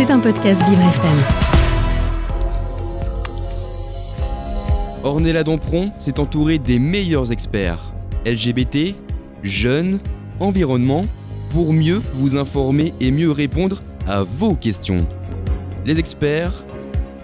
C'est 0.00 0.10
un 0.10 0.18
podcast 0.18 0.66
Vivre 0.66 0.80
FM. 0.80 1.18
Ornella 5.04 5.44
s'est 5.98 6.18
entourée 6.18 6.56
des 6.56 6.78
meilleurs 6.78 7.30
experts 7.32 7.92
LGBT, 8.24 8.94
jeunes, 9.42 9.98
environnement, 10.40 11.04
pour 11.52 11.74
mieux 11.74 12.00
vous 12.14 12.38
informer 12.38 12.94
et 12.98 13.10
mieux 13.10 13.30
répondre 13.30 13.82
à 14.06 14.22
vos 14.22 14.54
questions. 14.54 15.06
Les 15.84 15.98
experts 15.98 16.64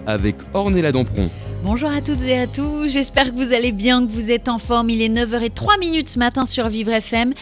avec 0.07 0.37
Ornella 0.53 0.93
Dompron. 0.93 1.31
Bonjour 1.65 1.91
à 1.91 2.01
toutes 2.01 2.23
et 2.23 2.39
à 2.39 2.47
tous, 2.47 2.89
j'espère 2.89 3.27
que 3.27 3.33
vous 3.33 3.53
allez 3.53 3.73
bien, 3.73 4.07
que 4.07 4.13
vous 4.13 4.31
êtes 4.31 4.49
en 4.49 4.59
forme. 4.59 4.89
Il 4.91 5.03
est 5.03 5.09
9h03 5.09 5.81
minutes 5.81 6.09
ce 6.09 6.19
matin 6.19 6.47
sur 6.47 6.69
Vivre 6.69 6.93
FM. 6.93 7.33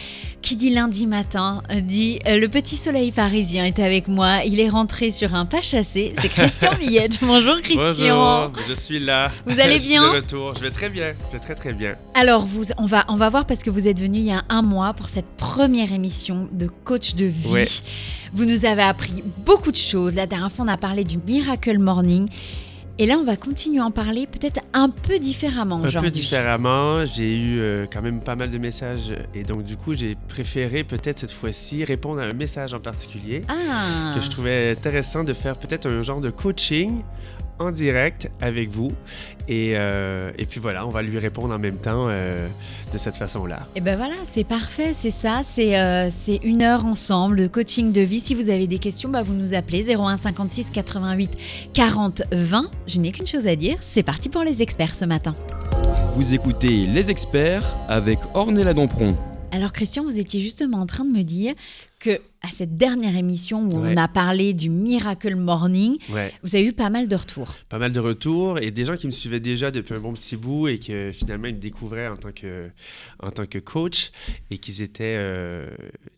Qui 0.41 0.55
dit 0.55 0.69
lundi 0.69 1.05
matin 1.07 1.63
dit 1.81 2.19
euh, 2.27 2.37
le 2.39 2.47
petit 2.47 2.77
soleil 2.77 3.11
parisien 3.11 3.65
est 3.65 3.79
avec 3.79 4.07
moi. 4.07 4.43
Il 4.45 4.59
est 4.59 4.69
rentré 4.69 5.11
sur 5.11 5.33
un 5.33 5.45
pas 5.45 5.61
chassé. 5.61 6.13
C'est 6.19 6.29
Christian 6.29 6.73
Villette. 6.79 7.17
Bonjour 7.21 7.55
Christian. 7.61 8.49
Bonjour, 8.49 8.51
je 8.69 8.73
suis 8.75 8.99
là. 8.99 9.31
Vous 9.45 9.59
allez 9.59 9.79
Je 9.79 9.87
bien 9.87 10.01
suis 10.03 10.11
de 10.11 10.15
retour. 10.23 10.53
Je 10.55 10.61
vais 10.61 10.71
très 10.71 10.89
bien. 10.89 11.13
Je 11.31 11.37
vais 11.37 11.43
très 11.43 11.55
très 11.55 11.73
bien. 11.73 11.95
Alors, 12.13 12.45
vous, 12.45 12.65
on, 12.77 12.85
va, 12.85 13.05
on 13.07 13.15
va 13.15 13.29
voir 13.29 13.45
parce 13.45 13.63
que 13.63 13.69
vous 13.71 13.87
êtes 13.87 13.99
venu 13.99 14.19
il 14.19 14.25
y 14.25 14.31
a 14.31 14.43
un 14.49 14.61
mois 14.61 14.93
pour 14.93 15.09
cette 15.09 15.29
première 15.37 15.91
émission 15.91 16.47
de 16.51 16.67
coach 16.83 17.15
de 17.15 17.25
vie. 17.25 17.49
Ouais. 17.49 17.65
Vous 18.33 18.45
nous 18.45 18.65
avez 18.65 18.83
appris 18.83 19.23
beaucoup 19.45 19.71
de 19.71 19.77
choses. 19.77 20.13
La 20.15 20.27
dernière 20.27 20.51
fois, 20.51 20.65
on 20.65 20.71
a 20.71 20.77
parlé 20.77 21.03
du 21.05 21.17
Miracle 21.17 21.79
Morning. 21.79 22.27
Et 22.97 23.05
là, 23.05 23.17
on 23.19 23.25
va 23.25 23.35
continuer 23.35 23.79
à 23.79 23.85
en 23.85 23.91
parler 23.91 24.25
peut-être 24.25 24.61
un 24.71 24.87
peu 24.89 25.19
différemment 25.19 25.83
Un 25.83 26.01
peu 26.01 26.09
différemment, 26.09 27.05
j'ai 27.05 27.37
eu 27.37 27.59
euh, 27.59 27.85
quand 27.91 28.01
même 28.01 28.21
pas 28.21 28.37
mal 28.37 28.49
de 28.49 28.57
messages 28.57 29.13
et 29.33 29.43
donc 29.43 29.63
du 29.63 29.75
coup 29.75 29.93
j'ai 29.95 30.15
préféré 30.29 30.85
peut-être 30.85 31.19
cette 31.19 31.31
fois-ci 31.31 31.83
répondre 31.83 32.21
à 32.21 32.23
un 32.23 32.33
message 32.33 32.73
en 32.73 32.79
particulier 32.79 33.41
Ah, 33.49 34.13
que 34.15 34.21
je 34.21 34.29
trouvais 34.29 34.71
intéressant 34.71 35.25
de 35.25 35.33
faire 35.33 35.57
peut-être 35.57 35.87
un 35.89 36.03
genre 36.03 36.21
de 36.21 36.29
coaching 36.29 37.01
en 37.59 37.71
direct 37.71 38.29
avec 38.41 38.69
vous 38.69 38.91
et, 39.47 39.73
euh, 39.75 40.31
et 40.37 40.45
puis 40.45 40.59
voilà, 40.59 40.85
on 40.87 40.89
va 40.89 41.01
lui 41.01 41.19
répondre 41.19 41.53
en 41.53 41.59
même 41.59 41.77
temps 41.77 42.07
euh, 42.09 42.47
de 42.91 42.97
cette 42.97 43.15
façon-là. 43.15 43.67
Et 43.75 43.81
ben 43.81 43.95
voilà, 43.95 44.15
c'est 44.23 44.43
parfait, 44.43 44.91
c'est 44.93 45.11
ça, 45.11 45.41
c'est 45.43 45.77
euh, 45.77 46.09
c'est 46.11 46.39
une 46.43 46.63
heure 46.63 46.85
ensemble 46.85 47.37
de 47.37 47.47
coaching 47.47 47.91
de 47.91 48.01
vie. 48.01 48.19
Si 48.19 48.33
vous 48.33 48.49
avez 48.49 48.67
des 48.67 48.79
questions, 48.79 49.09
bah, 49.09 49.21
vous 49.21 49.33
nous 49.33 49.53
appelez 49.53 49.95
01 49.95 50.17
56 50.17 50.71
88 50.71 51.29
40 51.73 52.23
20. 52.31 52.71
Je 52.87 52.99
n'ai 52.99 53.11
qu'une 53.11 53.27
chose 53.27 53.47
à 53.47 53.55
dire, 53.55 53.77
c'est 53.81 54.03
parti 54.03 54.29
pour 54.29 54.43
les 54.43 54.61
experts 54.61 54.95
ce 54.95 55.05
matin. 55.05 55.35
Vous 56.15 56.33
écoutez 56.33 56.87
Les 56.87 57.09
experts 57.09 57.63
avec 57.87 58.17
Ornella 58.33 58.73
Dompron. 58.73 59.15
Alors 59.51 59.71
Christian, 59.71 60.03
vous 60.03 60.19
étiez 60.19 60.39
justement 60.39 60.79
en 60.79 60.85
train 60.85 61.05
de 61.05 61.11
me 61.11 61.23
dire 61.23 61.53
que 61.99 62.19
à 62.45 62.49
cette 62.53 62.77
dernière 62.77 63.15
émission 63.17 63.63
où 63.63 63.79
Ouais. 63.81 63.93
on 63.93 63.97
a 63.97 64.07
parlé 64.07 64.53
du 64.53 64.69
Miracle 64.69 65.35
Morning, 65.35 65.97
Ouais. 66.13 66.31
vous 66.43 66.55
avez 66.55 66.65
eu 66.65 66.73
pas 66.73 66.89
mal 66.89 67.07
de 67.07 67.15
retours. 67.15 67.55
pas 67.69 67.79
mal 67.79 67.91
de 67.91 67.99
retours 67.99 68.59
et 68.59 68.71
des 68.71 68.85
gens 68.85 68.95
qui 68.95 69.07
me 69.07 69.11
suivaient 69.11 69.39
déjà 69.39 69.71
depuis 69.71 69.93
un 69.95 69.99
bon 69.99 70.13
petit 70.13 70.37
bout 70.37 70.67
et 70.67 70.79
que 70.79 71.11
finalement 71.13 71.47
ils 71.47 71.55
me 71.55 71.59
découvraient 71.59 72.07
en 72.07 72.15
tant 72.17 72.31
que, 72.31 72.69
en 73.21 73.31
tant 73.31 73.45
que 73.45 73.57
coach 73.59 74.11
et 74.51 74.57
qu'ils 74.57 74.81
étaient, 74.81 75.15
euh, 75.17 75.67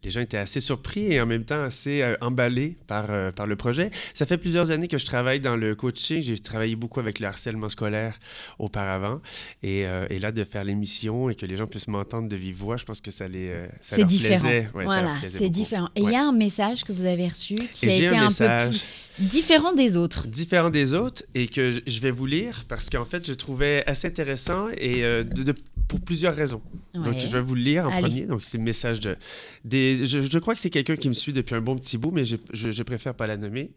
les 0.04 0.10
gens 0.10 0.22
étaient 0.22 0.38
assez 0.38 0.60
surpris 0.60 1.12
et 1.14 1.22
en 1.22 1.26
même 1.26 1.46
temps 1.46 1.64
assez 1.64 2.02
euh, 2.02 2.16
emballés 2.22 2.78
par, 2.88 3.06
euh, 3.10 3.32
par 3.32 3.48
le 3.48 3.56
projet. 3.56 3.90
Ça 4.14 4.26
fait 4.26 4.38
plusieurs 4.38 4.72
années 4.72 4.88
que 4.88 4.98
je 4.98 5.06
travaille 5.06 5.40
dans 5.40 5.56
le 5.56 5.76
coaching. 5.76 6.22
J'ai 6.22 6.38
travaillé 6.40 6.76
beaucoup 6.76 7.00
avec 7.00 7.20
le 7.20 7.28
harcèlement 7.28 7.70
scolaire 7.70 8.20
auparavant 8.60 9.22
et, 9.64 9.86
et 10.10 10.20
là 10.20 10.32
de 10.32 10.44
faire 10.44 10.64
l'émission 10.64 11.30
et 11.30 11.36
que 11.36 11.46
les 11.46 11.58
gens 11.58 11.68
puissent 11.68 11.88
m'entendre 11.88 12.28
de 12.28 12.36
vive 12.36 12.56
voix, 12.58 12.78
je 12.78 12.86
pense 12.86 13.02
que 13.02 13.12
ça 13.12 13.28
les, 13.28 13.50
ça 13.82 13.96
C'est 13.96 13.98
leur 13.98 14.08
différent. 14.08 14.40
plaisait. 14.42 14.70
Ouais, 14.74 14.84
voilà, 14.86 15.16
c'est 15.30 15.50
différent. 15.50 15.90
Et 15.96 16.02
il 16.02 16.06
Ouais. 16.06 16.14
y 16.14 16.16
a 16.16 16.17
un 16.18 16.32
message 16.32 16.84
que 16.84 16.92
vous 16.92 17.06
avez 17.06 17.28
reçu 17.28 17.56
qui 17.56 17.86
Et 17.88 17.92
a 17.92 17.96
été 17.96 18.16
un 18.18 18.28
peu 18.32 18.70
plus 18.70 18.86
différent 19.20 19.74
des 19.74 19.96
autres. 19.98 20.28
différent 20.28 20.70
des 20.70 20.94
autres 20.94 21.24
et 21.36 21.48
que 21.48 21.72
je- 21.86 22.00
vais 22.00 22.12
vous 22.12 22.26
lire 22.26 22.64
parce 22.68 22.90
qu'en 22.90 23.06
fait, 23.06 23.26
je 23.28 23.34
trouvais 23.34 23.84
assez 23.88 24.08
intéressant 24.08 24.68
et 24.78 25.04
euh, 25.04 25.24
de- 25.24 25.44
de- 25.44 25.56
pour 25.88 26.02
plusieurs 26.02 26.36
raisons. 26.36 26.62
Donc, 26.94 27.16
je 27.20 27.28
vais 27.28 27.40
vous 27.42 27.56
le 27.56 27.62
lire 27.62 27.86
en 27.86 27.92
Allez. 27.92 28.02
premier. 28.02 28.26
Donc, 28.26 28.44
c'est 28.44 28.58
le 28.58 28.64
message 28.64 29.00
de. 29.00 29.16
Des, 29.64 30.06
je, 30.06 30.20
je 30.22 30.40
crois 30.40 30.54
que 30.54 30.60
c'est 30.60 30.70
quelqu'un 30.70 30.96
qui 30.98 31.08
me 31.10 31.14
suit 31.14 31.34
depuis 31.34 31.56
un 31.56 31.62
bon 31.62 31.76
petit 31.78 31.98
bout, 31.98 32.12
mais 32.12 32.26
je, 32.26 32.36
je, 32.54 32.72
je 32.72 32.84
préfère 32.84 33.14
pas 33.16 33.26
la 33.28 33.38
nommer. 33.38 33.72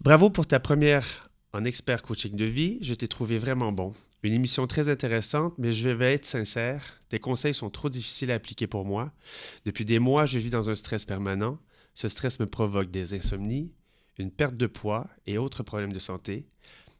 Bravo 0.00 0.28
pour 0.30 0.46
ta 0.46 0.60
première 0.60 1.30
en 1.52 1.64
expert 1.64 2.02
coaching 2.02 2.34
de 2.36 2.44
vie. 2.44 2.78
Je 2.82 2.94
t'ai 2.94 3.08
trouvé 3.08 3.38
vraiment 3.38 3.70
bon. 3.72 3.94
Une 4.24 4.32
émission 4.32 4.66
très 4.66 4.88
intéressante, 4.88 5.52
mais 5.58 5.72
je 5.72 5.90
vais 5.90 6.14
être 6.14 6.24
sincère. 6.24 7.02
Tes 7.10 7.18
conseils 7.18 7.52
sont 7.52 7.68
trop 7.68 7.90
difficiles 7.90 8.30
à 8.30 8.36
appliquer 8.36 8.66
pour 8.66 8.86
moi. 8.86 9.12
Depuis 9.66 9.84
des 9.84 9.98
mois, 9.98 10.24
je 10.24 10.38
vis 10.38 10.48
dans 10.48 10.70
un 10.70 10.74
stress 10.74 11.04
permanent. 11.04 11.58
Ce 11.92 12.08
stress 12.08 12.40
me 12.40 12.46
provoque 12.46 12.90
des 12.90 13.12
insomnies, 13.12 13.70
une 14.16 14.30
perte 14.30 14.56
de 14.56 14.66
poids 14.66 15.10
et 15.26 15.36
autres 15.36 15.62
problèmes 15.62 15.92
de 15.92 15.98
santé. 15.98 16.46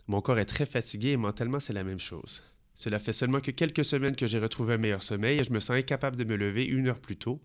Mon 0.06 0.20
corps 0.20 0.38
est 0.38 0.44
très 0.44 0.66
fatigué 0.66 1.12
et 1.12 1.16
mentalement, 1.16 1.60
c'est 1.60 1.72
la 1.72 1.82
même 1.82 1.98
chose. 1.98 2.42
Cela 2.74 2.98
fait 2.98 3.14
seulement 3.14 3.41
que 3.41 3.52
quelques 3.52 3.86
semaines 3.86 4.16
que 4.16 4.26
j'ai 4.26 4.38
retrouvé 4.38 4.74
un 4.74 4.78
meilleur 4.78 5.02
sommeil 5.02 5.41
et 5.41 5.44
je 5.44 5.52
me 5.52 5.60
sens 5.60 5.78
incapable 5.78 6.16
de 6.16 6.24
me 6.24 6.36
lever 6.36 6.66
une 6.66 6.88
heure 6.88 7.00
plus 7.00 7.16
tôt. 7.16 7.41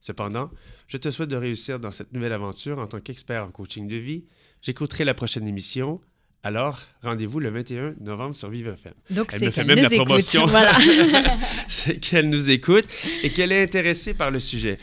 Cependant, 0.00 0.50
je 0.88 0.96
te 0.96 1.08
souhaite 1.08 1.30
de 1.30 1.36
réussir 1.36 1.78
dans 1.78 1.92
cette 1.92 2.12
nouvelle 2.12 2.32
aventure 2.32 2.80
en 2.80 2.88
tant 2.88 2.98
qu'expert 2.98 3.44
en 3.44 3.52
coaching 3.52 3.86
de 3.86 3.94
vie. 3.96 4.24
J'écouterai 4.60 5.04
la 5.04 5.14
prochaine 5.14 5.46
émission. 5.46 6.00
Alors, 6.42 6.80
rendez-vous 7.02 7.38
le 7.38 7.50
21 7.50 7.94
novembre 8.00 8.34
sur 8.34 8.48
Vive 8.48 8.68
FM. 8.68 8.94
Donc 9.10 9.30
Elle 9.34 9.44
me 9.44 9.50
fait 9.50 9.64
même 9.64 9.76
nous 9.76 9.82
la 9.82 9.92
écoute. 9.94 10.06
promotion. 10.06 10.46
Voilà. 10.46 10.72
c'est 11.68 11.98
qu'elle 11.98 12.30
nous 12.30 12.50
écoute 12.50 12.86
et 13.22 13.30
qu'elle 13.30 13.52
est 13.52 13.62
intéressée 13.62 14.14
par 14.14 14.30
le 14.30 14.40
sujet. 14.40 14.78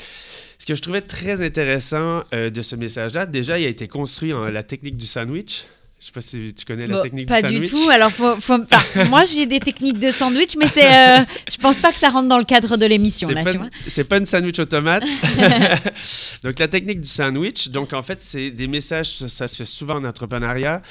Ce 0.60 0.66
que 0.68 0.76
je 0.76 0.82
trouvais 0.82 1.02
très 1.02 1.42
intéressant 1.42 2.24
euh, 2.34 2.52
de 2.52 2.62
ce 2.62 2.76
message-là, 2.76 3.26
déjà, 3.26 3.58
il 3.58 3.66
a 3.66 3.70
été 3.70 3.88
construit 3.88 4.34
en 4.34 4.46
la 4.46 4.62
technique 4.64 4.98
du 4.98 5.08
sandwich. 5.08 5.64
Je 6.00 6.06
sais 6.06 6.12
pas 6.12 6.22
si 6.22 6.54
tu 6.54 6.64
connais 6.64 6.86
la 6.86 6.98
Bon, 6.98 7.02
technique 7.02 7.28
pas 7.28 7.42
du 7.42 7.60
du 7.60 7.66
sandwich. 7.66 7.72
tout. 7.72 7.90
Alors, 7.90 8.12
faut, 8.12 8.40
faut... 8.40 8.54
enfin, 8.72 9.04
moi, 9.10 9.26
j'ai 9.26 9.48
des 9.48 9.60
techniques 9.60 9.98
de 10.00 10.12
sandwich, 10.12 10.56
mais 10.56 10.68
c'est, 10.68 10.86
euh, 10.86 11.24
je 11.52 11.58
pense 11.58 11.80
pas 11.80 11.92
que 11.92 11.98
ça 11.98 12.10
rentre 12.10 12.28
dans 12.30 12.38
le 12.38 12.44
cadre 12.46 12.78
de 12.78 12.86
l'émission 12.86 13.30
là, 13.30 13.44
pas 13.44 13.52
tu 13.52 13.58
vois. 13.58 13.70
C'est 13.88 14.04
pas 14.04 14.18
une 14.18 14.26
sandwich 14.28 14.60
automate. 14.60 15.04
donc 16.44 16.60
la 16.60 16.68
technique 16.68 17.02
du 17.02 17.08
sandwich, 17.08 17.70
donc 17.70 17.94
en 17.94 18.04
fait 18.04 18.22
c'est 18.22 18.52
des 18.52 18.68
messages, 18.68 19.12
ça, 19.12 19.28
ça 19.28 19.48
se 19.48 19.56
fait 19.58 19.66
souvent 19.66 19.96
en 19.96 20.04
entrepreneuriat, 20.06 20.82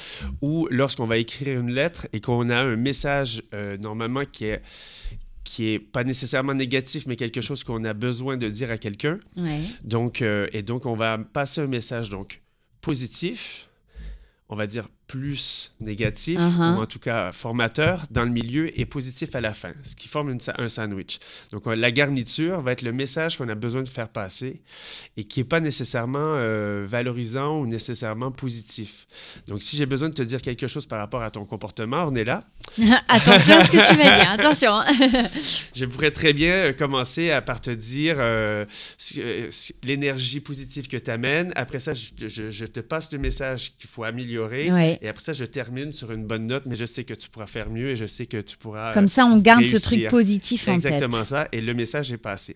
où 0.41 0.67
lorsqu'on 0.69 1.07
va 1.07 1.17
écrire 1.17 1.57
une 1.59 1.71
lettre 1.71 2.07
et 2.11 2.19
qu'on 2.19 2.49
a 2.49 2.57
un 2.57 2.75
message 2.75 3.43
euh, 3.53 3.77
normalement 3.77 4.23
qui 4.29 4.45
est 4.45 4.61
qui 5.45 5.69
est 5.69 5.79
pas 5.79 6.03
nécessairement 6.03 6.53
négatif, 6.53 7.05
mais 7.07 7.15
quelque 7.15 7.39
chose 7.39 7.63
qu'on 7.63 7.85
a 7.85 7.93
besoin 7.93 8.35
de 8.35 8.49
dire 8.49 8.69
à 8.69 8.77
quelqu'un. 8.77 9.19
Ouais. 9.37 9.61
Donc, 9.81 10.21
euh, 10.21 10.47
et 10.51 10.61
donc, 10.61 10.85
on 10.85 10.95
va 10.95 11.17
passer 11.17 11.61
un 11.61 11.67
message 11.67 12.09
donc 12.09 12.41
positif, 12.81 13.69
on 14.49 14.57
va 14.57 14.67
dire 14.67 14.89
plus 15.07 15.71
négatif, 15.79 16.37
Uh-huh. 16.39 16.75
ou 16.77 16.81
en 16.81 16.85
tout 16.85 16.99
cas 16.99 17.31
formateur 17.31 18.03
dans 18.11 18.23
le 18.23 18.29
milieu 18.29 18.77
et 18.79 18.85
positif 18.85 19.33
à 19.35 19.41
la 19.41 19.53
fin, 19.53 19.71
ce 19.83 19.95
qui 19.95 20.07
forme 20.07 20.29
une 20.31 20.39
un 20.57 20.67
sandwich. 20.69 21.19
Donc, 21.51 21.65
on- 21.65 21.71
la 21.71 21.91
garniture 21.91 22.61
va 22.61 22.73
être 22.73 22.81
le 22.81 22.91
message 22.91 23.37
qu'on 23.37 23.47
a 23.49 23.55
besoin 23.55 23.83
de 23.83 23.87
faire 23.89 24.09
passer 24.09 24.61
et 25.15 25.23
qui 25.23 25.39
n'est 25.39 25.45
pas 25.45 25.59
nécessairement 25.61 26.19
euh, 26.35 26.85
valorisant 26.87 27.59
ou 27.59 27.67
nécessairement 27.67 28.31
positif. 28.31 29.07
Donc, 29.47 29.61
si 29.63 29.77
j'ai 29.77 29.85
besoin 29.85 30.09
de 30.09 30.13
te 30.13 30.21
dire 30.23 30.41
quelque 30.41 30.67
chose 30.67 30.85
par 30.85 30.99
rapport 30.99 31.21
à 31.23 31.31
ton 31.31 31.45
comportement, 31.45 32.03
on 32.07 32.15
est 32.15 32.23
là. 32.25 32.43
Attention 33.07 33.55
à 33.57 33.63
ce 33.63 33.71
que 33.71 33.77
tu 33.87 33.95
vas 33.97 34.15
dire. 34.17 34.29
Attention. 34.29 34.71
hein. 34.73 34.85
Je 35.75 35.85
pourrais 35.85 36.11
très 36.11 36.33
bien 36.33 36.51
euh, 36.53 36.73
commencer 36.73 37.31
à 37.31 37.41
par 37.41 37.61
te 37.61 37.69
dire 37.71 38.15
euh, 38.19 38.65
euh, 39.17 39.49
l'énergie 39.83 40.39
positive 40.41 40.87
que 40.87 40.97
tu 40.97 41.09
amènes. 41.11 41.51
Après 41.55 41.79
ça, 41.79 41.93
je, 41.93 42.27
je- 42.27 42.49
je 42.49 42.65
te 42.65 42.79
passe 42.81 43.11
le 43.13 43.19
message 43.19 43.73
qu'il 43.77 43.89
faut 43.89 44.03
améliorer. 44.03 44.71
Ouais. 44.71 44.96
Et 45.01 45.07
après 45.09 45.23
ça, 45.23 45.33
je 45.33 45.45
termine 45.45 45.91
sur 45.91 46.11
une 46.11 46.25
bonne 46.25 46.47
note, 46.47 46.63
mais 46.65 46.75
je 46.75 46.85
sais 46.85 47.03
que 47.03 47.13
tu 47.13 47.29
pourras 47.29 47.45
faire 47.47 47.69
mieux 47.69 47.89
et 47.91 47.95
je 47.95 48.05
sais 48.05 48.25
que 48.25 48.41
tu 48.41 48.57
pourras... 48.57 48.91
euh, 48.91 48.93
Comme 48.93 49.07
ça, 49.07 49.25
on 49.25 49.37
garde 49.37 49.65
ce 49.65 49.77
truc 49.77 50.07
positif 50.09 50.67
en 50.67 50.77
tête. 50.77 50.85
exactement 50.93 51.23
ça. 51.25 51.47
Et 51.51 51.61
le 51.61 51.73
message 51.73 52.11
est 52.11 52.17
passé. 52.17 52.55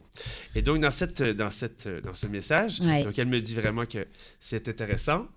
Et 0.56 0.62
donc, 0.62 0.80
dans, 0.82 0.92
cette, 0.92 1.22
dans, 1.22 1.50
cette, 1.50 1.88
dans 2.04 2.14
ce 2.14 2.28
message, 2.28 2.80
Ouais. 2.82 3.04
donc 3.04 3.18
elle 3.20 3.28
me 3.28 3.40
dit 3.42 3.54
vraiment 3.56 3.86
que 3.86 4.08
c'est 4.40 4.68
intéressant 4.68 5.28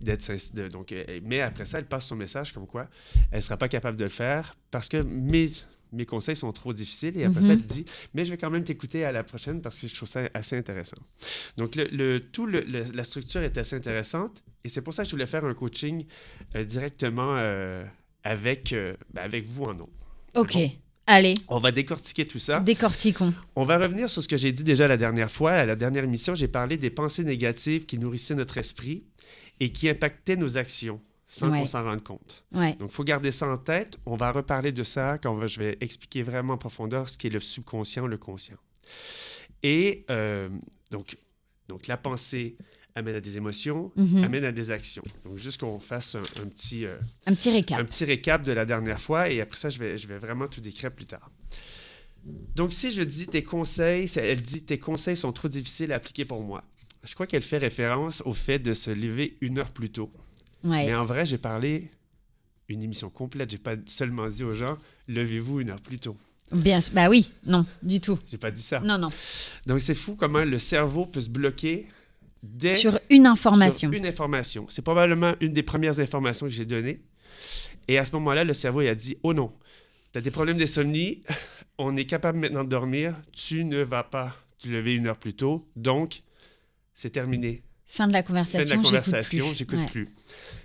d'être 0.00 0.30
de- 0.54 0.68
donc 0.68 0.92
euh, 0.92 1.20
mais 1.24 1.40
après 1.40 1.64
ça 1.64 1.78
elle 1.78 1.86
passe 1.86 2.06
son 2.06 2.16
message 2.16 2.52
comme 2.52 2.66
quoi 2.66 2.86
elle 3.32 3.42
sera 3.42 3.56
pas 3.56 3.68
capable 3.68 3.96
de 3.96 4.04
le 4.04 4.10
faire 4.10 4.56
parce 4.70 4.88
que 4.90 4.98
mes 4.98 5.50
mes 5.92 6.06
conseils 6.06 6.36
sont 6.36 6.52
trop 6.52 6.72
difficiles 6.72 7.18
et 7.18 7.24
après 7.24 7.42
ça 7.42 7.54
Mhm. 7.54 7.60
elle 7.60 7.66
dit 7.66 7.84
mais 8.14 8.24
je 8.24 8.30
vais 8.30 8.36
quand 8.36 8.50
même 8.50 8.64
t'écouter 8.64 9.04
à 9.04 9.12
la 9.12 9.22
prochaine 9.24 9.60
parce 9.60 9.78
que 9.78 9.86
je 9.88 9.94
trouve 9.94 10.08
ça 10.08 10.28
assez 10.34 10.56
intéressant 10.56 10.98
donc 11.56 11.74
le, 11.76 11.84
le- 11.92 12.20
tout 12.20 12.46
le- 12.46 12.60
le- 12.60 12.84
la 12.94 13.04
structure 13.04 13.42
est 13.42 13.56
assez 13.58 13.76
intéressante 13.76 14.42
et 14.64 14.68
c'est 14.68 14.82
pour 14.82 14.94
ça 14.94 15.02
que 15.02 15.08
je 15.08 15.14
voulais 15.14 15.26
faire 15.26 15.44
un 15.44 15.54
coaching 15.54 16.06
euh, 16.56 16.64
directement 16.64 17.36
euh, 17.36 17.84
avec 18.24 18.72
euh, 18.72 18.94
ben, 19.14 19.22
avec 19.22 19.44
vous 19.46 19.64
en 19.64 19.76
C'est 20.34 20.40
Ok. 20.40 20.52
bon? 20.54 20.72
Allez, 21.06 21.34
on 21.48 21.58
va 21.58 21.72
décortiquer 21.72 22.24
tout 22.24 22.38
ça 22.38 22.60
décortiquons. 22.60 23.34
on 23.56 23.64
va 23.64 23.78
revenir 23.78 24.08
sur 24.08 24.22
ce 24.22 24.28
que 24.28 24.36
j'ai 24.36 24.52
dit 24.52 24.62
déjà 24.62 24.86
la 24.86 24.96
dernière 24.96 25.30
fois. 25.30 25.52
À 25.52 25.66
la 25.66 25.74
dernière 25.74 26.04
émission, 26.04 26.36
j'ai 26.36 26.46
parlé 26.46 26.76
des 26.76 26.90
pensées 26.90 27.24
négatives 27.24 27.84
qui 27.84 27.98
nourrissaient 27.98 28.36
notre 28.36 28.58
esprit 28.58 29.02
et 29.58 29.72
qui 29.72 29.88
impactaient 29.88 30.36
nos 30.36 30.56
actions 30.56 31.00
sans 31.32 31.48
Ouais. 31.50 31.60
qu'on 31.60 31.66
s'en 31.66 31.84
rende 31.84 32.02
compte. 32.02 32.42
Ouais. 32.52 32.74
Donc, 32.74 32.90
il 32.90 32.94
faut 32.94 33.04
garder 33.04 33.30
ça 33.30 33.46
en 33.46 33.56
tête. 33.56 33.98
On 34.04 34.16
va 34.16 34.32
reparler 34.32 34.72
de 34.72 34.82
ça 34.82 35.16
quand 35.22 35.32
va- 35.36 35.46
je 35.46 35.60
vais 35.60 35.78
expliquer 35.80 36.22
vraiment 36.24 36.54
en 36.54 36.58
profondeur 36.58 37.08
ce 37.08 37.16
qui 37.16 37.28
est 37.28 37.30
le 37.30 37.38
subconscient, 37.38 38.08
le 38.08 38.18
conscient. 38.18 38.56
Et 39.62 40.04
euh, 40.10 40.48
donc, 40.90 41.16
donc, 41.68 41.86
la 41.86 41.96
pensée 41.96 42.56
amène 42.96 43.14
à 43.14 43.20
des 43.20 43.36
émotions, 43.36 43.92
Mhm. 43.94 44.24
amène 44.24 44.44
à 44.44 44.50
des 44.50 44.72
actions. 44.72 45.04
Donc, 45.24 45.36
juste 45.36 45.60
qu'on 45.60 45.78
fasse 45.78 46.16
un, 46.16 46.22
un 46.42 46.46
petit, 46.46 46.84
euh, 46.84 46.96
Un 47.26 47.34
petit 47.34 47.50
récap. 47.52 47.78
un 47.78 47.84
petit 47.84 48.04
récap 48.04 48.42
de 48.42 48.50
la 48.52 48.64
dernière 48.66 48.98
fois 49.00 49.30
et 49.30 49.40
après 49.40 49.56
ça, 49.58 49.68
je 49.70 49.78
vais, 49.78 49.96
je 49.96 50.08
vais 50.08 50.18
vraiment 50.18 50.48
tout 50.48 50.60
décrire 50.60 50.90
plus 50.90 51.06
tard. 51.06 51.30
Donc, 52.56 52.72
si 52.72 52.90
je 52.90 53.02
dis 53.02 53.28
tes 53.28 53.44
conseils, 53.44 54.10
elle 54.16 54.42
dit 54.42 54.64
tes 54.64 54.78
conseils 54.80 55.16
sont 55.16 55.32
trop 55.32 55.48
difficiles 55.48 55.92
à 55.92 55.96
appliquer 55.96 56.24
pour 56.24 56.42
moi. 56.42 56.64
Je 57.04 57.14
crois 57.14 57.26
qu'elle 57.28 57.42
fait 57.42 57.56
référence 57.58 58.20
au 58.26 58.32
fait 58.34 58.58
de 58.58 58.74
se 58.74 58.90
lever 58.90 59.38
une 59.40 59.58
heure 59.58 59.70
plus 59.70 59.90
tôt. 59.90 60.12
Ouais. 60.64 60.86
Mais 60.86 60.94
en 60.94 61.04
vrai, 61.04 61.24
j'ai 61.24 61.38
parlé 61.38 61.90
une 62.68 62.82
émission 62.82 63.10
complète. 63.10 63.50
J'ai 63.50 63.58
pas 63.58 63.74
seulement 63.86 64.28
dit 64.28 64.44
aux 64.44 64.54
gens 64.54 64.76
levez-vous 65.08 65.60
une 65.60 65.70
heure 65.70 65.80
plus 65.80 65.98
tôt. 65.98 66.16
Bien, 66.52 66.80
sûr. 66.80 66.92
bah 66.94 67.08
oui, 67.08 67.30
non, 67.46 67.64
du 67.82 68.00
tout. 68.00 68.18
J'ai 68.28 68.38
pas 68.38 68.50
dit 68.50 68.62
ça. 68.62 68.80
Non, 68.80 68.98
non. 68.98 69.10
Donc, 69.66 69.80
c'est 69.80 69.94
fou 69.94 70.16
comment 70.16 70.44
le 70.44 70.58
cerveau 70.58 71.06
peut 71.06 71.20
se 71.20 71.28
bloquer 71.28 71.86
dès 72.42 72.74
Sur 72.76 72.98
une 73.08 73.26
information. 73.26 73.88
sur 73.88 73.92
une 73.92 74.06
information. 74.06 74.66
C'est 74.68 74.82
probablement 74.82 75.34
une 75.40 75.52
des 75.52 75.62
premières 75.62 76.00
informations 76.00 76.46
que 76.46 76.52
j'ai 76.52 76.64
données. 76.64 77.00
Et 77.86 77.98
à 77.98 78.04
ce 78.04 78.12
moment-là, 78.12 78.44
le 78.44 78.52
cerveau 78.52 78.82
il 78.82 78.88
a 78.88 78.94
dit 78.94 79.16
Oh 79.22 79.32
non, 79.32 79.52
tu 80.12 80.18
as 80.18 80.22
des 80.22 80.30
problèmes 80.30 80.58
d'insomnie, 80.58 81.22
on 81.78 81.96
est 81.96 82.04
capable 82.04 82.38
maintenant 82.38 82.64
de 82.64 82.68
dormir, 82.68 83.16
tu 83.32 83.64
ne 83.64 83.82
vas 83.82 84.02
pas 84.02 84.36
te 84.58 84.68
lever 84.68 84.94
une 84.94 85.06
heure 85.06 85.16
plus 85.16 85.34
tôt, 85.34 85.68
donc 85.76 86.22
c'est 86.94 87.10
terminé. 87.10 87.62
Fin 87.92 88.06
de 88.06 88.12
la 88.12 88.22
Fin 88.22 88.28
conversation. 88.28 88.58
de 88.60 88.68
la 88.68 88.74
j'écoute 88.76 88.84
conversation, 88.84 89.46
plus. 89.48 89.54
j'écoute 89.56 89.78
Ouais. 89.80 89.86
plus. 89.86 90.08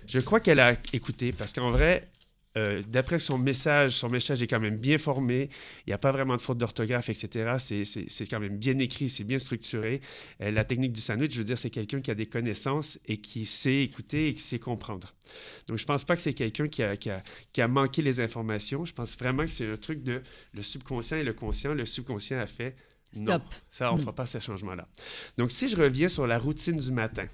Je 0.06 0.20
crois 0.20 0.38
qu'elle 0.40 0.60
a 0.60 0.74
écouté 0.92 1.32
parce 1.32 1.52
qu'en 1.52 1.70
vrai, 1.72 2.08
euh, 2.56 2.82
d'après 2.88 3.18
son 3.18 3.36
message, 3.36 3.90
son 3.96 4.08
message 4.08 4.42
est 4.42 4.46
quand 4.46 4.60
même 4.60 4.76
bien 4.78 4.96
formé. 4.96 5.50
Il 5.86 5.90
n'y 5.90 5.92
a 5.92 5.98
pas 5.98 6.12
vraiment 6.12 6.36
de 6.36 6.40
faute 6.40 6.56
d'orthographe, 6.56 7.08
etc. 7.10 7.56
C'est- 7.58 8.26
quand 8.30 8.38
même 8.40 8.56
bien 8.56 8.78
écrit, 8.78 9.10
c'est 9.10 9.24
bien 9.24 9.38
structuré. 9.40 10.00
Euh, 10.40 10.50
la 10.52 10.64
technique 10.64 10.92
du 10.92 11.00
sandwich, 11.00 11.32
je 11.32 11.38
veux 11.38 11.44
dire, 11.44 11.58
c'est 11.58 11.68
quelqu'un 11.68 12.00
qui 12.00 12.10
a 12.10 12.14
des 12.14 12.26
connaissances 12.26 12.98
et 13.06 13.18
qui 13.20 13.44
sait 13.44 13.82
écouter 13.82 14.28
et 14.28 14.34
qui 14.34 14.42
sait 14.42 14.58
comprendre. 14.60 15.12
Donc, 15.66 15.78
je 15.78 15.84
pense 15.84 16.04
pas 16.04 16.14
que 16.16 16.22
c'est 16.22 16.32
quelqu'un 16.32 16.68
qui 16.68 16.82
a, 16.84 16.96
qui, 16.96 17.10
a, 17.10 17.22
qui 17.52 17.60
a 17.60 17.66
manqué 17.68 18.00
les 18.02 18.20
informations. 18.20 18.84
Je 18.86 18.92
pense 18.94 19.18
vraiment 19.18 19.42
que 19.44 19.50
c'est 19.50 19.70
un 19.70 19.76
truc 19.76 20.02
de 20.04 20.22
le 20.54 20.62
subconscient 20.62 21.18
et 21.18 21.24
le 21.24 21.34
conscient. 21.34 21.74
Le 21.74 21.84
subconscient 21.84 22.38
a 22.38 22.46
fait 22.46 22.76
non, 23.14 23.24
Stop. 23.38 23.42
ça, 23.70 23.90
on 23.92 23.94
ne 23.94 23.98
Mm. 23.98 24.02
fera 24.02 24.14
pas 24.14 24.26
ce 24.26 24.38
changement-là. 24.40 24.86
Donc, 25.38 25.52
si 25.52 25.68
je 25.68 25.76
reviens 25.76 26.08
sur 26.08 26.26
la 26.26 26.38
routine 26.38 26.76
du 26.76 26.90
matin, 26.92 27.26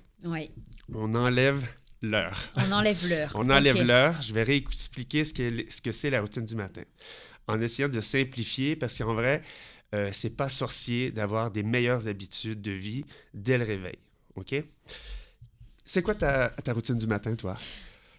on 0.95 1.15
enlève 1.15 1.67
l'heure. 2.03 2.39
On 2.57 2.71
enlève 2.73 3.09
l'heure. 3.09 3.33
On 3.37 3.49
enlève 3.51 3.83
l'heure. 3.85 4.21
Je 4.23 4.33
vais 4.33 4.43
réexpliquer 4.43 5.25
ce 5.25 5.33
que 5.35 5.65
ce 5.71 5.81
que 5.81 5.91
c'est 5.93 6.11
la 6.11 6.21
routine 6.21 6.45
du 6.45 6.55
matin. 6.55 6.83
En 7.49 7.61
essayant 7.61 7.89
de 7.89 8.01
simplifier, 8.01 8.77
parce 8.77 8.97
qu'en 8.99 9.15
vrai, 9.15 9.43
euh, 9.95 10.11
c'est 10.13 10.31
pas 10.37 10.49
sorcier 10.49 11.11
d'avoir 11.11 11.51
des 11.51 11.63
meilleures 11.65 12.07
habitudes 12.09 12.61
de 12.63 12.71
vie 12.73 13.05
dès 13.35 13.59
le 13.59 13.65
réveil. 13.65 13.99
OK? 14.37 14.55
C'est 15.85 16.03
quoi 16.03 16.15
ta, 16.15 16.51
ta 16.51 16.73
routine 16.73 16.99
du 16.99 17.07
matin, 17.07 17.35
toi? 17.35 17.55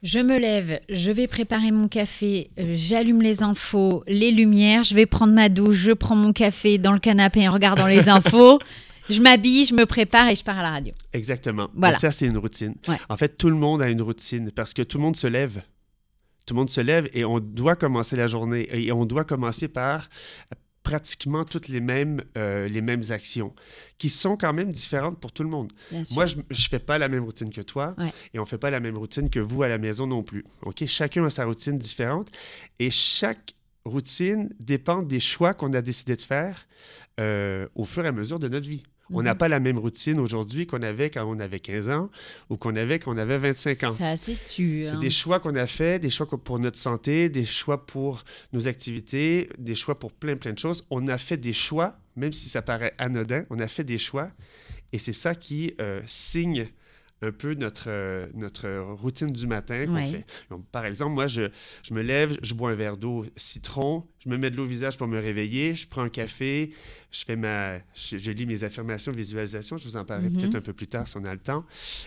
Je 0.04 0.20
me 0.20 0.38
lève, 0.38 0.82
je 0.90 1.12
vais 1.12 1.28
préparer 1.28 1.72
mon 1.72 1.88
café, 1.88 2.52
euh, 2.60 2.74
j'allume 2.76 3.22
les 3.22 3.42
infos, 3.42 4.04
les 4.06 4.32
lumières, 4.32 4.84
je 4.84 4.96
vais 4.96 5.06
prendre 5.06 5.32
ma 5.32 5.48
douche, 5.48 5.78
je 5.78 5.94
prends 5.94 6.18
mon 6.18 6.34
café 6.34 6.78
dans 6.78 6.92
le 6.92 7.00
canapé 7.00 7.48
en 7.48 7.54
regardant 7.54 7.88
les 7.88 8.10
infos, 8.10 8.60
je 9.10 9.22
m'habille, 9.22 9.64
je 9.64 9.74
me 9.74 9.86
prépare 9.86 10.28
et 10.28 10.36
je 10.36 10.44
pars 10.44 10.60
à 10.60 10.62
la 10.62 10.72
radio. 10.72 10.94
Exactement. 11.14 11.70
Voilà. 11.74 11.96
Et 11.96 12.00
ça, 12.00 12.12
c'est 12.12 12.26
une 12.26 12.38
routine. 12.38 12.76
Ouais. 12.90 12.98
En 13.08 13.16
fait, 13.16 13.38
tout 13.38 13.50
le 13.50 13.56
monde 13.56 13.82
a 13.82 13.88
une 13.88 14.02
routine 14.02 14.52
parce 14.52 14.74
que 14.74 14.82
tout 14.82 14.98
le 14.98 15.04
monde 15.04 15.16
se 15.16 15.28
lève. 15.28 15.62
Tout 16.46 16.54
le 16.54 16.60
monde 16.60 16.70
se 16.70 16.82
lève 16.82 17.10
et 17.14 17.24
on 17.24 17.40
doit 17.40 17.78
commencer 17.78 18.18
la 18.18 18.28
journée. 18.28 18.68
Et 18.74 18.92
on 18.92 19.06
doit 19.06 19.24
commencer 19.24 19.70
par 19.70 20.10
pratiquement 20.84 21.46
toutes 21.46 21.70
les 21.70 21.80
mêmes, 21.80 22.22
euh, 22.38 22.68
les 22.68 22.82
mêmes 22.82 23.04
actions 23.10 23.54
qui 23.98 24.10
sont 24.10 24.36
quand 24.38 24.54
même 24.54 24.72
différentes 24.72 25.20
pour 25.20 25.32
tout 25.32 25.44
le 25.44 25.50
monde. 25.50 25.72
Bien 25.90 26.04
sûr. 26.06 26.16
Moi, 26.16 26.26
je 26.26 26.36
ne 26.38 26.44
fais 26.70 26.80
pas 26.80 26.98
la 26.98 27.08
même 27.10 27.24
routine 27.24 27.50
que 27.50 27.62
toi 27.62 27.96
Ouais. 27.98 28.12
et 28.34 28.40
on 28.40 28.44
ne 28.44 28.48
fait 28.48 28.58
pas 28.58 28.70
la 28.70 28.80
même 28.82 28.98
routine 28.98 29.30
que 29.30 29.40
vous 29.40 29.64
à 29.64 29.68
la 29.70 29.78
maison 29.78 30.06
non 30.08 30.24
plus. 30.24 30.44
OK? 30.64 30.86
Chacun 30.86 31.24
a 31.26 31.30
sa 31.30 31.46
routine 31.46 31.78
différente 31.78 32.30
et 32.80 32.92
chaque 32.92 33.56
routine 33.86 34.50
dépend 34.60 35.02
des 35.02 35.20
choix 35.20 35.54
qu'on 35.54 35.72
a 35.74 35.82
décidé 35.82 36.16
de 36.16 36.22
faire 36.22 36.68
euh, 37.20 37.68
au 37.76 37.84
fur 37.86 38.04
et 38.06 38.08
à 38.08 38.12
mesure 38.12 38.40
de 38.40 38.48
notre 38.48 38.68
vie. 38.70 38.84
On 39.13 39.21
n'a 39.24 39.33
Mhm. 39.33 39.38
pas 39.38 39.48
la 39.48 39.60
même 39.60 39.77
routine 39.77 40.19
aujourd'hui 40.19 40.65
qu'on 40.68 40.81
avait 40.81 41.10
quand 41.10 41.24
on 41.25 41.39
avait 41.39 41.60
15 41.60 41.89
ans 41.89 42.10
ou 42.50 42.57
qu'on 42.57 42.75
avait 42.75 43.00
quand 43.00 43.13
on 43.13 43.18
avait 43.18 43.38
25 43.38 43.83
ans. 43.83 43.94
Ça, 43.94 44.18
c'est 44.18 44.36
sûr. 44.36 44.88
C'est 44.88 45.00
des 45.00 45.10
choix 45.10 45.39
qu'on 45.39 45.56
a 45.56 45.68
fait, 45.68 46.00
des 46.00 46.10
choix 46.10 46.27
pour 46.27 46.60
notre 46.60 46.77
santé, 46.80 47.30
des 47.30 47.45
choix 47.45 47.86
pour 47.86 48.24
nos 48.51 48.68
activités, 48.68 49.50
des 49.57 49.75
choix 49.75 49.98
pour 50.00 50.12
plein, 50.12 50.36
plein 50.36 50.54
de 50.54 50.60
choses. 50.60 50.86
On 50.89 51.07
a 51.07 51.18
fait 51.18 51.38
des 51.38 51.54
choix, 51.54 51.98
même 52.15 52.33
si 52.33 52.50
ça 52.50 52.62
paraît 52.62 52.94
anodin, 52.98 53.45
on 53.50 53.60
a 53.60 53.68
fait 53.68 53.83
des 53.83 53.98
choix. 53.98 54.30
Et 54.92 54.98
c'est 54.98 55.13
ça 55.13 55.36
qui 55.36 55.74
euh, 55.80 56.01
signe 56.06 56.68
un 57.21 57.31
peu 57.31 57.54
notre, 57.54 57.86
euh, 57.88 58.27
notre 58.33 58.68
routine 59.00 59.27
du 59.31 59.48
matin 59.48 59.86
qu'on 59.86 59.94
Ouais. 59.95 60.04
fait. 60.12 60.25
Donc, 60.50 60.65
par 60.71 60.86
exemple, 60.86 61.13
moi, 61.13 61.25
je, 61.25 61.44
je 61.81 61.94
me 61.94 62.01
lève, 62.01 62.38
je 62.44 62.54
bois 62.54 62.71
un 62.71 62.75
verre 62.75 62.98
d'eau 62.98 63.25
citron, 63.38 64.06
je 64.24 64.30
me 64.30 64.38
mets 64.38 64.50
de 64.50 64.56
l'eau 64.58 64.64
au 64.64 64.68
visage 64.68 64.98
pour 64.98 65.08
me 65.08 65.20
réveiller, 65.20 65.75
je 65.75 65.88
prends 65.88 66.04
un 66.04 66.10
café, 66.10 66.72
je 67.12 67.25
fais 67.25 67.36
ma, 67.36 67.78
je, 67.94 68.18
je 68.18 68.31
lis 68.31 68.46
mes 68.46 68.64
affirmations, 68.64 69.12
visualisations, 69.12 69.78
je 69.78 69.88
vous 69.88 69.98
en 69.98 70.06
parlerai 70.06 70.30
Mhm. 70.30 70.38
peut-être 70.38 70.56
un 70.56 70.62
peu 70.62 70.74
plus 70.74 70.88
tard 70.88 71.08
si 71.08 71.18
on 71.18 71.25
a 71.25 71.34
le 71.34 71.40
temps. 71.40 71.66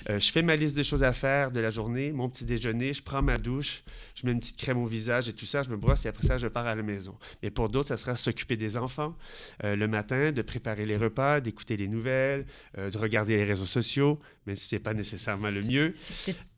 Euh, 0.09 0.19
je 0.19 0.33
fais 0.33 0.43
ma 0.43 0.57
liste 0.57 0.75
des 0.77 0.83
choses 0.85 1.03
à 1.03 1.13
faire 1.13 1.51
de 1.51 1.61
la 1.61 1.71
journée, 1.71 2.13
mon 2.13 2.29
petit 2.29 2.45
déjeuner, 2.45 2.93
je 2.93 3.03
prends 3.03 3.23
ma 3.23 3.37
douche, 3.37 3.83
je 4.15 4.25
mets 4.27 4.33
une 4.33 4.41
petite 4.41 4.57
crème 4.57 4.79
au 4.79 4.87
visage 4.87 5.29
et 5.29 5.33
tout 5.33 5.47
ça, 5.47 5.63
je 5.63 5.69
me 5.69 5.77
brosse 5.77 6.07
et 6.07 6.09
après 6.09 6.27
ça, 6.27 6.39
je 6.39 6.49
pars 6.49 6.67
à 6.67 6.75
la 6.75 6.83
maison. 6.83 7.17
Mais 7.43 7.51
pour 7.51 7.69
d'autres, 7.69 7.89
ça 7.89 7.97
sera 7.97 8.17
s'occuper 8.17 8.57
des 8.57 8.77
enfants 8.77 9.17
euh, 9.65 9.77
le 9.77 9.87
matin, 9.89 10.33
de 10.33 10.43
préparer 10.43 10.87
les 10.87 10.97
repas, 10.97 11.41
d'écouter 11.41 11.77
les 11.77 11.89
nouvelles, 11.89 12.47
euh, 12.79 12.91
de 12.91 12.99
regarder 12.99 13.37
les 13.37 13.45
réseaux 13.45 13.67
sociaux, 13.67 14.19
même 14.47 14.57
si 14.57 14.65
c'est 14.65 14.79
pas 14.79 14.95
nécessairement 14.95 15.51
le 15.51 15.63
mieux. 15.63 15.95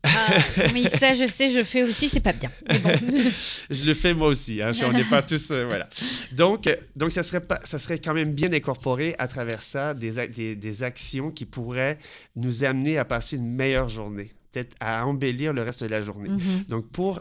Ah, 0.05 0.37
oui, 0.73 0.85
ça, 0.89 1.15
je 1.15 1.27
sais, 1.27 1.51
je 1.51 1.63
fais 1.65 1.83
aussi, 1.83 2.09
c'est 2.09 2.21
pas 2.21 2.33
bien. 2.33 2.51
Mais 2.69 2.79
bon. 2.79 2.91
Je 3.71 3.85
le 3.85 3.95
fais 3.95 4.15
moi 4.15 4.29
aussi. 4.29 4.63
Hein, 4.63 4.73
je- 4.73 4.85
on 4.85 4.93
n'est 4.93 5.03
pas 5.05 5.23
tous. 5.23 5.51
euh, 5.51 5.65
voilà. 5.67 5.89
Donc, 6.33 6.67
euh, 6.69 6.77
donc 6.95 7.11
ça, 7.11 7.23
serait 7.25 7.41
pas, 7.45 7.59
ça 7.65 7.79
serait 7.79 7.99
quand 7.99 8.15
même 8.15 8.33
bien 8.33 8.53
incorporé 8.53 9.17
à 9.19 9.27
travers 9.27 9.61
ça 9.63 9.95
des, 9.95 10.29
des, 10.29 10.55
des 10.55 10.83
actions 10.85 11.31
qui 11.33 11.47
pourraient 11.47 11.99
nous 12.37 12.63
amener 12.65 12.97
à 12.97 13.05
passer 13.05 13.37
une 13.37 13.51
meilleure 13.51 13.89
journée, 13.89 14.31
peut-être 14.53 14.77
à 14.79 15.05
embellir 15.05 15.53
le 15.53 15.63
reste 15.63 15.83
de 15.83 15.89
la 15.89 16.01
journée. 16.01 16.29
Mhm. 16.29 16.65
Donc, 16.69 16.89
pour 16.91 17.21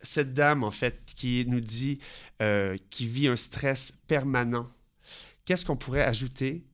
cette 0.00 0.32
dame, 0.32 0.64
en 0.64 0.70
fait, 0.70 0.98
qui 1.14 1.44
nous 1.46 1.60
dit 1.60 1.98
euh, 2.40 2.76
qui 2.90 3.06
vit 3.06 3.28
un 3.28 3.36
stress 3.36 3.92
permanent, 4.08 4.66
qu'est-ce 5.44 5.64
qu'on 5.66 5.76
pourrait 5.76 6.02
ajouter 6.04 6.64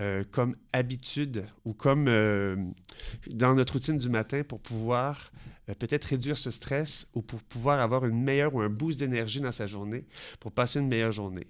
euh, 0.00 0.22
comme 0.30 0.54
habitude 0.72 1.44
ou 1.64 1.74
comme 1.74 2.06
euh, 2.06 2.54
dans 3.26 3.54
notre 3.54 3.72
routine 3.72 3.98
du 3.98 4.08
matin 4.08 4.44
pour 4.44 4.60
pouvoir 4.60 5.32
euh, 5.68 5.74
peut-être 5.74 6.04
réduire 6.04 6.38
ce 6.38 6.52
stress 6.52 7.08
ou 7.14 7.22
pour 7.22 7.42
pouvoir 7.42 7.80
avoir 7.80 8.06
une 8.06 8.22
meilleure 8.22 8.54
ou 8.54 8.60
un 8.60 8.68
boost 8.68 9.00
d'énergie 9.00 9.40
dans 9.40 9.50
sa 9.50 9.66
journée 9.66 10.06
pour 10.38 10.52
passer 10.52 10.78
une 10.78 10.86
meilleure 10.86 11.10
journée? 11.10 11.48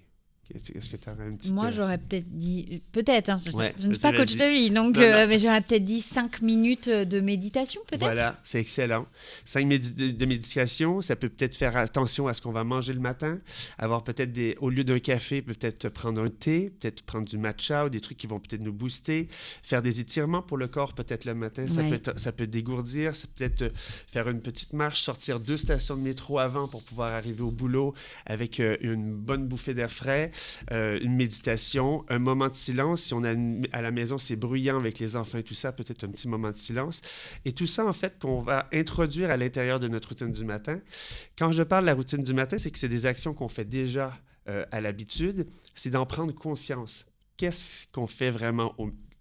Est-ce 0.53 0.89
que 0.89 0.97
tu 0.97 1.09
as 1.09 1.11
un 1.11 1.35
petit... 1.35 1.51
Moi, 1.51 1.65
euh, 1.65 1.71
j'aurais 1.71 1.97
peut-être 1.97 2.29
dit, 2.29 2.81
peut-être, 2.91 3.29
hein, 3.29 3.41
je, 3.45 3.51
Ouais, 3.51 3.73
je 3.79 3.87
ne 3.87 3.93
suis 3.93 4.01
pas 4.01 4.13
coach 4.13 4.35
de 4.35 4.45
vie, 4.45 4.69
donc, 4.71 4.95
Non, 4.95 5.01
euh, 5.01 5.23
non. 5.23 5.27
mais 5.29 5.39
j'aurais 5.39 5.61
peut-être 5.61 5.85
dit 5.85 6.01
5 6.01 6.41
minutes 6.41 6.89
de 6.89 7.19
méditation, 7.19 7.81
peut-être. 7.87 8.01
Voilà, 8.01 8.39
c'est 8.43 8.59
excellent. 8.59 9.05
Cinq 9.45 9.65
minutes 9.65 9.95
de, 9.95 10.25
méditation, 10.25 11.01
ça 11.01 11.15
peut 11.15 11.29
peut-être 11.29 11.55
faire 11.55 11.77
attention 11.77 12.27
à 12.27 12.33
ce 12.33 12.41
qu'on 12.41 12.51
va 12.51 12.63
manger 12.63 12.93
le 12.93 12.99
matin. 12.99 13.39
Avoir 13.77 14.03
peut-être 14.03 14.31
des, 14.31 14.55
au 14.59 14.69
lieu 14.69 14.83
d'un 14.83 14.99
café, 14.99 15.41
peut-être 15.41 15.89
prendre 15.89 16.21
un 16.23 16.29
thé, 16.29 16.71
peut-être 16.79 17.03
prendre 17.03 17.27
du 17.27 17.37
matcha 17.37 17.85
ou 17.85 17.89
des 17.89 17.99
trucs 17.99 18.17
qui 18.17 18.27
vont 18.27 18.39
peut-être 18.39 18.61
nous 18.61 18.73
booster. 18.73 19.27
Faire 19.61 19.81
des 19.81 19.99
étirements 19.99 20.41
pour 20.41 20.57
le 20.57 20.67
corps 20.67 20.93
peut-être 20.93 21.25
le 21.25 21.35
matin, 21.35 21.67
ça, 21.67 21.81
Ouais. 21.81 21.97
peut, 21.97 22.13
ça 22.15 22.31
peut 22.31 22.47
dégourdir. 22.47 23.15
Ça 23.15 23.27
peut 23.35 23.43
être 23.43 23.61
euh, 23.63 23.69
faire 24.07 24.27
une 24.29 24.41
petite 24.41 24.73
marche, 24.73 25.01
sortir 25.01 25.39
deux 25.39 25.57
stations 25.57 25.95
de 25.95 26.01
métro 26.01 26.39
avant 26.39 26.67
pour 26.67 26.83
pouvoir 26.83 27.13
arriver 27.13 27.41
au 27.41 27.51
boulot 27.51 27.93
avec 28.25 28.59
euh, 28.59 28.77
une 28.81 29.13
bonne 29.13 29.47
bouffée 29.47 29.73
d'air 29.73 29.91
frais, 29.91 30.31
euh, 30.71 30.99
une 31.01 31.15
méditation, 31.15 32.05
un 32.09 32.19
moment 32.19 32.47
de 32.47 32.55
silence. 32.55 33.03
Si 33.03 33.13
on 33.13 33.23
a 33.23 33.33
à 33.71 33.81
la 33.81 33.91
maison, 33.91 34.17
c'est 34.17 34.35
bruyant 34.35 34.77
avec 34.77 34.99
les 34.99 35.15
enfants 35.15 35.37
et 35.37 35.43
tout 35.43 35.53
ça, 35.53 35.71
peut-être 35.71 36.03
un 36.03 36.09
petit 36.09 36.27
moment 36.27 36.51
de 36.51 36.57
silence. 36.57 37.01
Et 37.45 37.53
tout 37.53 37.67
ça, 37.67 37.85
en 37.85 37.93
fait, 37.93 38.19
qu'on 38.19 38.39
va 38.39 38.67
introduire 38.73 39.31
à 39.31 39.37
l'intérieur 39.37 39.79
de 39.79 39.87
notre 39.87 40.09
routine 40.09 40.31
du 40.31 40.45
matin. 40.45 40.79
Quand 41.37 41.51
je 41.51 41.63
parle 41.63 41.83
de 41.83 41.87
la 41.87 41.93
routine 41.93 42.23
du 42.23 42.33
matin, 42.33 42.57
c'est 42.57 42.71
que 42.71 42.79
c'est 42.79 42.89
des 42.89 43.05
actions 43.05 43.33
qu'on 43.33 43.49
fait 43.49 43.65
déjà 43.65 44.17
euh, 44.47 44.65
à 44.71 44.81
l'habitude. 44.81 45.47
C'est 45.75 45.89
d'en 45.89 46.05
prendre 46.05 46.33
conscience. 46.33 47.05
Qu'est-ce 47.37 47.87
qu'on 47.91 48.07
fait 48.07 48.31
vraiment 48.31 48.75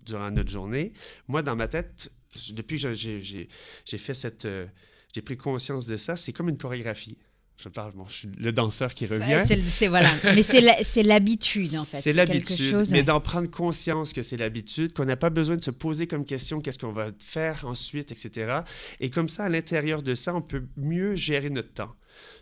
durant 0.05 0.31
notre 0.31 0.51
journée? 0.51 0.93
Moi, 1.29 1.43
dans 1.43 1.57
ma 1.57 1.69
tête, 1.69 2.11
depuis 2.51 2.81
que 2.81 2.93
j'ai 2.95 3.49
fait 3.85 4.15
cette... 4.15 4.45
euh, 4.45 4.67
j'ai 5.15 5.23
pris 5.23 5.37
conscience 5.37 5.87
de 5.87 5.97
ça, 5.97 6.17
c'est 6.17 6.33
comme 6.33 6.49
une 6.49 6.59
chorégraphie. 6.59 7.17
Je 7.61 7.69
parle, 7.69 7.91
bon, 7.93 8.07
je 8.09 8.13
suis 8.13 8.29
le 8.39 8.53
danseur 8.53 8.95
qui 8.95 9.07
revient. 9.07 9.43
C'est- 9.69 9.89
voilà, 9.89 10.11
mais 10.35 10.43
c'est 10.45 11.03
l'habitude 11.03 11.77
en 11.77 11.85
fait. 11.85 12.01
C'est 12.01 12.13
l'habitude, 12.13 12.57
chose, 12.57 12.93
mais 12.93 12.99
ouais. 12.99 13.05
d'en 13.05 13.21
prendre 13.21 13.51
conscience 13.51 14.13
que 14.13 14.23
c'est 14.23 14.37
l'habitude, 14.37 14.93
qu'on 14.93 15.05
n'a 15.05 15.17
pas 15.17 15.31
besoin 15.31 15.57
de 15.57 15.65
se 15.65 15.73
poser 15.73 16.07
comme 16.07 16.25
question 16.25 16.61
qu'est-ce 16.61 16.79
qu'on 16.79 16.93
va 16.93 17.09
faire 17.19 17.65
ensuite, 17.67 18.13
etc. 18.13 18.61
Et 19.01 19.11
comme 19.11 19.29
ça, 19.29 19.45
à 19.45 19.49
l'intérieur 19.49 20.03
de 20.03 20.15
ça, 20.15 20.35
on 20.37 20.41
peut 20.43 20.63
mieux 20.77 21.17
gérer 21.17 21.51
notre 21.51 21.73
temps. 21.73 21.95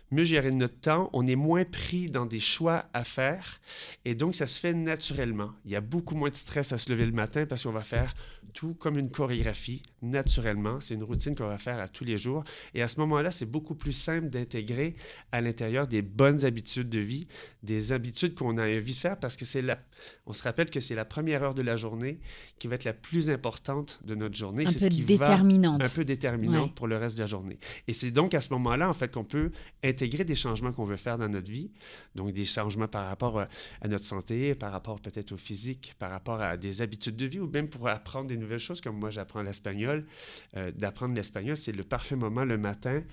mieux 0.09 0.23
gérer 0.23 0.51
notre 0.51 0.79
temps, 0.79 1.09
on 1.11 1.27
est 1.27 1.35
moins 1.35 1.65
pris 1.65 2.09
dans 2.09 2.25
des 2.25 2.39
choix 2.39 2.85
à 2.93 3.03
faire 3.03 3.59
et 4.05 4.15
donc 4.15 4.35
ça 4.35 4.47
se 4.47 4.57
fait 4.57 4.73
naturellement. 4.73 5.51
Il 5.65 5.71
y 5.71 5.75
a 5.75 5.81
beaucoup 5.81 6.15
moins 6.15 6.29
de 6.29 6.35
stress 6.35 6.71
à 6.71 6.77
se 6.77 6.89
lever 6.89 7.05
le 7.05 7.11
matin 7.11 7.45
parce 7.45 7.63
qu'on 7.63 7.73
va 7.73 7.81
faire 7.83 8.13
tout 8.53 8.73
comme 8.75 8.97
une 8.97 9.09
chorégraphie 9.11 9.81
naturellement. 10.01 10.79
C'est 10.79 10.93
une 10.93 11.03
routine 11.03 11.35
qu'on 11.35 11.47
va 11.47 11.57
faire 11.57 11.79
à 11.79 11.87
tous 11.87 12.03
les 12.03 12.17
jours 12.17 12.43
et 12.73 12.81
à 12.81 12.87
ce 12.87 12.99
moment-là, 12.99 13.31
c'est 13.31 13.45
beaucoup 13.45 13.75
plus 13.75 13.91
simple 13.91 14.29
d'intégrer 14.29 14.95
à 15.31 15.41
l'intérieur 15.41 15.87
des 15.87 16.01
bonnes 16.01 16.45
habitudes 16.45 16.89
de 16.89 16.99
vie, 16.99 17.27
des 17.63 17.91
habitudes 17.91 18.35
qu'on 18.35 18.57
a 18.57 18.67
envie 18.67 18.93
de 18.93 18.97
faire 18.97 19.19
parce 19.19 19.35
que 19.35 19.45
c'est 19.45 19.61
la 19.61 19.79
on 20.27 20.33
se 20.33 20.43
rappelle 20.43 20.69
que 20.69 20.79
c'est 20.79 20.93
la 20.93 21.05
première 21.05 21.41
heure 21.41 21.53
de 21.55 21.63
la 21.63 21.75
journée 21.75 22.19
qui 22.59 22.67
va 22.67 22.75
être 22.75 22.83
la 22.83 22.93
plus 22.93 23.29
importante 23.31 23.99
de 24.05 24.13
notre 24.13 24.35
journée, 24.35 24.65
un 24.67 24.71
peu 24.71 24.77
ce 24.79 24.87
qui 24.87 25.01
déterminante. 25.01 25.81
va 25.81 25.87
un 25.87 25.89
peu 25.89 26.05
déterminante 26.05 26.67
Ouais. 26.67 26.73
pour 26.75 26.87
le 26.87 26.97
reste 26.97 27.15
de 27.17 27.21
la 27.23 27.27
journée. 27.27 27.57
Et 27.87 27.93
c'est 27.93 28.11
donc 28.11 28.33
à 28.33 28.41
ce 28.41 28.53
moment-là 28.53 28.89
en 28.89 28.93
fait 28.93 29.11
qu'on 29.11 29.23
peut 29.23 29.51
intégrer 29.83 30.23
des 30.23 30.35
changements 30.35 30.71
qu'on 30.71 30.85
veut 30.85 30.97
faire 30.97 31.17
dans 31.17 31.27
notre 31.29 31.51
vie. 31.51 31.71
Donc, 32.15 32.31
des 32.33 32.45
changements 32.45 32.87
par 32.87 33.07
rapport 33.07 33.39
à, 33.39 33.47
à 33.81 33.87
notre 33.87 34.05
santé, 34.05 34.55
par 34.55 34.71
rapport 34.71 34.99
peut-être 34.99 35.31
au 35.31 35.37
physique, 35.37 35.93
par 35.99 36.09
rapport 36.11 36.41
à 36.41 36.57
des 36.57 36.81
habitudes 36.81 37.15
de 37.15 37.25
vie 37.25 37.39
ou 37.39 37.47
même 37.49 37.67
pour 37.69 37.87
apprendre 37.87 38.27
des 38.27 38.36
nouvelles 38.37 38.59
choses, 38.59 38.81
comme 38.81 38.97
moi, 38.97 39.09
j'apprends 39.09 39.41
l'espagnol. 39.41 40.05
Euh, 40.55 40.71
D'apprendre 40.71 41.15
l'espagnol, 41.15 41.57
c'est 41.57 41.71
le 41.71 41.83
parfait 41.83 42.15
moment 42.15 42.45
le 42.45 42.57
matin. 42.57 43.03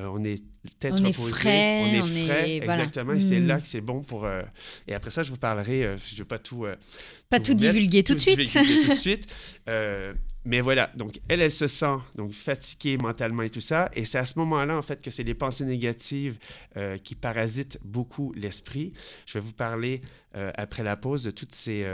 Euh, 0.00 0.06
on 0.12 0.22
est 0.24 0.42
tête 0.78 0.94
On 1.00 1.04
est 1.04 1.08
reposée, 1.08 1.32
frais, 1.32 1.80
on 1.82 1.86
est 1.94 2.00
on 2.02 2.06
est- 2.06 2.26
frais, 2.26 2.58
voilà. 2.64 2.74
exactement. 2.84 3.12
Et 3.14 3.20
c'est 3.20 3.40
Mm. 3.40 3.46
là 3.46 3.60
que 3.60 3.66
c'est 3.68 3.80
bon 3.80 4.02
pour... 4.02 4.24
euh, 4.24 4.42
Et 4.88 4.94
après 4.94 5.10
ça, 5.10 5.22
je 5.22 5.30
vous 5.30 5.36
parlerai, 5.38 5.96
je 6.04 6.12
ne 6.14 6.18
vais 6.18 6.24
pas 6.24 6.38
tout... 6.38 6.66
Pas 7.30 7.40
tout 7.40 7.52
mettre, 7.52 7.56
divulguer 7.72 8.04
tout 8.04 8.14
de 8.14 8.20
suite. 8.20 8.36
tout 8.52 8.88
de 8.90 8.94
suite. 8.94 9.26
Mais 10.46 10.60
voilà, 10.60 10.90
donc 10.94 11.20
elle, 11.28 11.40
elle 11.40 11.50
se 11.50 11.66
sent 11.66 11.96
donc 12.16 12.32
fatiguée 12.32 12.98
mentalement 12.98 13.42
et 13.42 13.48
tout 13.50 13.62
ça. 13.62 13.90
Et 13.94 14.04
c'est 14.04 14.18
à 14.18 14.26
ce 14.26 14.38
moment-là, 14.40 14.76
en 14.76 14.82
fait, 14.82 15.00
que 15.00 15.10
c'est 15.10 15.22
les 15.22 15.32
pensées 15.34 15.64
négatives 15.64 16.36
qui 17.02 17.14
parasitent 17.14 17.78
beaucoup 17.82 18.32
l'esprit. 18.34 18.92
Je 19.26 19.38
vais 19.38 19.40
vous 19.44 19.54
parler 19.54 20.02
après 20.34 20.82
la 20.82 20.96
pause 20.96 21.22
de 21.22 21.30
toutes 21.30 21.54
ces... 21.54 21.86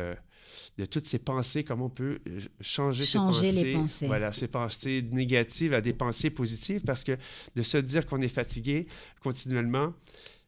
de 0.78 0.85
toutes 0.85 1.07
ces 1.07 1.19
pensées, 1.19 1.64
comment 1.64 1.87
on 1.87 1.90
peut 1.90 2.19
euh, 2.28 2.40
changer, 2.61 3.04
Changer 3.07 3.52
ces 3.52 3.64
les 3.64 3.73
pensées, 3.73 3.83
pensées. 3.83 4.07
voilà, 4.07 4.33
ces 4.33 4.49
pensées 4.49 5.04
négatives 5.11 5.75
à 5.75 5.80
des 5.80 5.92
pensées 5.92 6.30
positives, 6.30 6.83
parce 6.83 7.04
que 7.04 7.16
de 7.57 7.62
se 7.62 7.78
dire 7.78 8.07
qu'on 8.07 8.21
est 8.21 8.28
fatigué 8.28 8.87
continuellement, 9.23 9.92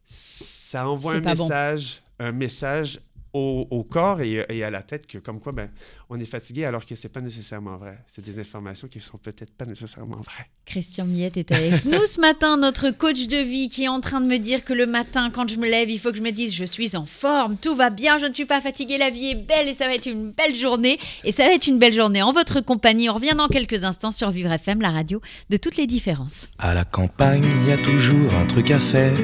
ça 0.06 0.88
envoie 0.88 1.14
un 1.14 1.20
bon. 1.20 1.30
message, 1.30 2.02
un 2.18 2.32
message 2.32 3.00
au, 3.32 3.66
au 3.70 3.82
corps 3.82 4.20
et, 4.20 4.44
et 4.48 4.64
à 4.64 4.70
la 4.70 4.82
tête 4.82 5.06
que 5.06 5.18
comme 5.18 5.40
quoi 5.40 5.52
ben, 5.52 5.70
on 6.10 6.20
est 6.20 6.26
fatigué 6.26 6.64
alors 6.64 6.84
que 6.84 6.94
c'est 6.94 7.08
pas 7.08 7.20
nécessairement 7.20 7.76
vrai. 7.76 7.98
C'est 8.06 8.24
des 8.24 8.38
informations 8.38 8.88
qui 8.88 9.00
sont 9.00 9.18
peut-être 9.18 9.52
pas 9.52 9.64
nécessairement 9.64 10.20
vraies. 10.20 10.48
Christian 10.66 11.06
Miette 11.06 11.36
est 11.36 11.50
avec 11.52 11.84
nous 11.86 12.04
ce 12.06 12.20
matin, 12.20 12.56
notre 12.56 12.90
coach 12.90 13.26
de 13.26 13.38
vie 13.38 13.68
qui 13.68 13.84
est 13.84 13.88
en 13.88 14.00
train 14.00 14.20
de 14.20 14.26
me 14.26 14.38
dire 14.38 14.64
que 14.64 14.72
le 14.72 14.86
matin, 14.86 15.30
quand 15.30 15.48
je 15.48 15.56
me 15.56 15.66
lève, 15.68 15.90
il 15.90 15.98
faut 15.98 16.10
que 16.10 16.18
je 16.18 16.22
me 16.22 16.32
dise 16.32 16.54
je 16.54 16.64
suis 16.64 16.96
en 16.96 17.06
forme, 17.06 17.56
tout 17.56 17.74
va 17.74 17.90
bien, 17.90 18.18
je 18.18 18.26
ne 18.26 18.34
suis 18.34 18.44
pas 18.44 18.60
fatiguée, 18.60 18.98
la 18.98 19.10
vie 19.10 19.30
est 19.30 19.34
belle 19.34 19.68
et 19.68 19.74
ça 19.74 19.86
va 19.86 19.94
être 19.94 20.06
une 20.06 20.30
belle 20.30 20.54
journée. 20.54 20.98
Et 21.24 21.32
ça 21.32 21.46
va 21.46 21.54
être 21.54 21.66
une 21.66 21.78
belle 21.78 21.94
journée 21.94 22.22
en 22.22 22.32
votre 22.32 22.60
compagnie. 22.60 23.08
On 23.08 23.14
revient 23.14 23.34
dans 23.36 23.48
quelques 23.48 23.84
instants 23.84 24.10
sur 24.10 24.30
Vivre 24.30 24.52
FM, 24.52 24.80
la 24.80 24.90
radio 24.90 25.20
de 25.50 25.56
toutes 25.56 25.76
les 25.76 25.86
différences. 25.86 26.50
À 26.58 26.74
la 26.74 26.84
campagne, 26.84 27.44
y 27.66 27.72
a 27.72 27.78
toujours 27.78 28.34
un 28.34 28.46
truc 28.46 28.70
à 28.70 28.78
faire. 28.78 29.16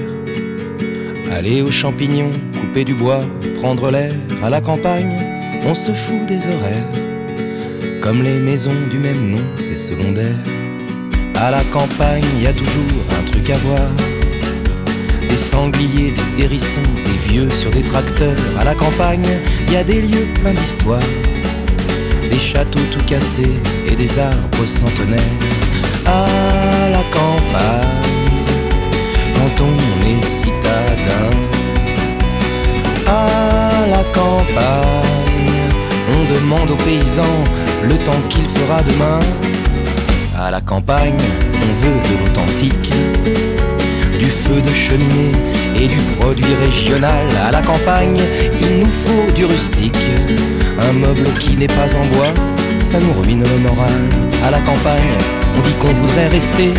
Aller 1.31 1.61
aux 1.61 1.71
champignons, 1.71 2.31
du 2.85 2.95
bois, 2.95 3.21
prendre 3.61 3.91
l'air. 3.91 4.13
À 4.43 4.51
la 4.51 4.61
campagne, 4.61 5.13
on 5.67 5.75
se 5.75 5.93
fout 5.93 6.27
des 6.27 6.47
horaires. 6.47 8.01
Comme 8.01 8.23
les 8.23 8.39
maisons 8.39 8.75
du 8.91 8.99
même 8.99 9.31
nom, 9.31 9.43
c'est 9.59 9.77
secondaire. 9.77 10.37
À 11.35 11.51
la 11.51 11.63
campagne, 11.65 12.25
y 12.41 12.47
a 12.47 12.53
toujours 12.53 13.05
un 13.19 13.31
truc 13.31 13.51
à 13.51 13.57
voir. 13.59 13.91
Des 15.29 15.37
sangliers, 15.37 16.13
des 16.13 16.45
hérissons, 16.45 16.81
des 17.05 17.33
vieux 17.33 17.51
sur 17.51 17.71
des 17.71 17.83
tracteurs. 17.83 18.37
À 18.59 18.65
la 18.65 18.75
campagne, 18.75 19.27
y 19.71 19.77
a 19.77 19.85
des 19.85 20.03
lieux 20.03 20.27
pleins 20.41 20.55
d'histoire. 20.55 21.01
Des 22.31 22.39
châteaux 22.39 22.87
tout 22.93 23.05
cassés 23.07 23.57
et 23.89 23.97
des 23.97 24.19
arbres 24.19 24.67
centenaires. 24.67 25.19
À 26.07 26.91
la 26.91 27.03
campagne, 27.13 27.89
quand 29.35 29.65
on 29.65 30.07
est 30.07 30.25
citadin. 30.25 31.38
À 33.09 33.87
la 33.91 34.05
campagne, 34.13 35.63
on 36.15 36.35
demande 36.35 36.71
aux 36.71 36.77
paysans 36.77 37.39
le 37.83 37.97
temps 37.97 38.23
qu'il 38.29 38.45
fera 38.45 38.83
demain. 38.83 39.19
À 40.39 40.51
la 40.51 40.61
campagne, 40.61 41.17
on 41.55 41.73
veut 41.83 42.01
de 42.09 42.25
l'authentique, 42.25 42.93
du 44.19 44.27
feu 44.27 44.61
de 44.61 44.75
cheminée 44.75 45.33
et 45.75 45.87
du 45.87 45.97
produit 46.19 46.55
régional. 46.61 47.27
À 47.47 47.51
la 47.51 47.63
campagne, 47.63 48.21
il 48.61 48.81
nous 48.81 48.93
faut 49.05 49.33
du 49.33 49.47
rustique, 49.47 49.97
un 50.79 50.93
meuble 50.93 51.33
qui 51.41 51.57
n'est 51.57 51.67
pas 51.67 51.91
en 51.97 52.05
bois, 52.15 52.35
ça 52.81 52.99
nous 53.01 53.23
ruine 53.23 53.43
le 53.43 53.59
moral. 53.59 54.03
À 54.47 54.51
la 54.51 54.61
campagne, 54.61 55.17
on 55.57 55.61
dit 55.61 55.75
qu'on 55.81 55.95
voudrait 55.95 56.29
rester 56.29 56.75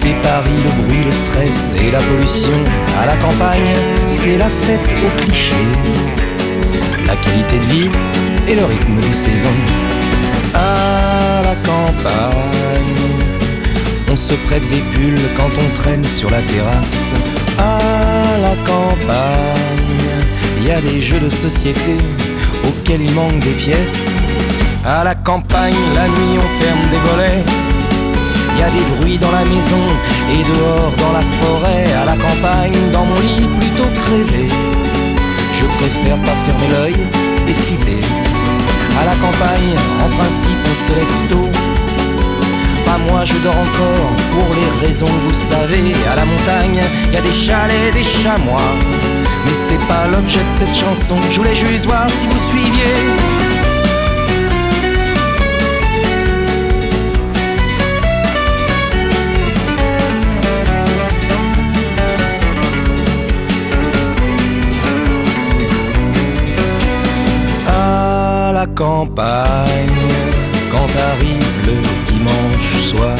quitter 0.00 0.14
Paris, 0.22 0.50
le 0.64 0.82
bruit, 0.82 1.04
le 1.04 1.10
stress 1.10 1.72
et 1.76 1.90
la 1.90 1.98
pollution. 1.98 2.58
À 3.00 3.06
la 3.06 3.16
campagne, 3.16 3.74
c'est 4.12 4.38
la 4.38 4.48
fête 4.48 4.80
au 5.04 5.22
cliché. 5.22 5.54
La 7.06 7.16
qualité 7.16 7.56
de 7.56 7.72
vie 7.72 7.90
et 8.48 8.54
le 8.54 8.64
rythme 8.64 9.00
des 9.00 9.14
saisons. 9.14 9.48
À 10.54 11.42
la 11.42 11.54
campagne, 11.66 13.08
on 14.10 14.16
se 14.16 14.34
prête 14.34 14.66
des 14.68 14.82
pulls 14.92 15.28
quand 15.36 15.50
on 15.58 15.74
traîne 15.74 16.04
sur 16.04 16.30
la 16.30 16.42
terrasse. 16.42 17.12
À 17.58 18.38
la 18.40 18.54
campagne, 18.66 20.00
il 20.58 20.66
y 20.66 20.70
a 20.70 20.80
des 20.80 21.00
jeux 21.00 21.20
de 21.20 21.30
société 21.30 21.96
auxquels 22.66 23.02
il 23.02 23.12
manque 23.12 23.38
des 23.40 23.52
pièces. 23.52 24.08
À 24.84 25.04
la 25.04 25.14
campagne, 25.14 25.74
la 25.94 26.06
nuit, 26.08 26.38
on 26.38 26.62
ferme 26.62 26.88
des 26.90 27.10
volets. 27.10 27.69
Y 28.58 28.62
a 28.62 28.70
des 28.70 28.84
bruits 28.96 29.18
dans 29.18 29.32
la 29.32 29.44
maison 29.44 29.84
et 30.32 30.42
dehors 30.42 30.92
dans 30.98 31.12
la 31.12 31.24
forêt, 31.40 31.84
à 32.02 32.04
la 32.04 32.16
campagne, 32.16 32.76
dans 32.92 33.04
mon 33.04 33.20
lit 33.20 33.48
plutôt 33.58 33.88
crevé. 34.02 34.46
Je 35.52 35.64
préfère 35.78 36.16
pas 36.18 36.36
fermer 36.46 36.68
l'œil 36.74 36.96
et 37.48 37.54
flipper. 37.54 38.04
À 39.00 39.04
la 39.04 39.14
campagne, 39.14 39.74
en 40.04 40.16
principe, 40.18 40.60
on 40.70 40.76
se 40.76 40.92
lève 40.92 41.28
tôt. 41.28 41.48
Pas 42.84 42.98
moi, 43.08 43.24
je 43.24 43.34
dors 43.38 43.52
encore 43.52 44.10
pour 44.32 44.54
les 44.54 44.86
raisons 44.86 45.06
que 45.06 45.28
vous 45.28 45.34
savez. 45.34 45.94
À 46.10 46.16
la 46.16 46.24
montagne, 46.24 46.80
y 47.12 47.16
a 47.16 47.20
des 47.20 47.32
chalets, 47.32 47.94
des 47.94 48.02
chamois. 48.02 48.72
Mais 49.46 49.54
c'est 49.54 49.80
pas 49.86 50.06
l'objet 50.10 50.40
de 50.40 50.52
cette 50.52 50.74
chanson. 50.74 51.16
Je 51.30 51.36
voulais 51.36 51.54
juste 51.54 51.86
voir 51.86 52.08
si 52.10 52.26
vous 52.26 52.38
suiviez. 52.38 53.49
Campagne 68.80 70.08
quand 70.70 70.90
arrive 71.12 71.54
le 71.66 71.76
dimanche 72.10 72.72
soir. 72.88 73.18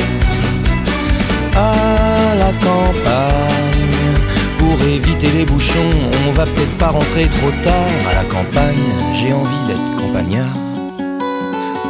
À 1.54 2.34
la 2.34 2.50
campagne, 2.66 4.14
pour 4.56 4.82
éviter 4.86 5.28
les 5.36 5.44
bouchons, 5.44 5.92
on 6.26 6.32
va 6.32 6.44
peut-être 6.46 6.78
pas 6.78 6.88
rentrer 6.88 7.26
trop 7.26 7.50
tard. 7.62 7.92
À 8.10 8.14
la 8.22 8.24
campagne, 8.24 8.88
j'ai 9.12 9.34
envie 9.34 9.64
d'être 9.68 9.96
campagnard, 10.00 10.56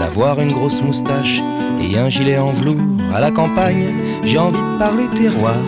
d'avoir 0.01 0.41
une 0.41 0.51
grosse 0.51 0.83
moustache 0.83 1.41
et 1.81 1.97
un 1.97 2.09
gilet 2.09 2.39
en 2.39 2.51
velours. 2.51 2.83
À 3.15 3.21
la 3.21 3.31
campagne, 3.31 3.85
j'ai 4.25 4.39
envie 4.39 4.59
de 4.59 4.79
parler 4.81 5.07
terroir. 5.15 5.63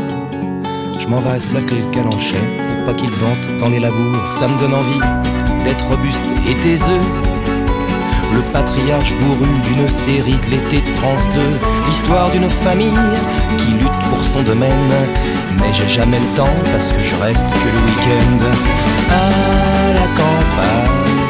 Je 0.99 1.06
m'en 1.06 1.21
vais 1.21 1.38
sacrer 1.38 1.76
le 1.76 1.90
calanchais 1.92 2.49
pour 2.66 2.85
pas 2.87 2.94
qu'il 2.94 3.11
vente 3.11 3.61
dans 3.61 3.68
les 3.68 3.78
labours. 3.78 4.26
Ça 4.32 4.49
me 4.49 4.59
donne 4.59 4.75
envie 4.75 5.04
d'être 5.64 5.87
robuste 5.87 6.26
et 6.49 6.56
taiseux. 6.56 7.31
Le 8.34 8.40
patriarche 8.52 9.12
bourru 9.20 9.48
d'une 9.64 9.88
série 9.88 10.38
de 10.44 10.50
l'été 10.50 10.80
de 10.80 10.88
France 10.96 11.30
2. 11.34 11.40
L'histoire 11.86 12.30
d'une 12.30 12.48
famille 12.48 12.90
qui 13.58 13.66
lutte 13.72 14.02
pour 14.10 14.22
son 14.22 14.42
domaine. 14.42 14.92
Mais 15.60 15.72
j'ai 15.72 15.88
jamais 15.88 16.18
le 16.18 16.26
temps 16.34 16.56
parce 16.72 16.92
que 16.92 17.02
je 17.04 17.14
reste 17.16 17.50
que 17.50 17.68
le 17.68 17.80
week-end. 17.86 18.40
À 19.10 19.92
la 19.98 20.06
campagne, 20.20 21.22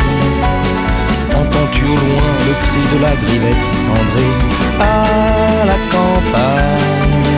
entends-tu 1.35 1.85
au 1.85 1.89
loin 1.89 2.33
le 2.47 2.55
cri 2.65 2.83
de 2.95 3.03
la 3.03 3.15
grivette 3.17 3.63
cendrée? 3.63 4.37
À 4.81 5.65
la 5.67 5.79
campagne, 5.91 7.37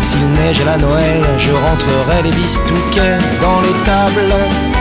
s'il 0.00 0.26
neige 0.32 0.60
à 0.60 0.64
la 0.64 0.78
Noël, 0.78 1.22
je 1.38 1.50
rentrerai 1.50 2.22
les 2.22 2.30
bistouquets 2.30 3.18
dans 3.40 3.60
les 3.62 3.76
tables. 3.84 4.71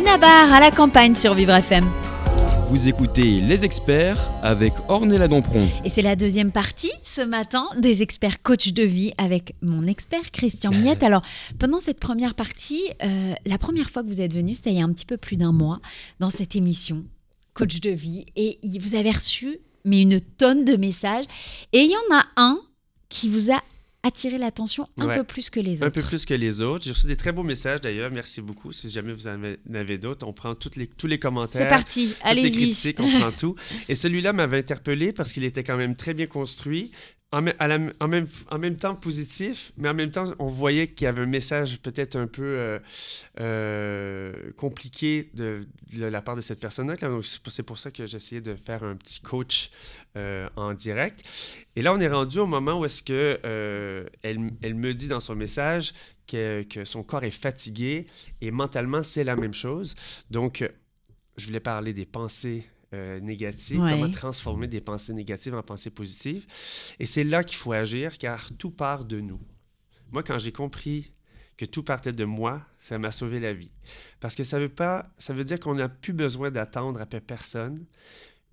Benabar 0.00 0.50
à 0.50 0.60
la 0.60 0.70
campagne 0.70 1.14
sur 1.14 1.34
Vivre 1.34 1.52
FM. 1.52 1.84
Vous 2.70 2.88
écoutez 2.88 3.22
Les 3.22 3.66
Experts 3.66 4.16
avec 4.42 4.72
Ornella 4.88 5.28
Dompron. 5.28 5.68
Et 5.84 5.90
c'est 5.90 6.00
la 6.00 6.16
deuxième 6.16 6.52
partie 6.52 6.90
ce 7.04 7.20
matin 7.20 7.68
des 7.76 8.00
experts 8.00 8.40
coach 8.42 8.72
de 8.72 8.82
vie 8.82 9.12
avec 9.18 9.52
mon 9.60 9.86
expert 9.86 10.30
Christian 10.30 10.70
Miette. 10.70 11.02
Alors, 11.02 11.20
pendant 11.58 11.80
cette 11.80 12.00
première 12.00 12.34
partie, 12.34 12.82
euh, 13.04 13.34
la 13.44 13.58
première 13.58 13.90
fois 13.90 14.02
que 14.02 14.08
vous 14.08 14.22
êtes 14.22 14.32
venu, 14.32 14.54
c'était 14.54 14.70
il 14.70 14.78
y 14.78 14.80
a 14.80 14.84
un 14.86 14.92
petit 14.92 15.04
peu 15.04 15.18
plus 15.18 15.36
d'un 15.36 15.52
mois 15.52 15.80
dans 16.18 16.30
cette 16.30 16.56
émission 16.56 17.04
coach 17.52 17.80
de 17.80 17.90
vie 17.90 18.24
et 18.36 18.58
vous 18.80 18.94
avez 18.94 19.10
reçu 19.10 19.58
mais 19.84 20.00
une 20.00 20.18
tonne 20.18 20.64
de 20.64 20.76
messages 20.76 21.26
et 21.74 21.80
il 21.80 21.90
y 21.90 21.96
en 21.96 22.16
a 22.16 22.24
un 22.36 22.58
qui 23.10 23.28
vous 23.28 23.50
a 23.50 23.60
attirer 24.02 24.38
l'attention 24.38 24.88
un 24.98 25.08
peu 25.08 25.24
plus 25.24 25.50
que 25.50 25.60
les 25.60 25.76
autres. 25.76 25.86
Un 25.86 25.90
peu 25.90 26.02
plus 26.02 26.24
que 26.24 26.34
les 26.34 26.60
autres. 26.60 26.84
J'ai 26.84 26.92
reçu 26.92 27.06
des 27.06 27.16
très 27.16 27.32
beaux 27.32 27.42
messages 27.42 27.80
d'ailleurs. 27.80 28.10
Merci 28.10 28.40
beaucoup. 28.40 28.72
Si 28.72 28.88
jamais 28.90 29.12
vous 29.12 29.28
en 29.28 29.38
avez 29.74 29.98
d'autres, 29.98 30.26
on 30.26 30.32
prend 30.32 30.54
toutes 30.54 30.76
les, 30.76 30.86
tous 30.86 31.06
les 31.06 31.18
commentaires. 31.18 31.62
C'est 31.62 31.68
parti. 31.68 32.14
Allez-y. 32.22 32.44
les 32.44 32.50
critiques, 32.50 33.00
on 33.00 33.10
prend 33.10 33.32
tout. 33.38 33.56
Et 33.88 33.94
celui-là 33.94 34.32
m'avait 34.32 34.58
interpellé 34.58 35.12
parce 35.12 35.32
qu'il 35.32 35.44
était 35.44 35.64
quand 35.64 35.76
même 35.76 35.96
très 35.96 36.14
bien 36.14 36.26
construit 36.26 36.92
en, 37.32 37.42
même, 37.42 37.92
en, 38.00 38.58
même, 38.58 38.76
temps 38.76 38.96
positif, 38.96 39.72
mais 39.76 39.88
en 39.88 39.94
même 39.94 40.10
temps, 40.10 40.24
on 40.40 40.48
voyait 40.48 40.88
qu'il 40.88 41.04
y 41.04 41.08
avait 41.08 41.22
un 41.22 41.26
message 41.26 41.80
peut-être 41.80 42.16
un 42.16 42.26
peu 42.26 42.42
euh, 42.42 42.78
euh, 43.38 44.52
compliqué 44.56 45.30
de, 45.34 45.64
la 45.92 46.22
part 46.22 46.34
de 46.34 46.40
cette 46.40 46.58
personne-là. 46.58 46.96
c'est 47.22 47.62
pour 47.62 47.78
ça 47.78 47.92
que 47.92 48.04
j'essayais 48.06 48.40
de 48.40 48.56
faire 48.56 48.82
un 48.82 48.96
petit 48.96 49.20
coach 49.20 49.70
euh, 50.16 50.48
en 50.56 50.74
direct. 50.74 51.22
Et 51.76 51.82
là, 51.82 51.94
on 51.94 52.00
est 52.00 52.08
rendu 52.08 52.40
au 52.40 52.46
moment 52.46 52.80
où 52.80 52.84
est-ce 52.84 53.02
que 53.02 53.38
elle, 54.22 54.50
elle, 54.60 54.74
me 54.74 54.92
dit 54.92 55.06
dans 55.06 55.20
son 55.20 55.36
message 55.36 55.92
que, 56.26 56.64
que 56.64 56.84
son 56.84 57.04
corps 57.04 57.22
est 57.22 57.30
fatigué 57.30 58.06
et 58.40 58.50
mentalement, 58.50 59.04
c'est 59.04 59.22
la 59.22 59.36
même 59.36 59.54
chose. 59.54 59.94
Donc, 60.30 60.68
je 61.36 61.46
voulais 61.46 61.60
parler 61.60 61.92
des 61.92 62.06
pensées 62.06 62.66
euh, 62.92 63.20
négatives, 63.20 63.78
comment 63.78 64.10
transformer 64.10 64.66
des 64.66 64.80
pensées 64.80 65.12
négatives 65.12 65.54
en 65.54 65.62
pensées 65.62 65.90
positives. 65.90 66.46
Et 66.98 67.06
c'est 67.06 67.24
là 67.24 67.44
qu'il 67.44 67.56
faut 67.56 67.72
agir, 67.72 68.18
car 68.18 68.48
tout 68.58 68.70
part 68.70 69.04
de 69.04 69.20
nous. 69.20 69.40
Moi, 70.10 70.22
quand 70.22 70.38
j'ai 70.38 70.52
compris 70.52 71.12
que 71.56 71.64
tout 71.64 71.82
partait 71.82 72.12
de 72.12 72.24
moi, 72.24 72.62
ça 72.78 72.98
m'a 72.98 73.10
sauvé 73.10 73.38
la 73.38 73.52
vie. 73.52 73.70
Parce 74.18 74.34
que 74.34 74.44
ça 74.44 74.58
veut 74.58 74.68
pas, 74.68 75.10
ça 75.18 75.32
veut 75.32 75.44
dire 75.44 75.60
qu'on 75.60 75.74
n'a 75.74 75.88
plus 75.88 76.12
besoin 76.12 76.50
d'attendre 76.50 77.00
après 77.00 77.20
personne, 77.20 77.84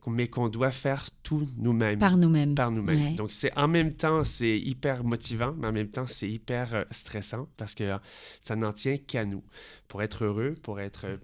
mais 0.06 0.27
qu'on 0.27 0.50
doit 0.50 0.72
faire 0.72 1.10
tout 1.24 1.48
nous-mêmes. 1.58 2.00
Par 2.00 2.17
nous-mêmes. 2.17 2.56
Par 2.56 2.72
nous-mêmes. 2.72 3.15
Donc, 3.15 3.32
c'est 3.32 3.56
en 3.58 3.67
même 3.67 3.94
temps, 3.94 4.24
c'est 4.24 4.60
hyper 4.60 5.03
motivant, 5.03 5.53
mais 5.58 5.67
en 5.67 5.72
même 5.72 5.89
temps, 5.89 6.08
c'est 6.08 6.29
hyper 6.29 6.74
euh, 6.74 6.84
stressant 6.91 7.48
parce 7.58 7.75
que 7.75 7.98
ça 8.41 8.56
n'en 8.56 8.72
tient 8.72 8.98
qu'à 8.98 9.25
nous. 9.25 9.44
Pour 9.88 10.01
être 10.03 10.25
heureux, 10.25 10.56
pour 10.62 10.79
être 10.79 11.20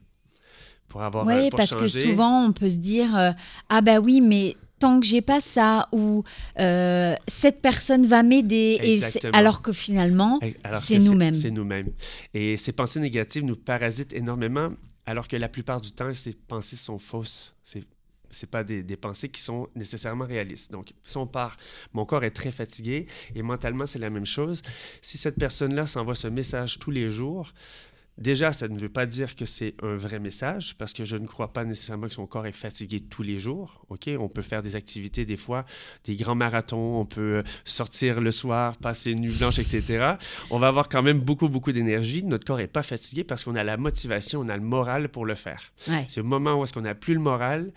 oui, 0.96 1.48
euh, 1.48 1.50
parce 1.56 1.76
que 1.76 1.88
souvent, 1.88 2.46
on 2.46 2.52
peut 2.52 2.70
se 2.70 2.78
dire 2.78 3.16
euh, 3.16 3.32
Ah, 3.70 3.82
bah 3.82 4.00
oui, 4.00 4.22
mais 4.22 4.56
tant 4.80 5.00
que 5.00 5.06
j'ai 5.06 5.22
pas 5.22 5.42
ça, 5.42 5.88
ou 5.92 6.24
euh, 6.60 7.16
cette 7.28 7.62
personne 7.62 8.06
va 8.06 8.24
m'aider, 8.24 9.00
alors 9.32 9.62
que 9.62 9.72
finalement, 9.72 10.40
c'est 10.84 11.00
nous-mêmes. 11.00 11.34
C'est 11.34 11.52
nous-mêmes. 11.52 11.92
Et 12.34 12.58
ces 12.58 12.72
pensées 12.72 13.00
négatives 13.00 13.46
nous 13.46 13.56
parasitent 13.56 14.14
énormément, 14.14 14.72
alors 15.06 15.28
que 15.28 15.38
la 15.38 15.50
plupart 15.50 15.82
du 15.82 15.92
temps, 15.92 16.14
ces 16.14 16.34
pensées 16.34 16.78
sont 16.78 17.00
fausses. 17.00 17.56
C'est 17.64 17.84
c'est 18.34 18.50
pas 18.50 18.64
des, 18.64 18.82
des, 18.82 18.98
pensées 18.98 19.30
qui 19.30 19.42
sont 19.42 19.68
nécessairement 19.76 20.26
réalistes. 20.26 20.72
Donc, 20.72 20.94
si 21.04 21.18
on 21.18 21.28
part, 21.28 21.56
mon 21.94 22.04
corps 22.04 22.24
est 22.24 22.32
très 22.32 22.52
fatigué 22.52 23.06
et 23.36 23.44
mentalement, 23.44 23.86
c'est 23.86 24.00
la 24.00 24.10
même 24.10 24.26
chose. 24.26 24.64
Si 25.04 25.20
cette 25.20 25.36
personne-là 25.38 25.86
s'envoie 25.86 26.16
ce 26.16 26.28
message 26.28 26.80
tous 26.80 26.90
les 26.90 27.12
jours, 27.12 27.54
Déjà, 28.18 28.54
ça 28.54 28.68
ne 28.68 28.78
veut 28.78 28.90
pas 28.90 29.08
dire 29.08 29.36
que 29.36 29.46
c'est 29.46 29.74
un 29.82 29.96
vrai 29.96 30.20
message, 30.20 30.76
parce 30.78 30.94
que 30.94 31.04
je 31.04 31.18
ne 31.18 31.26
crois 31.26 31.52
pas 31.52 31.66
nécessairement 31.66 32.08
que 32.08 32.14
son 32.14 32.28
corps 32.28 32.46
est 32.46 32.52
fatigué 32.52 33.00
tous 33.00 33.24
les 33.24 33.40
jours. 33.40 33.84
Ok, 33.90 34.08
on 34.20 34.30
peut 34.30 34.44
faire 34.44 34.62
des 34.62 34.76
activités 34.76 35.26
des 35.26 35.36
fois, 35.36 35.66
des 36.06 36.16
grands 36.16 36.36
marathons, 36.36 37.00
on 37.00 37.06
peut 37.06 37.38
euh, 37.38 37.44
sortir 37.66 38.22
le 38.22 38.30
soir, 38.30 38.78
passer 38.78 39.12
une 39.12 39.22
nuit 39.22 39.36
blanche, 39.36 39.58
etc. 39.58 40.14
On 40.52 40.60
va 40.60 40.68
avoir 40.68 40.90
quand 40.90 41.02
même 41.02 41.20
beaucoup, 41.20 41.50
beaucoup 41.50 41.72
d'énergie. 41.72 42.24
Notre 42.24 42.46
corps 42.46 42.58
n'est 42.58 42.68
pas 42.68 42.84
fatigué 42.84 43.24
parce 43.24 43.44
qu'on 43.44 43.56
a 43.56 43.64
la 43.64 43.78
motivation, 43.78 44.42
on 44.42 44.50
a 44.50 44.58
le 44.58 44.64
moral 44.64 45.10
pour 45.10 45.26
le 45.26 45.36
faire. 45.36 45.74
C'est 46.08 46.22
au 46.22 46.26
moment 46.26 46.60
où 46.60 46.64
est-ce 46.64 46.74
qu'on 46.74 46.82
n'a 46.82 46.96
plus 46.96 47.16
le 47.16 47.20
moral 47.20 47.74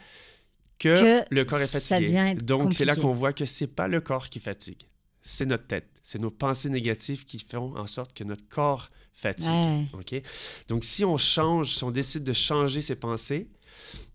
que, 0.79 1.25
le 1.31 1.45
corps 1.47 1.61
est 1.61 1.67
fatigué. 1.67 2.35
Donc 2.35 2.75
c'est 2.75 2.85
là 2.85 2.95
qu'on 2.95 3.13
voit 3.13 3.33
que 3.33 3.47
c'est 3.47 3.67
pas 3.67 3.89
le 3.89 4.03
corps 4.03 4.29
qui 4.29 4.41
fatigue, 4.41 4.83
c'est 5.23 5.47
notre 5.47 5.67
tête, 5.67 5.89
c'est 6.05 6.19
nos 6.19 6.31
pensées 6.31 6.69
négatives 6.69 7.25
qui 7.25 7.39
font 7.39 7.75
en 7.77 7.87
sorte 7.87 8.13
que 8.13 8.25
notre 8.25 8.47
corps 8.49 8.91
fatigue. 9.17 9.89
OK? 9.95 10.23
Donc, 10.69 10.85
si 10.85 11.05
on 11.05 11.17
change, 11.17 11.75
si 11.77 11.83
on 11.83 11.91
décide 11.91 12.23
de 12.23 12.33
changer 12.33 12.81
ses 12.81 12.95
pensées, 12.95 13.49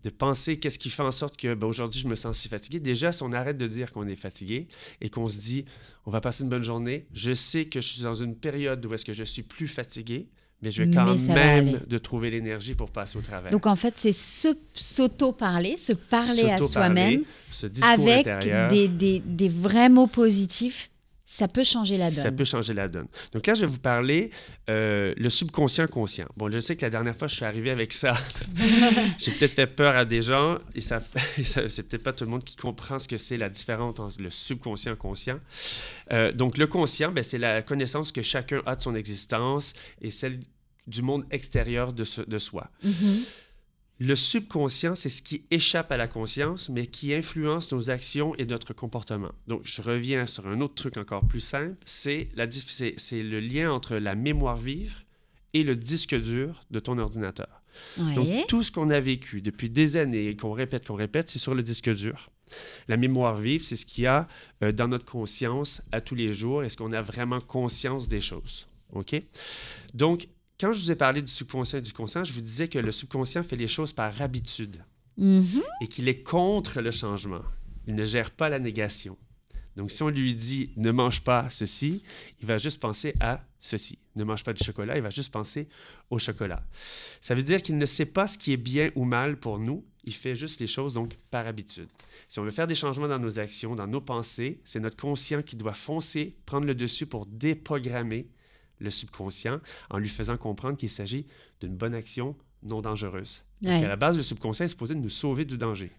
de 0.03 0.09
penser 0.09 0.57
qu'est-ce 0.57 0.79
qui 0.79 0.89
fait 0.89 1.03
en 1.03 1.11
sorte 1.11 1.37
que 1.37 1.53
ben, 1.53 1.67
aujourd'hui 1.67 1.99
je 2.01 2.07
me 2.07 2.15
sens 2.15 2.37
si 2.37 2.47
fatigué. 2.47 2.79
Déjà, 2.79 3.11
si 3.11 3.23
on 3.23 3.31
arrête 3.31 3.57
de 3.57 3.67
dire 3.67 3.91
qu'on 3.91 4.07
est 4.07 4.15
fatigué 4.15 4.67
et 4.99 5.09
qu'on 5.09 5.27
se 5.27 5.37
dit 5.37 5.65
on 6.05 6.11
va 6.11 6.21
passer 6.21 6.43
une 6.43 6.49
bonne 6.49 6.63
journée, 6.63 7.05
je 7.13 7.33
sais 7.33 7.65
que 7.65 7.79
je 7.79 7.87
suis 7.87 8.03
dans 8.03 8.15
une 8.15 8.35
période 8.35 8.85
où 8.85 8.93
est-ce 8.93 9.05
que 9.05 9.13
je 9.13 9.23
suis 9.23 9.43
plus 9.43 9.67
fatigué, 9.67 10.27
mais 10.61 10.71
je 10.71 10.83
vais 10.83 10.91
quand 10.91 11.15
même 11.27 11.81
de 11.87 11.97
trouver 11.97 12.31
l'énergie 12.31 12.75
pour 12.75 12.91
passer 12.91 13.17
au 13.17 13.21
travail. 13.21 13.51
Donc 13.51 13.65
en 13.65 13.75
fait, 13.75 13.93
c'est 13.97 14.15
s'auto-parler, 14.73 15.77
se 15.77 15.93
parler 15.93 16.49
à 16.49 16.57
soi-même 16.57 17.23
avec 17.83 18.27
des, 18.69 18.87
des, 18.87 19.19
des 19.19 19.49
vrais 19.49 19.89
mots 19.89 20.07
positifs 20.07 20.90
ça 21.31 21.47
peut 21.47 21.63
changer 21.63 21.97
la 21.97 22.11
donne. 22.11 22.23
Ça 22.23 22.29
peut 22.29 22.43
changer 22.43 22.73
la 22.73 22.89
donne. 22.89 23.07
Donc 23.31 23.47
là, 23.47 23.53
je 23.53 23.61
vais 23.61 23.67
vous 23.67 23.79
parler 23.79 24.31
euh, 24.69 25.13
le 25.15 25.29
subconscient 25.29 25.87
conscient. 25.87 26.27
Bon, 26.35 26.51
je 26.51 26.59
sais 26.59 26.75
que 26.75 26.81
la 26.81 26.89
dernière 26.89 27.15
fois, 27.15 27.29
je 27.29 27.35
suis 27.35 27.45
arrivé 27.45 27.71
avec 27.71 27.93
ça. 27.93 28.15
J'ai 29.17 29.31
peut-être 29.31 29.53
fait 29.53 29.65
peur 29.65 29.95
à 29.95 30.03
des 30.03 30.21
gens 30.21 30.57
et 30.75 30.81
ça, 30.81 31.01
c'est 31.41 31.83
peut-être 31.83 32.03
pas 32.03 32.11
tout 32.11 32.25
le 32.25 32.31
monde 32.31 32.43
qui 32.43 32.57
comprend 32.57 32.99
ce 32.99 33.07
que 33.07 33.15
c'est 33.15 33.37
la 33.37 33.47
différence 33.47 33.97
entre 34.01 34.21
le 34.21 34.29
subconscient 34.29 34.97
conscient. 34.97 35.39
Euh, 36.11 36.33
donc 36.33 36.57
le 36.57 36.67
conscient, 36.67 37.13
ben, 37.13 37.23
c'est 37.23 37.39
la 37.39 37.61
connaissance 37.61 38.11
que 38.11 38.21
chacun 38.21 38.61
a 38.65 38.75
de 38.75 38.81
son 38.81 38.93
existence 38.93 39.71
et 40.01 40.11
celle 40.11 40.41
du 40.85 41.01
monde 41.01 41.23
extérieur 41.31 41.93
de, 41.93 42.03
de 42.27 42.37
soi. 42.39 42.69
Mm-hmm. 42.85 43.19
Le 44.03 44.15
subconscient, 44.15 44.95
c'est 44.95 45.09
ce 45.09 45.21
qui 45.21 45.43
échappe 45.51 45.91
à 45.91 45.97
la 45.97 46.07
conscience, 46.07 46.69
mais 46.69 46.87
qui 46.87 47.13
influence 47.13 47.71
nos 47.71 47.91
actions 47.91 48.33
et 48.37 48.47
notre 48.47 48.73
comportement. 48.73 49.31
Donc, 49.45 49.61
je 49.63 49.79
reviens 49.83 50.25
sur 50.25 50.47
un 50.47 50.59
autre 50.59 50.73
truc 50.73 50.97
encore 50.97 51.27
plus 51.27 51.39
simple, 51.39 51.75
c'est 51.85 52.27
le 52.33 53.39
lien 53.39 53.71
entre 53.71 53.97
la 53.97 54.15
mémoire 54.15 54.57
vive 54.57 54.95
et 55.53 55.61
le 55.61 55.75
disque 55.75 56.19
dur 56.19 56.65
de 56.71 56.79
ton 56.79 56.97
ordinateur. 56.97 57.61
Donc, 57.95 58.47
tout 58.47 58.63
ce 58.63 58.71
qu'on 58.71 58.89
a 58.89 58.99
vécu 58.99 59.39
depuis 59.39 59.69
des 59.69 59.97
années 59.97 60.29
et 60.29 60.35
qu'on 60.35 60.51
répète, 60.51 60.87
qu'on 60.87 60.95
répète, 60.95 61.29
c'est 61.29 61.37
sur 61.37 61.53
le 61.53 61.61
disque 61.61 61.93
dur. 61.93 62.31
La 62.87 62.97
mémoire 62.97 63.35
vive, 63.35 63.61
c'est 63.61 63.75
ce 63.75 63.85
qu'il 63.85 64.05
y 64.05 64.07
a 64.07 64.27
euh, 64.63 64.71
dans 64.71 64.87
notre 64.87 65.05
conscience 65.05 65.83
à 65.91 66.01
tous 66.01 66.15
les 66.15 66.33
jours. 66.33 66.63
Est-ce 66.63 66.75
qu'on 66.75 66.91
a 66.91 67.03
vraiment 67.03 67.39
conscience 67.39 68.07
des 68.07 68.19
choses? 68.19 68.67
OK? 68.93 69.15
Donc, 69.93 70.27
quand 70.61 70.71
je 70.71 70.79
vous 70.79 70.91
ai 70.91 70.95
parlé 70.95 71.23
du 71.23 71.31
subconscient 71.31 71.79
et 71.79 71.81
du 71.81 71.91
conscient, 71.91 72.23
je 72.23 72.33
vous 72.33 72.41
disais 72.41 72.67
que 72.67 72.77
le 72.77 72.91
subconscient 72.91 73.41
fait 73.41 73.55
les 73.55 73.67
choses 73.67 73.93
par 73.93 74.21
habitude 74.21 74.83
mm-hmm. 75.19 75.63
et 75.81 75.87
qu'il 75.87 76.07
est 76.07 76.21
contre 76.21 76.81
le 76.81 76.91
changement. 76.91 77.41
Il 77.87 77.95
ne 77.95 78.05
gère 78.05 78.29
pas 78.29 78.47
la 78.47 78.59
négation. 78.59 79.17
Donc, 79.75 79.89
si 79.89 80.03
on 80.03 80.09
lui 80.09 80.35
dit 80.35 80.71
ne 80.77 80.91
mange 80.91 81.21
pas 81.21 81.49
ceci, 81.49 82.03
il 82.39 82.45
va 82.45 82.59
juste 82.59 82.79
penser 82.79 83.15
à 83.19 83.43
ceci. 83.59 83.97
Ne 84.15 84.23
mange 84.23 84.43
pas 84.43 84.53
du 84.53 84.63
chocolat, 84.63 84.97
il 84.97 85.01
va 85.01 85.09
juste 85.09 85.31
penser 85.31 85.67
au 86.11 86.19
chocolat. 86.19 86.63
Ça 87.21 87.33
veut 87.33 87.41
dire 87.41 87.63
qu'il 87.63 87.77
ne 87.77 87.85
sait 87.87 88.05
pas 88.05 88.27
ce 88.27 88.37
qui 88.37 88.53
est 88.53 88.57
bien 88.57 88.91
ou 88.95 89.03
mal 89.03 89.37
pour 89.37 89.57
nous, 89.57 89.83
il 90.03 90.13
fait 90.13 90.35
juste 90.35 90.59
les 90.59 90.67
choses 90.67 90.93
donc 90.93 91.15
par 91.31 91.47
habitude. 91.47 91.87
Si 92.27 92.37
on 92.37 92.43
veut 92.43 92.51
faire 92.51 92.67
des 92.67 92.75
changements 92.75 93.07
dans 93.07 93.19
nos 93.19 93.39
actions, 93.39 93.75
dans 93.75 93.87
nos 93.87 94.01
pensées, 94.01 94.61
c'est 94.63 94.79
notre 94.79 94.97
conscient 94.97 95.41
qui 95.41 95.55
doit 95.55 95.73
foncer, 95.73 96.35
prendre 96.45 96.67
le 96.67 96.75
dessus 96.75 97.07
pour 97.07 97.25
déprogrammer 97.25 98.27
le 98.81 98.89
subconscient 98.89 99.59
en 99.89 99.97
lui 99.97 100.09
faisant 100.09 100.37
comprendre 100.37 100.77
qu'il 100.77 100.89
s'agit 100.89 101.27
d'une 101.59 101.75
bonne 101.75 101.93
action 101.93 102.35
non 102.63 102.81
dangereuse. 102.81 103.43
Parce 103.63 103.79
qu'à 103.79 103.87
la 103.87 103.95
base, 103.95 104.17
le 104.17 104.23
subconscient 104.23 104.65
est 104.65 104.69
supposé 104.69 104.95
nous 104.95 105.09
sauver 105.09 105.45
du 105.45 105.57
danger. 105.57 105.91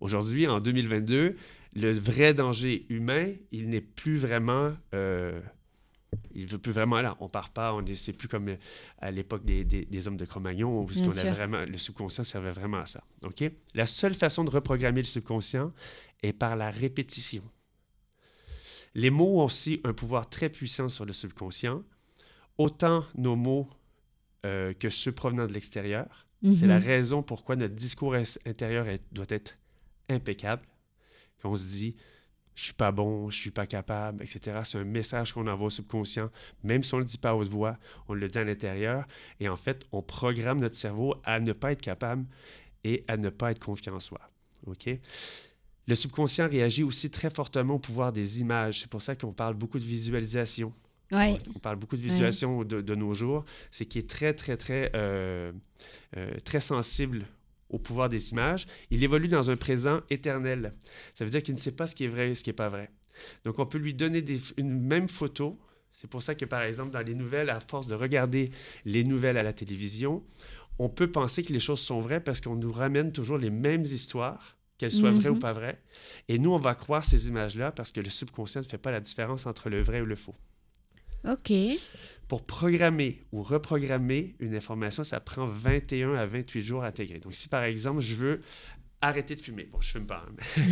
Aujourd'hui, 0.00 0.48
en 0.48 0.60
2022, 0.60 1.36
le 1.74 1.92
vrai 1.92 2.34
danger 2.34 2.86
humain, 2.88 3.32
il 3.52 3.68
n'est 3.68 3.80
plus 3.80 4.16
vraiment... 4.16 4.72
Euh, 4.94 5.40
il 6.34 6.44
ne 6.44 6.48
veut 6.48 6.58
plus 6.58 6.72
vraiment 6.72 7.00
là. 7.00 7.16
On 7.20 7.28
part 7.28 7.50
pas, 7.50 7.72
on 7.72 7.84
c'est 7.94 8.12
plus 8.12 8.28
comme 8.28 8.56
à 8.98 9.10
l'époque 9.10 9.44
des, 9.44 9.64
des, 9.64 10.08
hommes 10.08 10.18
de 10.18 10.26
Cro-Magnon 10.26 10.82
où 10.82 10.86
vraiment, 10.86 11.64
le 11.64 11.78
subconscient 11.78 12.24
servait 12.24 12.52
vraiment 12.52 12.78
à 12.78 12.86
ça. 12.86 13.02
OK? 13.22 13.44
La 13.74 13.86
seule 13.86 14.14
façon 14.14 14.44
de 14.44 14.50
reprogrammer 14.50 15.00
le 15.00 15.06
subconscient 15.06 15.72
est 16.22 16.34
par 16.34 16.56
la 16.56 16.70
répétition. 16.70 17.42
Les 18.94 19.08
mots 19.08 19.40
ont 19.40 19.44
aussi 19.44 19.80
un 19.84 19.94
pouvoir 19.94 20.28
très 20.28 20.50
puissant 20.50 20.90
sur 20.90 21.06
le 21.06 21.14
subconscient 21.14 21.82
autant 22.58 23.04
nos 23.16 23.36
mots 23.36 23.68
euh, 24.44 24.72
que 24.72 24.90
ceux 24.90 25.12
provenant 25.12 25.46
de 25.46 25.52
l'extérieur. 25.52 26.26
C'est 26.42 26.66
la 26.66 26.80
mhm. 26.80 26.86
raison 26.86 27.22
pourquoi 27.22 27.54
notre 27.54 27.76
discours 27.76 28.16
intérieur 28.44 28.86
doit 29.12 29.26
être 29.28 29.58
impeccable. 30.08 30.62
Qu'on 31.40 31.54
se 31.56 31.66
dit 31.66 31.96
je 32.54 32.64
suis 32.64 32.72
pas 32.72 32.92
bon, 32.92 33.30
je 33.30 33.36
suis 33.36 33.50
pas 33.50 33.66
capable, 33.66 34.22
etc. 34.22 34.60
C'est 34.64 34.78
un 34.78 34.84
message 34.84 35.32
qu'on 35.32 35.46
envoie 35.46 35.68
au 35.68 35.70
subconscient, 35.70 36.30
même 36.62 36.82
si 36.82 36.92
on 36.94 36.98
ne 36.98 37.02
le 37.02 37.08
dit 37.08 37.18
pas 37.18 37.30
à 37.30 37.34
haute 37.34 37.48
voix, 37.48 37.78
on 38.08 38.14
le 38.14 38.28
dit 38.28 38.38
à 38.38 38.44
l'intérieur. 38.44 39.06
Et 39.40 39.48
en 39.48 39.56
fait, 39.56 39.86
on 39.92 40.02
programme 40.02 40.60
notre 40.60 40.76
cerveau 40.76 41.14
à 41.24 41.40
ne 41.40 41.52
pas 41.52 41.72
être 41.72 41.80
capable 41.80 42.26
et 42.84 43.04
à 43.08 43.16
ne 43.16 43.30
pas 43.30 43.52
être 43.52 43.64
confiant 43.64 43.94
en 43.94 44.00
soi. 44.00 44.20
OK? 44.66 44.88
Le 45.88 45.94
subconscient 45.94 46.48
réagit 46.48 46.82
aussi 46.82 47.10
très 47.10 47.30
fortement 47.30 47.74
au 47.74 47.78
pouvoir 47.78 48.12
des 48.12 48.40
images. 48.40 48.80
C'est 48.80 48.90
pour 48.90 49.02
ça 49.02 49.16
qu'on 49.16 49.32
parle 49.32 49.54
beaucoup 49.54 49.78
de 49.78 49.84
visualisation. 49.84 50.72
Ouais. 51.12 51.38
On 51.54 51.58
parle 51.58 51.76
beaucoup 51.76 51.96
de 51.96 52.00
visualisation 52.00 52.64
de, 52.64 52.94
nos 52.94 53.14
jours. 53.14 53.44
C'est 53.70 53.84
qui 53.84 53.98
est 53.98 54.08
très, 54.08 54.34
très, 54.34 54.56
très, 54.56 54.90
euh, 54.94 55.52
euh, 56.16 56.30
très 56.44 56.60
sensible 56.60 57.26
au 57.68 57.78
pouvoir 57.78 58.08
des 58.08 58.30
images. 58.32 58.66
Il 58.90 59.04
évolue 59.04 59.28
dans 59.28 59.50
un 59.50 59.56
présent 59.56 60.00
éternel. 60.10 60.74
Ça 61.14 61.24
veut 61.24 61.30
dire 61.30 61.42
qu'il 61.42 61.54
ne 61.54 61.60
sait 61.60 61.72
pas 61.72 61.86
ce 61.86 61.94
qui 61.94 62.04
est 62.04 62.08
vrai 62.08 62.30
et 62.30 62.34
ce 62.34 62.42
qui 62.42 62.50
n'est 62.50 62.54
pas 62.54 62.68
vrai. 62.68 62.90
Donc, 63.44 63.58
on 63.58 63.66
peut 63.66 63.78
lui 63.78 63.94
donner 63.94 64.24
une 64.56 64.80
même 64.80 65.08
photo. 65.08 65.58
C'est 65.92 66.08
pour 66.08 66.22
ça 66.22 66.34
que, 66.34 66.44
par 66.44 66.62
exemple, 66.62 66.90
dans 66.90 67.04
les 67.06 67.14
nouvelles, 67.14 67.50
à 67.50 67.60
force 67.60 67.86
de 67.86 67.94
regarder 67.94 68.50
les 68.84 69.04
nouvelles 69.04 69.36
à 69.36 69.42
la 69.42 69.52
télévision, 69.52 70.24
on 70.78 70.88
peut 70.88 71.10
penser 71.10 71.42
que 71.42 71.52
les 71.52 71.60
choses 71.60 71.80
sont 71.80 72.00
vraies 72.00 72.20
parce 72.20 72.40
qu'on 72.40 72.56
nous 72.56 72.72
ramène 72.72 73.12
toujours 73.12 73.36
les 73.38 73.50
mêmes 73.50 73.82
histoires, 73.82 74.56
qu'elles 74.78 74.90
soient 74.90 75.10
vraies 75.10 75.28
ou 75.28 75.34
mhm. 75.34 75.40
pas 75.40 75.52
vraies. 75.52 75.80
Et 76.28 76.38
nous, 76.38 76.50
on 76.50 76.58
va 76.58 76.74
croire 76.74 77.04
ces 77.04 77.28
images-là 77.28 77.72
parce 77.72 77.92
que 77.92 78.00
le 78.00 78.08
subconscient 78.08 78.62
ne 78.62 78.66
fait 78.66 78.78
pas 78.78 78.90
la 78.90 79.00
différence 79.00 79.46
entre 79.46 79.68
le 79.68 79.82
vrai 79.82 80.00
ou 80.00 80.06
le 80.06 80.16
faux. 80.16 80.34
OK. 81.28 81.52
Pour 82.28 82.44
programmer 82.44 83.22
ou 83.32 83.42
reprogrammer 83.42 84.34
une 84.40 84.54
information, 84.54 85.04
ça 85.04 85.20
prend 85.20 85.46
21 85.46 86.14
à 86.14 86.26
28 86.26 86.62
jours 86.62 86.84
à 86.84 86.88
intégrer. 86.88 87.18
Donc, 87.18 87.34
si 87.34 87.48
par 87.48 87.62
exemple, 87.62 88.00
je 88.00 88.14
veux 88.14 88.40
arrêter 89.02 89.34
de 89.34 89.40
fumer, 89.40 89.68
bon, 89.70 89.80
je 89.80 89.90
fume 89.90 90.06
pas, 90.06 90.24
hein, 90.26 90.32
mais 90.56 90.64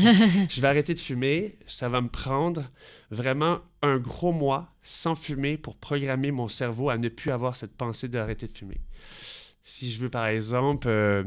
je 0.51 0.61
vais 0.61 0.69
arrêter 0.69 0.95
de 0.95 0.99
fumer, 0.99 1.59
ça 1.67 1.89
va 1.89 2.01
me 2.01 2.09
prendre 2.09 2.71
vraiment 3.11 3.61
un 3.83 3.99
gros 3.99 4.33
mois 4.33 4.73
sans 4.83 5.17
fumer 5.17 5.59
pour 5.59 5.77
programmer 5.77 6.31
mon 6.31 6.49
cerveau 6.49 6.91
à 6.91 6.97
ne 6.97 7.09
plus 7.09 7.33
avoir 7.33 7.57
cette 7.57 7.77
pensée 7.77 8.09
d'arrêter 8.09 8.47
de 8.47 8.57
fumer. 8.57 8.81
Si 9.71 9.89
je 9.93 10.01
veux, 10.01 10.11
par 10.11 10.27
exemple, 10.27 10.89
euh, 10.89 11.23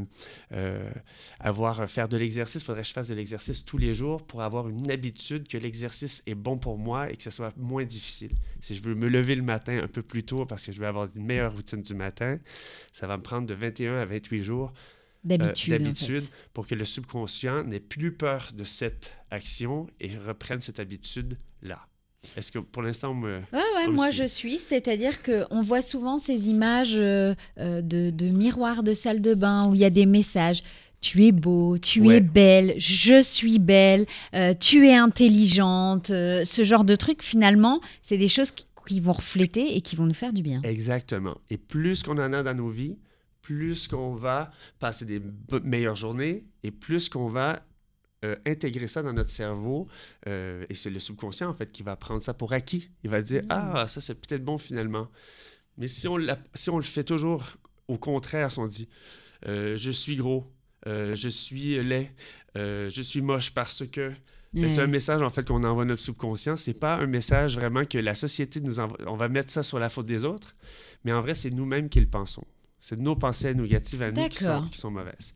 euh, 0.52 0.90
avoir, 1.40 1.88
faire 1.88 2.08
de 2.08 2.18
l'exercice, 2.18 2.60
il 2.60 2.64
faudrait 2.64 2.82
que 2.82 2.88
je 2.88 2.92
fasse 2.92 3.08
de 3.08 3.14
l'exercice 3.14 3.64
tous 3.64 3.78
les 3.78 3.94
jours 3.94 4.22
pour 4.22 4.42
avoir 4.42 4.68
une 4.68 4.90
habitude 4.90 5.48
que 5.48 5.56
l'exercice 5.56 6.22
est 6.26 6.34
bon 6.34 6.58
pour 6.58 6.76
moi 6.76 7.10
et 7.10 7.16
que 7.16 7.22
ce 7.22 7.30
soit 7.30 7.56
moins 7.56 7.84
difficile. 7.84 8.32
Si 8.60 8.74
je 8.74 8.82
veux 8.82 8.94
me 8.94 9.08
lever 9.08 9.34
le 9.34 9.42
matin 9.42 9.80
un 9.82 9.88
peu 9.88 10.02
plus 10.02 10.24
tôt 10.24 10.44
parce 10.44 10.62
que 10.62 10.72
je 10.72 10.78
veux 10.78 10.86
avoir 10.86 11.08
une 11.16 11.24
meilleure 11.24 11.54
routine 11.54 11.80
du 11.80 11.94
matin, 11.94 12.38
ça 12.92 13.06
va 13.06 13.16
me 13.16 13.22
prendre 13.22 13.46
de 13.46 13.54
21 13.54 13.96
à 13.96 14.04
28 14.04 14.42
jours 14.42 14.74
euh, 15.30 15.38
d'habitude 15.38 16.24
pour 16.52 16.66
que 16.66 16.74
le 16.74 16.84
subconscient 16.84 17.64
n'ait 17.64 17.80
plus 17.80 18.12
peur 18.12 18.50
de 18.52 18.64
cette 18.64 19.16
action 19.30 19.86
et 20.00 20.18
reprenne 20.18 20.60
cette 20.60 20.80
habitude-là. 20.80 21.88
Est-ce 22.36 22.52
que 22.52 22.58
pour 22.58 22.82
l'instant, 22.82 23.14
me. 23.14 23.38
Ouais, 23.52 23.60
ouais, 23.76 23.88
moi 23.88 24.10
je 24.10 24.24
suis. 24.24 24.58
C'est-à-dire 24.58 25.22
qu'on 25.22 25.62
voit 25.62 25.82
souvent 25.82 26.18
ces 26.18 26.48
images 26.48 26.94
euh, 26.96 27.34
euh, 27.58 27.80
de, 27.82 28.10
de, 28.10 28.26
miroirs 28.26 28.82
de 28.82 28.94
salle 28.94 29.20
de 29.20 29.34
bain 29.34 29.68
où 29.68 29.74
il 29.74 29.80
y 29.80 29.84
a 29.84 29.90
des 29.90 30.06
messages. 30.06 30.62
Tu 31.00 31.24
es 31.26 31.32
beau, 31.32 31.76
tu 31.76 32.08
es 32.08 32.20
belle, 32.20 32.74
je 32.78 33.20
suis 33.20 33.58
belle, 33.58 34.06
euh, 34.34 34.54
tu 34.58 34.86
es 34.86 34.94
intelligente. 34.94 36.06
ce 36.06 36.64
genre 36.64 36.84
de 36.84 36.94
trucs, 36.94 37.22
finalement, 37.22 37.82
c'est 38.02 38.16
des 38.16 38.28
choses 38.28 38.50
qui, 38.50 38.64
qui, 38.86 39.00
vont 39.00 39.12
refléter 39.12 39.76
et 39.76 39.82
qui 39.82 39.96
vont 39.96 40.06
nous 40.06 40.14
faire 40.14 40.32
du 40.32 40.40
bien. 40.40 40.62
Exactement. 40.62 41.36
Et 41.50 41.58
plus 41.58 42.02
qu'on 42.02 42.16
en 42.16 42.32
a 42.32 42.42
dans 42.42 42.54
nos 42.54 42.68
vies, 42.68 42.96
plus 43.42 43.86
qu'on 43.86 44.14
va 44.14 44.50
passer 44.78 45.04
des 45.04 45.20
meilleures 45.62 45.94
journées 45.94 46.46
et 46.62 46.70
plus 46.70 47.10
qu'on 47.10 47.28
va 47.28 47.62
euh, 48.24 48.36
intégrer 48.46 48.86
ça 48.88 49.02
dans 49.02 49.12
notre 49.12 49.30
cerveau, 49.30 49.86
euh, 50.26 50.64
et 50.70 50.74
c'est 50.74 50.88
le 50.88 50.98
subconscient, 50.98 51.48
en 51.48 51.52
fait, 51.52 51.70
qui 51.70 51.82
va 51.82 51.94
prendre 51.94 52.22
ça 52.22 52.32
pour 52.32 52.54
acquis. 52.54 52.90
Il 53.02 53.10
va 53.10 53.20
dire, 53.20 53.42
mm. 53.42 53.48
ah, 53.50 53.86
ça, 53.86 54.00
c'est 54.00 54.14
peut-être 54.14 54.44
bon 54.44 54.56
finalement. 54.56 55.08
Mais 55.76 55.88
si 55.88 56.08
on, 56.08 56.18
si 56.54 56.70
on 56.70 56.78
le 56.78 56.84
fait 56.84 57.04
toujours 57.04 57.44
au 57.86 57.98
contraire, 57.98 58.50
si 58.50 58.58
on 58.60 58.66
dit, 58.66 58.88
euh, 59.46 59.76
je 59.76 59.90
suis 59.90 60.16
gros, 60.16 60.50
je 60.86 61.28
suis 61.28 61.82
laid, 61.82 62.10
je 62.54 63.02
suis 63.02 63.20
moche 63.20 63.50
parce 63.52 63.86
que... 63.86 64.12
C'est 64.56 64.78
un 64.78 64.86
message, 64.86 65.20
en 65.20 65.30
fait, 65.30 65.44
qu'on 65.44 65.64
envoie 65.64 65.82
à 65.82 65.86
notre 65.86 66.02
subconscient. 66.02 66.54
C'est 66.54 66.74
pas 66.74 66.94
un 66.94 67.06
message 67.06 67.56
vraiment 67.56 67.84
que 67.84 67.98
la 67.98 68.14
société 68.14 68.60
nous 68.60 68.78
envoie. 68.78 68.98
On 69.06 69.16
va 69.16 69.28
mettre 69.28 69.50
ça 69.50 69.64
sur 69.64 69.80
la 69.80 69.88
faute 69.88 70.06
des 70.06 70.24
autres, 70.24 70.54
mais 71.02 71.12
en 71.12 71.20
vrai, 71.22 71.34
c'est 71.34 71.50
nous-mêmes 71.50 71.88
qui 71.88 71.98
le 71.98 72.06
pensons. 72.06 72.44
C'est 72.78 72.96
nos 72.96 73.16
pensées 73.16 73.52
négatives 73.52 74.02
à 74.02 74.12
nous 74.12 74.28
qui 74.28 74.44
sont, 74.44 74.66
qui 74.70 74.78
sont 74.78 74.92
mauvaises. 74.92 75.34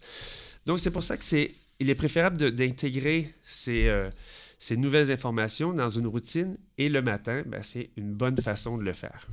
Donc, 0.66 0.78
c'est 0.78 0.92
pour 0.92 1.02
ça 1.02 1.16
que 1.16 1.24
c'est 1.24 1.52
il 1.80 1.90
est 1.90 1.94
préférable 1.94 2.52
d'intégrer 2.52 3.34
euh, 3.68 4.10
ces, 4.58 4.76
nouvelles 4.76 5.12
informations 5.12 5.72
dans 5.72 5.88
une 5.88 6.08
routine 6.08 6.58
et 6.76 6.88
le 6.88 7.02
matin, 7.02 7.42
ben, 7.46 7.62
c'est 7.62 7.90
une 7.96 8.12
bonne 8.14 8.36
façon 8.36 8.76
de 8.78 8.82
le 8.82 8.92
faire. 8.92 9.28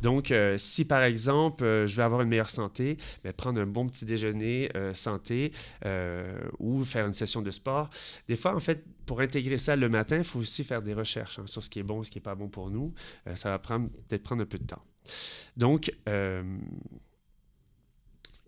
Donc, 0.00 0.30
euh, 0.30 0.56
si 0.56 0.86
par 0.86 1.02
exemple, 1.02 1.64
euh, 1.64 1.86
je 1.86 1.96
veux 1.96 2.02
avoir 2.02 2.22
une 2.22 2.30
meilleure 2.30 2.48
santé, 2.48 2.96
ben, 3.22 3.32
prendre 3.34 3.60
un 3.60 3.66
bon 3.66 3.86
petit 3.88 4.06
déjeuner 4.06 4.70
santé 4.94 5.52
ou 6.58 6.82
faire 6.84 7.06
une 7.06 7.14
session 7.14 7.42
de 7.42 7.50
sport. 7.50 7.90
Des 8.28 8.36
fois, 8.36 8.54
en 8.54 8.60
fait, 8.60 8.84
pour 9.04 9.20
intégrer 9.20 9.58
ça 9.58 9.76
le 9.76 9.88
matin, 9.88 10.18
il 10.18 10.24
faut 10.24 10.38
aussi 10.38 10.64
faire 10.64 10.82
des 10.82 10.94
recherches 10.94 11.38
hein, 11.38 11.46
sur 11.46 11.62
ce 11.62 11.68
qui 11.68 11.80
est 11.80 11.82
bon 11.82 12.02
et 12.02 12.04
ce 12.04 12.10
qui 12.10 12.18
n'est 12.18 12.22
pas 12.22 12.34
bon 12.34 12.48
pour 12.48 12.70
nous. 12.70 12.94
ça 13.34 13.50
va 13.50 13.58
peut-être 13.58 14.22
prendre 14.22 14.42
un 14.42 14.46
peu 14.46 14.58
de 14.58 14.66
temps. 14.66 14.82
Donc, 15.56 15.92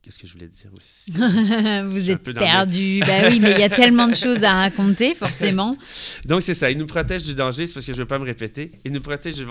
Qu'est-ce 0.03 0.19
que 0.19 0.27
je 0.27 0.33
voulais 0.33 0.49
dire 0.49 0.71
aussi? 0.77 1.13
Vous 1.91 2.11
êtes 2.11 2.25
perdu. 2.25 3.01
ben 3.07 3.31
oui, 3.31 3.39
mais 3.39 3.53
il 3.53 3.61
y 3.61 3.63
a 3.63 3.69
tellement 3.69 4.09
de 4.09 4.17
choses 4.17 4.43
à 4.43 4.55
raconter, 4.55 5.15
forcément. 5.15 5.77
Donc, 6.25 6.43
c'est 6.43 6.55
ça. 6.55 6.73
Il 6.73 6.79
nous 6.79 6.87
protège 6.87 7.23
du 7.23 7.35
danger, 7.35 7.67
c'est 7.67 7.73
parce 7.73 7.87
que 7.87 7.93
je 7.93 7.99
ne 7.99 8.03
veux 8.03 8.09
pas 8.09 8.19
me 8.19 8.25
répéter. 8.25 8.73
Il 8.85 8.91
nous 8.91 9.01
protège 9.01 9.37
du, 9.37 9.45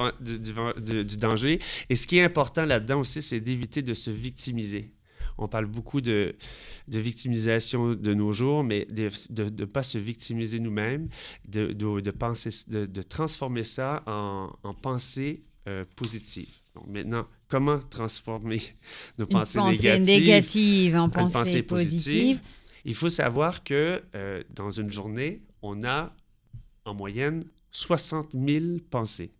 du, 1.05 1.17
danger. 1.17 1.59
Et 1.89 1.95
ce 1.95 2.05
qui 2.05 2.17
est 2.17 2.23
important 2.23 2.65
là-dedans 2.65 2.99
aussi, 2.99 3.21
c'est 3.21 3.39
d'éviter 3.39 3.81
de 3.81 3.93
se 3.93 4.11
victimiser. 4.11 4.91
On 5.37 5.47
parle 5.47 5.67
beaucoup 5.67 6.01
de, 6.01 6.35
de 6.89 6.99
victimisation 6.99 7.93
de 7.93 8.13
nos 8.13 8.33
jours, 8.33 8.65
mais 8.65 8.85
de 8.89 9.09
ne 9.35 9.65
pas 9.65 9.83
se 9.83 9.97
victimiser 9.97 10.59
nous-mêmes, 10.59 11.07
de, 11.47 11.71
de, 11.71 12.11
penser, 12.11 12.49
de, 12.67 13.01
transformer 13.01 13.63
ça 13.63 14.03
en, 14.05 14.49
en 14.63 14.73
pensée 14.73 15.43
euh, 15.69 15.85
positive. 15.95 16.49
Donc 16.75 16.87
maintenant, 16.87 17.25
comment 17.51 17.79
transformer 17.79 18.61
nos 19.19 19.27
pensées, 19.27 19.59
négatives, 19.99 20.95
en 20.95 21.09
pensées, 21.09 21.61
positives. 21.61 22.39
Il 22.85 22.95
faut 22.95 23.09
savoir 23.09 23.63
que 23.63 24.01
euh, 24.15 24.41
dans 24.55 24.71
une 24.71 24.89
journée, 24.89 25.41
on 25.61 25.83
a 25.83 26.13
en 26.85 26.95
moyenne 26.95 27.43
60 27.71 28.29
000 28.33 28.65
pensées. 28.89 29.31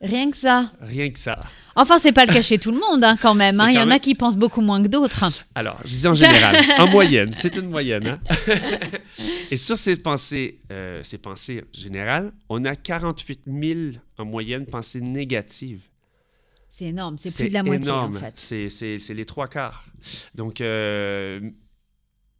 Rien 0.00 0.30
que 0.30 0.36
ça. 0.36 0.70
Rien 0.80 1.10
que 1.10 1.18
ça. 1.18 1.44
Enfin, 1.74 1.98
c'est 1.98 2.12
pas 2.12 2.24
le 2.24 2.32
cas 2.32 2.42
chez 2.42 2.58
tout 2.58 2.70
le 2.70 2.78
monde, 2.78 3.02
hein, 3.02 3.16
quand 3.20 3.34
même. 3.34 3.58
Hein. 3.60 3.70
Il 3.70 3.76
y 3.76 3.80
en 3.80 3.90
a 3.90 3.98
qui 3.98 4.14
pensent 4.14 4.36
beaucoup 4.36 4.60
moins 4.60 4.80
que 4.82 4.88
d'autres. 4.88 5.24
Alors, 5.54 5.78
je 5.84 5.96
dis 5.96 6.06
en 6.06 6.14
général, 6.14 6.56
en 6.78 6.86
moyenne, 6.88 7.32
c'est 7.36 7.56
une 7.56 7.68
moyenne. 7.68 8.06
Hein. 8.06 8.20
Et 9.50 9.56
sur 9.56 9.78
ces 9.78 9.96
pensées, 9.96 10.60
euh, 10.70 11.00
ces 11.02 11.18
pensées 11.18 11.64
générales, 11.72 12.32
on 12.48 12.64
a 12.64 12.76
48 12.76 13.42
000 13.46 13.80
en 14.18 14.24
moyenne 14.24 14.66
pensées 14.66 15.00
négatives. 15.00 15.82
C'est 16.78 16.84
énorme, 16.84 17.18
c'est 17.18 17.34
plus 17.34 17.48
de 17.48 17.54
la 17.54 17.64
moitié 17.64 17.90
en 17.90 18.12
fait. 18.12 18.38
C'est 18.38 19.14
les 19.14 19.24
trois 19.24 19.48
quarts. 19.48 19.84
Donc, 20.36 20.60
euh, 20.60 21.50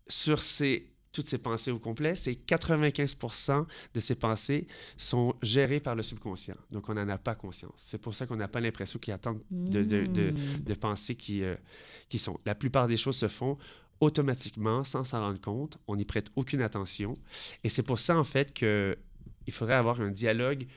sur 0.06 0.40
ces, 0.40 0.92
toutes 1.10 1.28
ces 1.28 1.38
pensées 1.38 1.72
au 1.72 1.80
complet, 1.80 2.14
c'est 2.14 2.36
95 2.36 3.16
de 3.94 3.98
ces 3.98 4.14
pensées 4.14 4.68
sont 4.96 5.34
gérées 5.42 5.80
par 5.80 5.96
le 5.96 6.04
subconscient. 6.04 6.54
Donc, 6.70 6.88
on 6.88 6.94
n'en 6.94 7.08
a 7.08 7.18
pas 7.18 7.34
conscience. 7.34 7.74
C'est 7.78 8.00
pour 8.00 8.14
ça 8.14 8.28
qu'on 8.28 8.36
n'a 8.36 8.46
pas 8.46 8.60
l'impression 8.60 9.00
qu'il 9.00 9.10
y 9.10 9.14
a 9.14 9.18
tant 9.18 9.36
de, 9.50 9.82
de, 9.82 10.06
de, 10.06 10.30
hmm. 10.30 10.76
pensées 10.76 11.16
qui, 11.16 11.42
euh, 11.42 11.56
qui 12.08 12.20
sont. 12.20 12.38
La 12.46 12.54
plupart 12.54 12.86
des 12.86 12.96
choses 12.96 13.16
se 13.16 13.26
font 13.26 13.58
automatiquement, 13.98 14.84
sans 14.84 15.02
s'en 15.02 15.18
rendre 15.18 15.40
compte. 15.40 15.78
On 15.88 15.96
n'y 15.96 16.04
prête 16.04 16.28
aucune 16.36 16.62
attention. 16.62 17.14
Et 17.64 17.68
c'est 17.68 17.82
pour 17.82 17.98
ça, 17.98 18.16
en 18.16 18.22
fait, 18.22 18.54
qu'il 18.54 18.96
faudrait 19.50 19.74
avoir 19.74 20.00
un 20.00 20.12
dialogue 20.12 20.68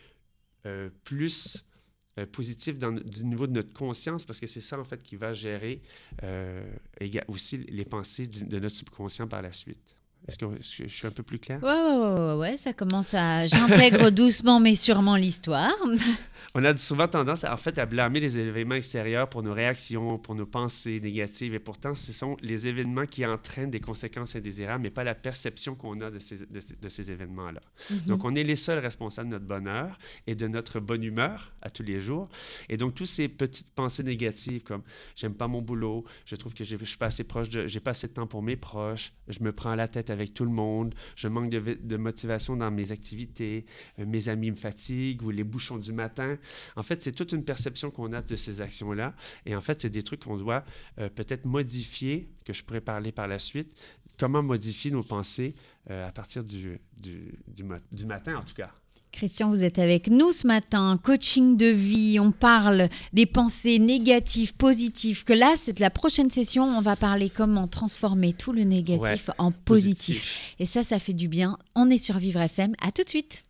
euh, 0.66 0.90
plus 1.04 1.64
euh, 2.20 2.26
positif 2.26 2.78
du 2.78 3.24
niveau 3.24 3.48
de 3.48 3.54
notre 3.54 3.74
conscience, 3.74 4.26
parce 4.26 4.40
que 4.40 4.48
c'est 4.48 4.62
ça, 4.62 4.80
en 4.80 4.84
fait, 4.84 5.02
qui 5.02 5.16
va 5.16 5.34
gérer 5.34 5.82
euh, 6.24 6.64
aussi 7.28 7.58
les 7.58 7.86
pensées 7.86 8.28
de 8.28 8.60
notre 8.60 8.76
subconscient 8.76 9.28
par 9.28 9.42
la 9.42 9.54
suite. 9.54 9.96
Est-ce 10.28 10.38
que 10.38 10.46
je 10.62 10.88
suis 10.88 11.08
un 11.08 11.12
peu 11.12 11.24
plus 11.24 11.40
clair? 11.40 11.60
Ouais, 11.64 11.70
ouais, 11.70 12.20
ouais, 12.20 12.36
ouais, 12.36 12.58
ça 12.58 12.74
commence 12.74 13.14
à. 13.14 13.48
J'intègre 13.48 14.10
doucement 14.12 14.60
mais 14.60 14.76
sûrement 14.76 15.16
l'histoire. 15.16 15.74
On 16.56 16.64
a 16.64 16.76
souvent 16.78 17.08
tendance, 17.08 17.44
en 17.44 17.58
fait, 17.58 17.78
à 17.78 17.86
blâmer 17.86 18.20
les 18.20 18.38
événements 18.38 18.76
extérieurs 18.76 19.30
pour 19.30 19.44
nos 19.44 19.54
réactions, 19.54 20.18
pour 20.18 20.36
nos 20.36 20.46
pensées 20.46 21.00
négatives, 21.00 21.54
et 21.54 21.60
pourtant, 21.60 21.96
ce 21.96 22.14
sont 22.14 22.38
les 22.42 22.68
événements 22.68 23.06
qui 23.06 23.26
entraînent 23.26 23.72
des 23.72 23.80
conséquences 23.80 24.36
indésirables, 24.36 24.84
mais 24.84 24.90
pas 24.90 25.04
la 25.04 25.16
perception 25.16 25.76
qu'on 25.76 26.02
a 26.02 26.12
de 26.12 26.20
ces, 26.20 26.46
de, 26.46 26.90
ces 26.90 27.12
événements-là. 27.12 27.62
Mhm. 27.90 28.00
Donc, 28.08 28.26
on 28.26 28.36
est 28.36 28.44
les 28.44 28.56
seuls 28.56 28.80
responsables 28.80 29.30
de 29.30 29.34
notre 29.34 29.46
bonheur 29.46 29.98
et 30.28 30.36
de 30.36 30.48
notre 30.48 30.80
bonne 30.80 31.04
humeur 31.04 31.54
à 31.62 31.70
tous 31.70 31.84
les 31.84 32.00
jours. 32.00 32.30
Et 32.70 32.78
donc, 32.78 32.96
toutes 32.96 33.08
ces 33.08 33.28
petites 33.28 33.72
pensées 33.72 34.04
négatives 34.04 34.64
comme 34.64 34.82
j'aime 35.16 35.34
pas 35.34 35.48
mon 35.48 35.62
boulot, 35.62 36.06
je 36.26 36.36
trouve 36.36 36.54
que 36.54 36.64
je 36.64 36.76
suis 36.76 36.98
pas 36.98 37.08
assez 37.08 37.24
proche 37.24 37.50
de. 37.50 37.68
j'ai 37.68 37.80
pas 37.80 37.92
assez 37.92 38.08
de 38.08 38.14
temps 38.14 38.28
pour 38.28 38.42
mes 38.42 38.56
proches, 38.56 39.14
je 39.28 39.44
me 39.44 39.52
prends 39.52 39.76
la 39.76 39.88
tête 39.88 40.10
avec 40.10 40.34
tout 40.34 40.46
le 40.46 40.52
monde, 40.52 40.94
je 41.16 41.28
manque 41.28 41.50
de, 41.50 41.78
de 41.82 41.98
motivation 41.98 42.56
dans 42.56 42.72
mes 42.72 42.92
activités, 42.92 43.66
euh, 44.00 44.06
mes 44.06 44.30
amis 44.30 44.52
me 44.52 44.56
fatiguent 44.56 45.24
ou 45.24 45.30
les 45.30 45.44
bouchons 45.44 45.78
du 45.78 45.94
matin. 45.94 46.31
En 46.76 46.84
fait, 46.84 47.02
c'est 47.04 47.12
toute 47.12 47.32
une 47.32 47.44
perception 47.44 47.92
qu'on 47.92 48.14
a 48.14 48.22
de 48.22 48.36
ces 48.36 48.62
actions-là. 48.62 49.14
Et 49.46 49.56
en 49.56 49.62
fait, 49.62 49.82
c'est 49.82 49.90
des 49.90 50.04
trucs 50.04 50.22
qu'on 50.24 50.38
doit 50.38 50.64
euh, 51.00 51.10
peut-être 51.10 51.46
modifier, 51.46 52.30
que 52.46 52.54
je 52.54 52.64
pourrais 52.64 52.82
parler 52.82 53.12
par 53.12 53.28
la 53.28 53.40
suite. 53.40 53.74
Comment 54.20 54.44
modifier 54.44 54.92
nos 54.92 55.04
pensées 55.04 55.56
euh, 55.90 56.08
à 56.08 56.12
partir 56.12 56.44
du, 56.44 56.80
du, 57.02 57.34
du, 57.48 57.64
du 57.92 58.06
matin, 58.06 58.38
en 58.38 58.44
tout 58.44 58.54
cas. 58.54 58.72
Christian, 59.12 59.50
vous 59.50 59.64
êtes 59.64 59.78
avec 59.78 60.08
nous 60.08 60.32
ce 60.32 60.48
matin, 60.48 60.98
coaching 61.04 61.58
de 61.58 61.66
vie, 61.66 62.18
on 62.20 62.32
parle 62.32 62.88
des 63.12 63.26
pensées 63.26 63.78
négatives, 63.78 64.54
positives, 64.54 65.26
que 65.26 65.34
là, 65.34 65.56
c'est 65.58 65.80
la 65.80 65.90
prochaine 65.90 66.30
session, 66.30 66.64
on 66.64 66.82
va 66.82 66.96
parler 66.96 67.30
comment 67.30 67.68
transformer 67.68 68.32
tout 68.34 68.54
le 68.54 68.64
négatif 68.64 69.28
Ouais, 69.28 69.36
en 69.38 69.52
positif. 69.52 70.16
positif. 70.16 70.56
Et 70.60 70.66
ça, 70.66 70.84
ça 70.84 70.98
fait 71.00 71.14
du 71.14 71.28
bien. 71.28 71.58
On 71.76 71.90
est 71.90 71.98
sur 71.98 72.18
Vivre 72.20 72.40
FM, 72.40 72.74
à 72.80 72.92
tout 72.94 73.04
de 73.04 73.10
suite. 73.10 73.44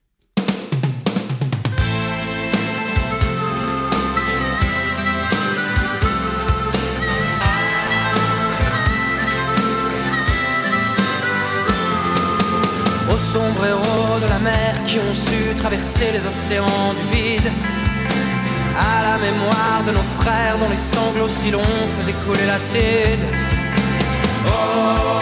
Sombres 13.31 13.65
héros 13.65 14.19
de 14.19 14.27
la 14.27 14.39
mer 14.39 14.71
qui 14.85 14.99
ont 14.99 15.13
su 15.13 15.55
traverser 15.61 16.11
les 16.11 16.25
océans 16.25 16.93
du 16.97 17.03
vide. 17.15 17.49
À 18.77 19.01
la 19.07 19.15
mémoire 19.25 19.81
de 19.87 19.91
nos 19.91 20.07
frères 20.19 20.57
dont 20.59 20.69
les 20.69 20.83
sanglots 20.93 21.33
si 21.39 21.49
longs 21.51 21.87
faisaient 21.95 22.19
couler 22.25 22.45
l'acide. 22.51 23.23
Always 24.59 25.21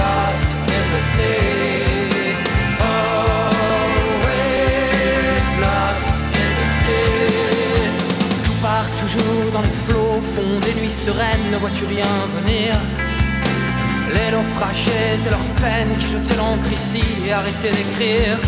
lost 0.00 0.48
in 0.76 0.84
the 0.92 1.02
sea? 1.12 1.34
Always 2.92 3.56
in 6.42 6.50
the 6.60 6.66
sea? 6.80 7.30
Toujours 9.00 9.48
dans 9.52 9.64
les 9.68 9.76
flots, 9.86 10.20
font 10.34 10.54
des 10.66 10.74
nuits 10.80 10.96
sereines, 11.04 11.46
ne 11.52 11.58
vois-tu 11.58 11.84
rien 11.86 12.12
venir? 12.38 12.74
Les 14.12 14.30
naufragés 14.30 14.90
et 15.26 15.30
leurs 15.30 15.38
peines 15.60 15.96
qui 15.98 16.06
jetaient 16.06 16.36
l'encre 16.36 16.72
ici 16.72 17.02
et 17.26 17.32
arrêtaient 17.32 17.72
d'écrire. 17.72 18.38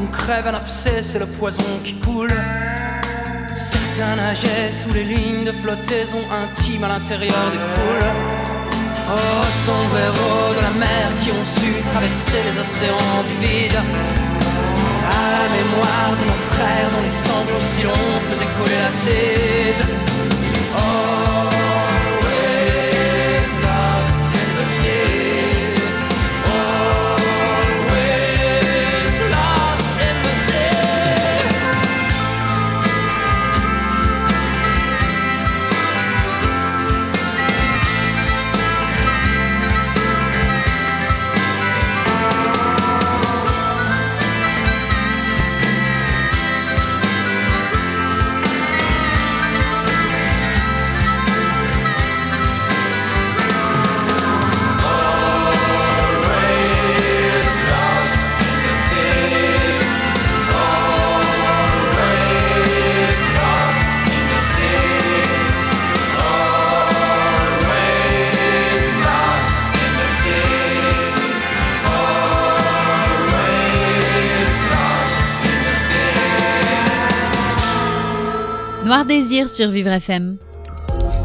Qu'on 0.00 0.06
crève 0.06 0.46
un 0.46 0.54
abcès, 0.54 1.02
c'est 1.02 1.18
le 1.18 1.26
poison 1.26 1.62
qui 1.84 1.94
coule. 1.94 2.32
Certains 3.54 4.16
nageaient 4.16 4.72
sous 4.72 4.92
les 4.94 5.04
lignes 5.04 5.44
de 5.44 5.52
flottaison 5.52 6.22
intime 6.42 6.84
à 6.84 6.88
l'intérieur 6.88 7.44
des 7.52 7.58
poules. 7.74 8.10
Oh, 9.12 9.44
sombre 9.66 9.98
héros 9.98 10.54
de 10.56 10.62
la 10.62 10.70
mer 10.70 11.06
qui 11.20 11.30
ont 11.30 11.44
su 11.44 11.72
traverser 11.92 12.40
les 12.46 12.58
océans 12.58 13.22
du 13.28 13.46
vide. 13.46 13.78
À 15.10 15.24
la 15.36 15.46
mémoire 15.56 16.12
de 16.18 16.24
nos 16.30 16.40
frères 16.52 16.88
dont 16.94 17.02
les 17.02 17.16
sanglots 17.26 17.66
si 17.72 17.82
longs 17.82 18.20
faisaient 18.30 18.52
couler 18.56 18.80
l'acide. 18.84 20.09
Désir 79.40 79.48
sur 79.48 79.70
FM. 79.94 80.49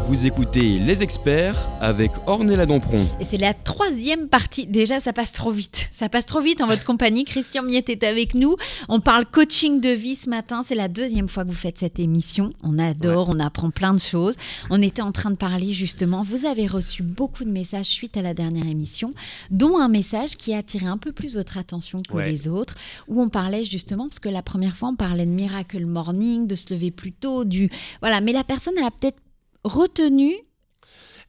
Vous 0.08 0.24
écoutez 0.24 0.78
Les 0.78 1.02
Experts 1.02 1.56
avec 1.80 2.12
Ornella 2.28 2.64
Dampron. 2.64 3.04
Et 3.18 3.24
c'est 3.24 3.38
la 3.38 3.54
troisième 3.54 4.28
partie. 4.28 4.64
Déjà, 4.66 5.00
ça 5.00 5.12
passe 5.12 5.32
trop 5.32 5.50
vite. 5.50 5.88
Ça 5.90 6.08
passe 6.08 6.26
trop 6.26 6.40
vite 6.40 6.60
en 6.60 6.68
votre 6.68 6.84
compagnie. 6.84 7.24
Christian 7.26 7.64
Miette 7.64 7.88
est 7.88 8.04
avec 8.04 8.34
nous. 8.34 8.54
On 8.88 9.00
parle 9.00 9.26
coaching 9.26 9.80
de 9.80 9.88
vie 9.88 10.14
ce 10.14 10.30
matin. 10.30 10.62
C'est 10.64 10.76
la 10.76 10.86
deuxième 10.86 11.28
fois 11.28 11.42
que 11.44 11.48
vous 11.48 11.56
faites 11.56 11.78
cette 11.78 11.98
émission. 11.98 12.52
On 12.62 12.78
adore, 12.78 13.28
on 13.30 13.40
apprend 13.40 13.70
plein 13.70 13.92
de 13.92 13.98
choses. 13.98 14.36
On 14.70 14.80
était 14.80 15.02
en 15.02 15.10
train 15.10 15.30
de 15.32 15.36
parler 15.36 15.72
justement. 15.72 16.22
Vous 16.22 16.46
avez 16.46 16.68
reçu 16.68 17.02
beaucoup 17.02 17.44
de 17.44 17.50
messages 17.50 17.86
suite 17.86 18.16
à 18.16 18.22
la 18.22 18.32
dernière 18.32 18.66
émission, 18.68 19.12
dont 19.50 19.76
un 19.78 19.88
message 19.88 20.36
qui 20.36 20.54
a 20.54 20.58
attiré 20.58 20.86
un 20.86 20.98
peu 20.98 21.10
plus 21.10 21.34
votre 21.34 21.58
attention 21.58 22.00
que 22.02 22.14
Ouais. 22.14 22.30
les 22.30 22.46
autres, 22.46 22.76
où 23.08 23.20
on 23.20 23.28
parlait 23.28 23.64
justement, 23.64 24.04
parce 24.04 24.20
que 24.20 24.28
la 24.28 24.42
première 24.42 24.76
fois, 24.76 24.90
on 24.90 24.96
parlait 24.96 25.26
de 25.26 25.30
Miracle 25.32 25.84
Morning, 25.84 26.46
de 26.46 26.54
se 26.54 26.72
lever 26.72 26.92
plus 26.92 27.12
tôt, 27.12 27.44
du. 27.44 27.70
Voilà. 28.00 28.20
Mais 28.20 28.32
la 28.32 28.44
personne, 28.44 28.74
elle 28.78 28.84
a 28.84 28.90
peut-être 28.92 29.18
retenu 29.66 30.34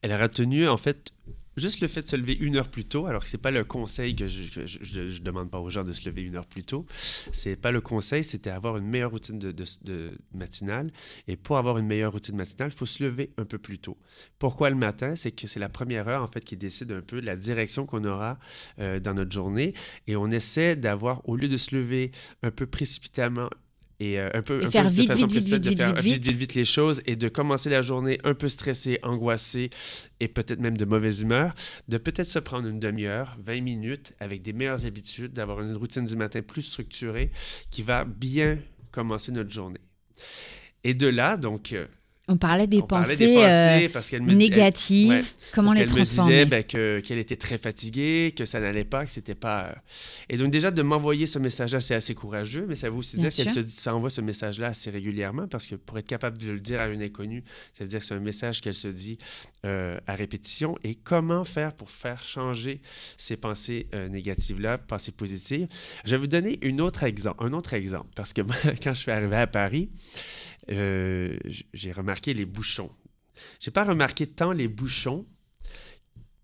Elle 0.02 0.12
a 0.12 0.18
retenu, 0.18 0.68
en 0.68 0.78
fait, 0.78 1.12
juste 1.58 1.82
le 1.82 1.88
fait 1.88 2.04
de 2.04 2.08
se 2.08 2.16
lever 2.16 2.36
une 2.36 2.56
heure 2.56 2.70
plus 2.70 2.86
tôt, 2.86 3.08
alors 3.08 3.24
que 3.24 3.30
c'est 3.30 3.38
pas 3.38 3.52
le 3.52 3.64
conseil 3.64 4.16
que 4.16 4.28
je, 4.28 4.66
je 4.66 5.22
demande 5.22 5.50
pas 5.50 5.60
aux 5.60 5.70
gens 5.70 5.84
de 5.84 5.92
se 5.92 6.08
lever 6.08 6.22
une 6.22 6.36
heure 6.36 6.46
plus 6.46 6.64
tôt. 6.64 6.86
C'est 7.32 7.56
pas 7.56 7.72
le 7.72 7.82
conseil, 7.82 8.24
c'était 8.24 8.52
avoir 8.52 8.78
une 8.78 8.86
meilleure 8.86 9.12
routine 9.12 9.40
de 9.40 10.12
matinale. 10.34 10.92
Et 11.28 11.36
pour 11.36 11.58
avoir 11.58 11.78
une 11.78 11.88
meilleure 11.88 12.12
routine 12.12 12.36
matinale, 12.36 12.70
il 12.72 12.78
faut 12.78 12.86
se 12.86 13.04
lever 13.04 13.32
un 13.38 13.46
peu 13.46 13.58
plus 13.58 13.80
tôt. 13.80 13.98
Pourquoi 14.40 14.70
le 14.70 14.76
matin? 14.76 15.16
C'est 15.16 15.32
que 15.32 15.48
c'est 15.48 15.60
la 15.60 15.70
première 15.70 16.08
heure, 16.08 16.22
en 16.22 16.28
fait, 16.28 16.44
qui 16.44 16.56
décide 16.56 16.92
un 16.92 17.02
peu 17.02 17.20
de 17.22 17.26
la 17.26 17.36
direction 17.36 17.86
qu'on 17.86 18.04
aura 18.06 18.38
euh, 18.80 19.00
dans 19.00 19.16
notre 19.16 19.32
journée. 19.32 19.74
Et 20.06 20.16
on 20.16 20.30
essaie 20.30 20.76
d'avoir, 20.76 21.28
au 21.28 21.36
lieu 21.36 21.48
de 21.48 21.58
se 21.58 21.76
lever 21.76 22.12
un 22.44 22.52
peu 22.52 22.68
précipitamment, 22.68 23.50
et 24.00 24.20
euh, 24.20 24.30
un 24.34 24.42
peu, 24.42 24.62
Et 24.62 24.66
un 24.66 24.72
faire 24.72 24.84
peu 24.84 24.90
de 24.90 24.96
vite, 24.96 25.08
façon 25.08 25.28
vite, 25.28 25.44
vite, 25.48 25.50
de 25.50 25.70
vite, 25.70 25.78
faire 25.78 25.96
vite, 25.96 26.04
vite, 26.04 26.14
vite. 26.14 26.28
vite, 26.28 26.38
vite 26.38 26.54
les 26.54 26.66
choses 26.66 27.02
et 27.06 27.16
de 27.16 27.30
commencer 27.30 27.70
la 27.70 27.82
journée 27.82 28.20
un 28.24 28.36
peu 28.36 28.48
stressé, 28.48 29.00
angoissé 29.02 29.72
et 30.20 30.28
peut-être 30.28 30.60
même 30.60 30.78
de 30.78 30.86
mauvaise 30.86 31.22
humeur, 31.22 31.56
de 31.88 31.98
peut-être 31.98 32.30
se 32.30 32.40
prendre 32.40 32.68
une 32.68 32.80
demi-heure, 32.80 33.36
20 33.44 33.62
minutes 33.62 34.14
avec 34.20 34.44
des 34.44 34.54
meilleures 34.54 34.86
habitudes, 34.86 35.34
d'avoir 35.34 35.62
une 35.62 35.76
routine 35.76 36.06
du 36.06 36.16
matin 36.16 36.42
plus 36.42 36.62
structurée 36.62 37.32
qui 37.72 37.82
va 37.82 38.06
bien 38.06 38.60
commencer 38.92 39.32
notre 39.32 39.50
journée. 39.50 39.82
Et 40.84 40.94
de 40.94 41.08
là, 41.08 41.38
donc, 41.38 41.74
euh, 41.74 41.88
On 42.30 42.36
parlait 42.38 42.68
des 42.68 42.80
On 42.80 42.88
parlait 42.88 43.14
pensées, 43.14 43.26
des 43.28 43.34
pensées 43.36 43.86
euh, 43.86 43.90
parce 43.94 44.12
me 44.12 44.34
négatives. 44.34 45.10
ouais, 45.10 45.22
Comment 45.54 45.70
parce 45.70 45.80
les 45.80 45.86
qu'elle 45.86 45.90
me 45.90 45.96
transformer 45.96 46.34
disait 46.34 46.46
ben, 46.46 46.64
que- 46.64 47.00
qu'elle 47.00 47.20
était 47.20 47.38
très 47.38 47.58
fatiguée, 47.58 48.34
que 48.36 48.44
ça 48.44 48.60
n'allait 48.60 48.84
pas, 48.84 49.06
que 49.06 49.12
c'était 49.12 49.34
pas. 49.36 49.68
euh. 49.68 49.74
Et 50.30 50.36
donc 50.36 50.52
déjà 50.52 50.70
de 50.70 50.82
m'envoyer 50.82 51.26
ce 51.26 51.40
message-là, 51.40 51.80
c'est 51.80 51.96
assez 51.96 52.16
courageux, 52.16 52.66
mais 52.68 52.76
ça 52.76 52.90
veut 52.90 52.98
aussi 52.98 53.16
dire 53.18 53.32
qu'elle 53.32 53.70
ça 53.70 53.96
envoie 53.96 54.10
ce 54.10 54.20
message-là 54.20 54.68
assez 54.68 54.90
régulièrement 54.90 55.48
parce 55.48 55.66
que 55.66 55.76
pour 55.76 55.98
être 55.98 56.08
capable 56.08 56.38
de 56.38 56.50
le 56.52 56.60
dire 56.60 56.82
à 56.82 56.88
une 56.88 57.02
inconnue, 57.02 57.44
ça 57.74 57.86
veut 57.86 57.90
dire 57.90 58.00
que 58.00 58.06
c'est 58.06 58.14
un 58.16 58.20
message 58.20 58.60
qu'elle 58.60 58.74
se 58.74 58.90
dit 58.90 59.18
euh, 59.66 59.98
à 60.06 60.16
répétition. 60.16 60.78
Et 60.84 60.96
comment 60.96 61.46
faire 61.46 61.74
pour 61.74 61.90
faire 61.90 62.24
changer 62.24 62.82
ces 63.18 63.38
pensées 63.38 63.88
euh, 63.96 64.10
négatives-là, 64.10 64.78
pensées 64.80 65.14
positives? 65.14 65.68
Je 66.04 66.12
vais 66.12 66.18
vous 66.18 66.28
donner 66.28 66.60
une 66.62 66.82
autre 66.82 67.04
exemple, 67.04 67.42
un 67.46 67.54
autre 67.54 67.74
exemple 67.74 68.10
parce 68.16 68.34
que 68.34 68.42
quand 68.84 68.94
je 68.94 69.00
suis 69.00 69.12
arrivé 69.12 69.38
à 69.38 69.48
Paris, 69.48 69.90
euh, 70.72 71.38
j'ai 71.74 71.92
remarqué 71.92 72.34
les 72.34 72.46
bouchons. 72.46 72.92
J'ai 73.60 73.72
pas 73.72 73.84
remarqué 73.84 74.28
tant 74.28 74.52
les 74.52 74.68
bouchons 74.68 75.26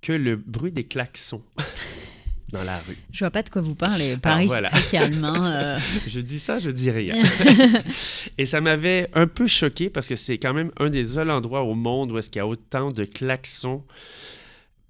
que 0.02 0.14
le 0.14 0.36
bruit 0.36 0.72
des 0.72 0.84
klaxons 0.84 1.44
dans 2.52 2.64
la 2.64 2.80
rue. 2.80 2.98
Je 3.12 3.20
vois 3.20 3.32
pas 3.32 3.42
de 3.42 3.50
quoi 3.50 3.62
vous 3.62 3.74
parlez. 3.76 4.16
Paris, 4.18 4.46
voilà. 4.48 4.70
c'est 4.70 4.82
très 4.82 4.92
calme. 5.00 5.24
hein, 5.24 5.52
euh. 5.52 5.80
Je 6.08 6.20
dis 6.20 6.40
ça, 6.40 6.60
je 6.60 6.70
dis 6.70 6.92
rien. 6.92 7.16
Et 8.38 8.46
ça 8.46 8.62
m'avait 8.62 9.10
un 9.14 9.28
peu 9.28 9.48
choqué 9.48 9.90
parce 9.90 10.08
que 10.08 10.16
c'est 10.16 10.38
quand 10.38 10.54
même 10.54 10.72
un 10.78 10.90
des 10.90 11.06
seuls 11.06 11.32
endroits 11.32 11.64
au 11.64 11.74
monde 11.74 12.12
où 12.12 12.18
est-ce 12.18 12.30
qu'il 12.30 12.40
y 12.40 12.42
a 12.42 12.48
autant 12.48 12.90
de 12.90 13.06
klaxons, 13.06 13.84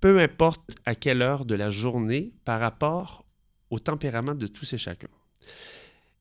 peu 0.01 0.19
importe 0.19 0.71
à 0.85 0.95
quelle 0.95 1.21
heure 1.21 1.45
de 1.45 1.55
la 1.55 1.69
journée, 1.69 2.33
par 2.43 2.59
rapport 2.59 3.25
au 3.69 3.79
tempérament 3.79 4.35
de 4.35 4.47
tous 4.47 4.73
et 4.73 4.77
chacun. 4.77 5.07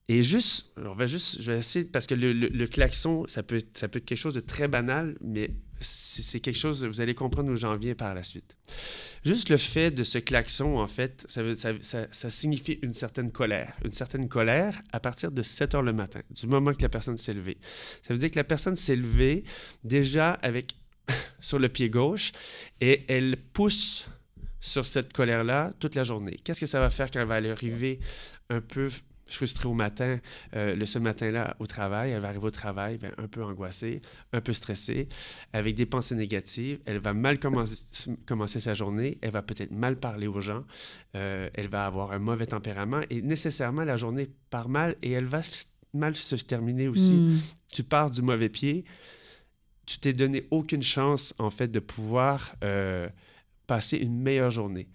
Et 0.09 0.21
juste, 0.21 0.71
on 0.77 0.93
va 0.93 1.05
juste, 1.05 1.41
je 1.41 1.51
vais 1.51 1.59
essayer, 1.59 1.85
parce 1.85 2.07
que 2.07 2.13
le, 2.13 2.33
le- 2.33 2.67
klaxon, 2.67 3.25
ça 3.27 3.41
peut, 3.41 3.55
être- 3.55 3.77
ça 3.77 3.87
peut 3.87 3.99
être 3.99 4.05
quelque 4.05 4.17
chose 4.17 4.33
de 4.33 4.41
très 4.41 4.67
banal, 4.67 5.15
mais 5.21 5.51
c'est 5.79 6.39
quelque 6.41 6.57
chose, 6.57 6.85
vous 6.85 6.99
allez 6.99 7.15
comprendre 7.15 7.49
où 7.51 7.55
j'en 7.55 7.77
viens 7.77 7.95
par 7.95 8.13
la 8.13 8.21
suite. 8.23 8.57
Juste 9.25 9.49
le 9.49 9.55
fait 9.57 9.91
de 9.91 10.03
ce 10.03 10.17
klaxon, 10.17 10.77
en 10.77 10.87
fait, 10.87 11.25
ça, 11.29 11.41
ça- 11.55 11.73
ça- 11.81 12.07
ça 12.11 12.29
signifie 12.29 12.79
une 12.81 12.93
certaine 12.93 13.31
colère. 13.31 13.73
Une 13.85 13.93
certaine 13.93 14.27
colère 14.27 14.81
à 14.91 14.99
partir 14.99 15.31
de 15.31 15.41
7 15.41 15.73
heures 15.75 15.81
le 15.81 15.93
matin, 15.93 16.21
du 16.31 16.47
moment 16.47 16.73
que 16.73 16.81
la 16.81 16.89
personne 16.89 17.17
s'est 17.17 17.33
levée. 17.33 17.57
Ça 18.01 18.13
veut 18.13 18.19
dire 18.19 18.29
que 18.31 18.35
la 18.39 18.43
personne 18.43 18.75
s'est 18.75 18.97
levée 18.97 19.45
déjà 19.85 20.31
avec 20.33 20.75
sur 21.39 21.59
le 21.59 21.69
pied 21.69 21.89
gauche 21.89 22.33
et 22.81 23.03
elle 23.07 23.37
pousse 23.53 24.07
sur 24.59 24.85
cette 24.85 25.13
colère-là 25.13 25.71
toute 25.79 25.95
la 25.95 26.03
journée. 26.03 26.39
Qu'est-ce 26.43 26.59
que 26.59 26.65
ça 26.65 26.79
va 26.81 26.89
faire 26.89 27.09
quand 27.11 27.19
elle 27.21 27.27
va 27.27 27.35
arriver 27.35 27.99
un 28.49 28.61
peu 28.61 28.89
frustrée 29.35 29.67
au 29.67 29.73
matin, 29.73 30.19
euh, 30.55 30.75
le 30.75 30.85
ce 30.85 30.99
matin-là 30.99 31.55
au 31.59 31.67
travail, 31.67 32.11
elle 32.11 32.21
va 32.21 32.29
arriver 32.29 32.45
au 32.45 32.51
travail 32.51 32.97
ben, 32.97 33.11
un 33.17 33.27
peu 33.27 33.43
angoissée, 33.43 34.01
un 34.31 34.41
peu 34.41 34.53
stressée, 34.53 35.07
avec 35.53 35.75
des 35.75 35.85
pensées 35.85 36.15
négatives, 36.15 36.79
elle 36.85 36.99
va 36.99 37.13
mal 37.13 37.39
commencer, 37.39 37.77
commencer 38.25 38.59
sa 38.59 38.73
journée, 38.73 39.17
elle 39.21 39.31
va 39.31 39.41
peut-être 39.41 39.71
mal 39.71 39.97
parler 39.97 40.27
aux 40.27 40.41
gens, 40.41 40.63
euh, 41.15 41.49
elle 41.53 41.67
va 41.67 41.85
avoir 41.85 42.11
un 42.11 42.19
mauvais 42.19 42.45
tempérament 42.45 43.01
et 43.09 43.21
nécessairement 43.21 43.83
la 43.83 43.95
journée 43.95 44.29
part 44.49 44.69
mal 44.69 44.95
et 45.01 45.11
elle 45.11 45.25
va 45.25 45.41
mal 45.93 46.15
se 46.15 46.35
terminer 46.35 46.87
aussi 46.87 47.13
Hmm. 47.13 47.39
tu 47.69 47.83
pars 47.83 48.11
du 48.11 48.21
mauvais 48.21 48.49
pied, 48.49 48.85
tu 49.85 49.99
t'es 49.99 50.13
donné 50.13 50.47
aucune 50.51 50.83
chance, 50.83 51.33
en 51.39 51.49
fait, 51.49 51.67
de 51.67 51.79
pouvoir 51.79 52.55
euh, 52.63 53.09
passer 53.67 53.97
une 53.97 54.19
meilleure 54.19 54.49
journée. 54.49 54.87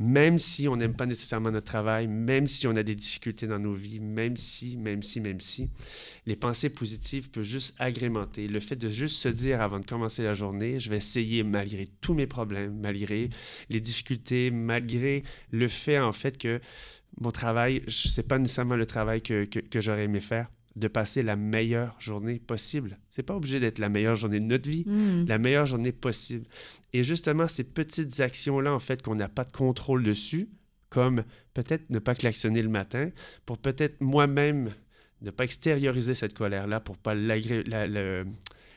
Même 0.00 0.38
si 0.38 0.66
on 0.66 0.76
n'aime 0.76 0.94
pas 0.94 1.06
nécessairement 1.06 1.52
notre 1.52 1.66
travail, 1.66 2.08
même 2.08 2.48
si 2.48 2.66
on 2.66 2.74
a 2.74 2.82
des 2.82 2.96
difficultés 2.96 3.46
dans 3.46 3.60
nos 3.60 3.72
vies, 3.72 4.00
même 4.00 4.36
si, 4.36 4.76
même 4.76 5.02
si, 5.02 5.20
même 5.20 5.40
si, 5.40 5.68
les 6.26 6.34
pensées 6.34 6.68
positives 6.68 7.30
peuvent 7.30 7.44
juste 7.44 7.74
agrémenter. 7.78 8.48
Le 8.48 8.58
fait 8.60 8.76
de 8.76 8.88
juste 8.88 9.16
se 9.16 9.28
dire 9.28 9.60
avant 9.60 9.78
de 9.78 9.86
commencer 9.86 10.22
la 10.24 10.34
journée, 10.34 10.80
je 10.80 10.90
vais 10.90 10.96
essayer 10.96 11.44
malgré 11.44 11.86
tous 12.00 12.14
mes 12.14 12.26
problèmes, 12.26 12.76
malgré 12.80 13.30
les 13.70 13.80
difficultés, 13.80 14.50
malgré 14.50 15.22
le 15.52 15.68
fait, 15.68 16.00
en 16.00 16.12
fait, 16.12 16.38
que 16.38 16.60
mon 17.20 17.30
travail, 17.30 17.82
je 17.86 18.08
sais 18.08 18.24
pas 18.24 18.38
nécessairement 18.38 18.76
le 18.76 18.86
travail 18.86 19.22
que, 19.22 19.44
que, 19.44 19.60
que 19.60 19.80
j'aurais 19.80 20.04
aimé 20.04 20.20
faire, 20.20 20.48
de 20.76 20.88
passer 20.88 21.22
la 21.22 21.36
meilleure 21.36 21.94
journée 22.00 22.40
possible. 22.40 22.98
C'est 23.10 23.22
pas 23.22 23.36
obligé 23.36 23.60
d'être 23.60 23.78
la 23.78 23.88
meilleure 23.88 24.16
journée 24.16 24.40
de 24.40 24.44
notre 24.46 24.68
vie, 24.68 24.84
Hmm. 24.86 25.24
la 25.28 25.38
meilleure 25.38 25.66
journée 25.66 25.92
possible. 25.92 26.46
Et 26.92 27.04
justement, 27.04 27.46
ces 27.46 27.62
petites 27.64 28.18
actions-là, 28.20 28.72
en 28.74 28.80
fait, 28.80 29.00
qu'on 29.02 29.14
n'a 29.14 29.28
pas 29.28 29.44
de 29.44 29.52
contrôle 29.52 30.02
dessus, 30.02 30.48
comme 30.90 31.24
peut-être 31.54 31.90
ne 31.90 31.98
pas 32.00 32.14
klaxonner 32.14 32.62
le 32.62 32.68
matin, 32.68 33.10
pour 33.46 33.58
peut-être 33.58 34.00
moi-même 34.00 34.72
ne 35.22 35.30
pas 35.30 35.44
extérioriser 35.44 36.14
cette 36.14 36.34
colère-là, 36.34 36.80
pour 36.80 36.98
pas 36.98 37.14
l'agré- 37.14 37.62
la- 37.64 38.24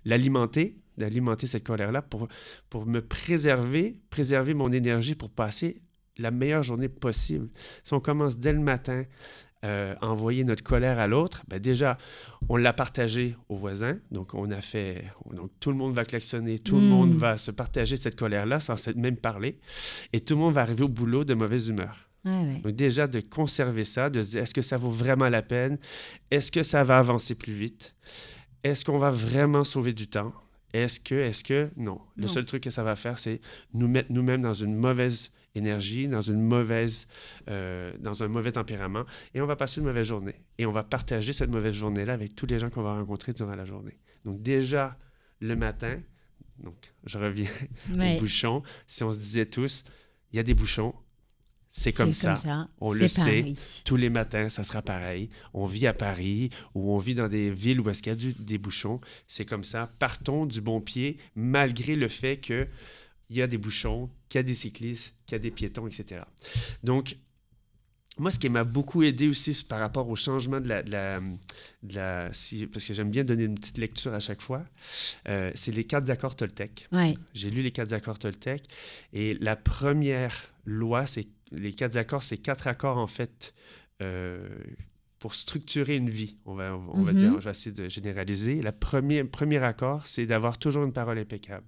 l'alimenter, 0.05 0.77
d'alimenter 0.97 1.47
cette 1.47 1.65
colère-là, 1.65 2.01
pour, 2.01 2.27
pour 2.69 2.86
me 2.86 3.01
préserver, 3.01 3.99
préserver 4.10 4.53
mon 4.53 4.71
énergie 4.71 5.15
pour 5.15 5.29
passer 5.29 5.81
la 6.17 6.31
meilleure 6.31 6.63
journée 6.63 6.89
possible. 6.89 7.49
Si 7.83 7.93
on 7.93 7.99
commence 7.99 8.38
dès 8.39 8.53
le 8.53 8.60
matin 8.60 9.03
euh, 9.65 9.96
envoyer 10.02 10.43
notre 10.43 10.63
colère 10.63 11.00
à 11.00 11.08
l'autre, 11.08 11.43
ben 11.48 11.60
déjà, 11.60 11.98
on 12.48 12.58
l'a 12.58 12.74
partagé 12.74 13.36
aux 13.50 13.56
voisins. 13.56 13.98
Donc, 14.12 14.34
on 14.34 14.52
a 14.52 14.62
fait. 14.62 15.06
Donc, 15.34 15.50
tout 15.60 15.72
le 15.72 15.78
monde 15.78 15.93
va 15.96 16.06
klaxonner, 16.06 16.60
tout 16.60 16.76
le 16.76 16.82
Mm. 16.82 16.89
monde 16.89 17.13
va 17.15 17.38
se 17.38 17.50
partager 17.52 17.98
cette 17.98 18.15
colère-là 18.15 18.60
sans 18.60 18.76
même 18.96 19.17
parler. 19.17 19.60
Et 20.13 20.20
tout 20.20 20.36
le 20.36 20.41
monde 20.41 20.54
va 20.54 20.62
arriver 20.62 20.84
au 20.84 20.88
boulot 20.89 21.24
de 21.24 21.34
mauvaise 21.34 21.67
humeur. 21.70 22.08
Ouais, 22.26 22.32
ouais. 22.32 22.60
Donc, 22.63 22.74
déjà, 22.76 23.08
de 23.08 23.20
conserver 23.20 23.84
ça, 23.84 24.10
de 24.10 24.22
se 24.22 24.32
dire 24.32 24.43
est-ce 24.43 24.54
que 24.54 24.62
ça 24.62 24.78
vaut 24.78 24.89
vraiment 24.91 25.30
la 25.30 25.41
peine? 25.41 25.78
Est-ce 26.30 26.52
que 26.52 26.62
ça 26.63 26.84
va 26.84 27.00
avancer 27.00 27.34
plus 27.36 27.54
vite? 27.54 27.96
Est-ce 28.63 28.86
qu'on 28.86 28.98
va 28.98 29.10
vraiment 29.12 29.63
sauver 29.63 29.93
du 29.93 30.08
temps? 30.08 30.34
Est-ce 30.74 31.00
que, 31.00 31.15
est-ce 31.15 31.43
que, 31.43 31.70
non. 31.78 32.00
Le 32.17 32.24
Non. 32.24 32.28
seul 32.28 32.46
truc 32.46 32.63
que 32.63 32.70
ça 32.70 32.84
va 32.84 32.96
faire, 32.96 33.17
c'est 33.17 33.39
nous 33.74 33.88
mettre 33.88 34.12
nous-mêmes 34.12 34.41
dans 34.41 34.54
une 34.54 34.76
mauvaise 34.76 35.32
énergie, 35.58 36.08
dans 36.08 36.22
une 36.22 36.41
mauvaise, 36.41 37.08
euh, 37.50 37.91
dans 38.00 38.24
un 38.24 38.28
mauvais 38.28 38.52
tempérament, 38.54 39.04
et 39.34 39.41
on 39.41 39.46
va 39.46 39.56
passer 39.56 39.80
une 39.82 39.88
mauvaise 39.88 40.08
journée. 40.08 40.36
Et 40.58 40.65
on 40.65 40.72
va 40.72 40.84
partager 40.84 41.34
cette 41.34 41.50
mauvaise 41.52 41.74
journée-là 41.74 42.13
avec 42.13 42.36
tous 42.36 42.46
les 42.46 42.60
gens 42.60 42.70
qu'on 42.70 42.84
va 42.84 42.93
rencontrer 42.98 43.34
durant 43.34 43.56
la 43.56 43.65
journée. 43.65 43.98
Donc 44.26 44.41
déjà, 44.41 44.98
le 45.39 45.56
matin, 45.56 46.00
donc 46.60 46.76
je 47.06 47.17
reviens 47.17 47.50
Ouais. 47.96 48.15
aux 48.15 48.20
bouchons, 48.22 48.63
si 48.88 49.04
on 49.04 49.12
se 49.12 49.17
disait 49.17 49.46
tous, 49.46 49.84
il 50.32 50.38
y 50.38 50.39
a 50.39 50.43
des 50.43 50.54
bouchons, 50.54 50.93
c'est 51.70 51.91
comme 51.91 52.13
ça. 52.13 52.34
On 52.80 52.91
le 52.93 53.08
sait. 53.08 53.41
Paris. 53.41 53.58
Tous 53.86 53.98
les 53.98 54.10
matins, 54.10 54.50
ça 54.50 54.63
sera 54.63 54.82
pareil. 54.82 55.30
On 55.54 55.65
vit 55.65 55.86
à 55.86 55.93
Paris 55.93 56.50
ou 56.74 56.93
on 56.93 56.98
vit 56.98 57.13
dans 57.13 57.28
des 57.28 57.52
villes 57.52 57.82
où 57.82 57.89
est-ce 57.89 58.02
qu'il 58.02 58.12
y 58.12 58.13
a 58.13 58.15
du- 58.15 58.34
des 58.34 58.58
bouchons. 58.58 59.00
C'est 59.28 59.46
comme 59.46 59.65
ça. 59.65 59.89
Partons 60.00 60.46
du 60.46 60.62
bon 60.62 60.80
pied, 60.82 61.17
malgré 61.36 61.93
le 61.96 62.08
fait 62.08 62.38
qu'il 63.27 63.37
y 63.37 63.41
a 63.41 63.47
des 63.47 63.57
bouchons, 63.57 64.09
qu'il 64.29 64.39
y 64.39 64.41
a 64.41 64.43
des 64.43 64.53
cyclistes, 64.55 65.13
qu'il 65.25 65.35
y 65.35 65.37
a 65.37 65.39
des 65.39 65.51
piétons, 65.51 65.87
etc. 65.87 66.21
Donc, 66.83 67.17
moi, 68.19 68.31
ce 68.31 68.39
qui 68.39 68.49
m'a 68.49 68.63
beaucoup 68.63 69.03
aidé 69.03 69.27
aussi 69.27 69.63
par 69.67 69.79
rapport 69.79 70.09
au 70.09 70.15
changement 70.15 70.59
de 70.59 70.67
la... 70.69 70.81
de 70.81 70.91
la- 70.91 71.19
de 71.83 71.95
la- 71.95 72.29
si- 72.33 72.65
parce 72.65 72.83
que 72.85 72.93
j'aime 72.95 73.11
bien 73.11 73.23
donner 73.23 73.43
une 73.43 73.55
petite 73.55 73.77
lecture 73.77 74.13
à 74.13 74.19
chaque 74.19 74.41
fois, 74.41 74.65
euh, 75.27 75.51
c'est 75.55 75.71
les 75.71 75.83
quatre 75.83 76.09
accords 76.09 76.35
Toltec. 76.35 76.87
Ouais. 76.91 77.15
J'ai 77.35 77.51
lu 77.51 77.61
les 77.61 77.71
quatre 77.71 77.93
accords 77.93 78.17
Toltec 78.17 78.63
et 79.13 79.35
la 79.35 79.55
première 79.55 80.51
loi, 80.65 81.05
c'est 81.05 81.27
les 81.51 81.73
quatre 81.73 81.95
accords, 81.95 82.23
c'est 82.23 82.37
quatre 82.39 82.65
accords 82.67 82.97
en 82.97 83.07
fait 83.07 83.53
euh, 84.01 84.49
pour 85.19 85.33
structurer 85.35 85.95
une 85.95 86.09
vie. 86.09 86.37
On 86.45 86.55
va, 86.55 86.75
on 86.75 87.03
va 87.03 87.13
Mhm. 87.13 87.17
dire, 87.19 87.39
je 87.39 87.45
vais 87.45 87.51
essayer 87.51 87.71
de 87.71 87.87
généraliser. 87.87 88.61
Le 88.61 88.71
premier, 88.71 89.23
premier 89.25 89.57
accord, 89.63 90.07
c'est 90.07 90.25
d'avoir 90.25 90.57
toujours 90.57 90.83
une 90.83 90.93
parole 90.93 91.19
impeccable. 91.19 91.67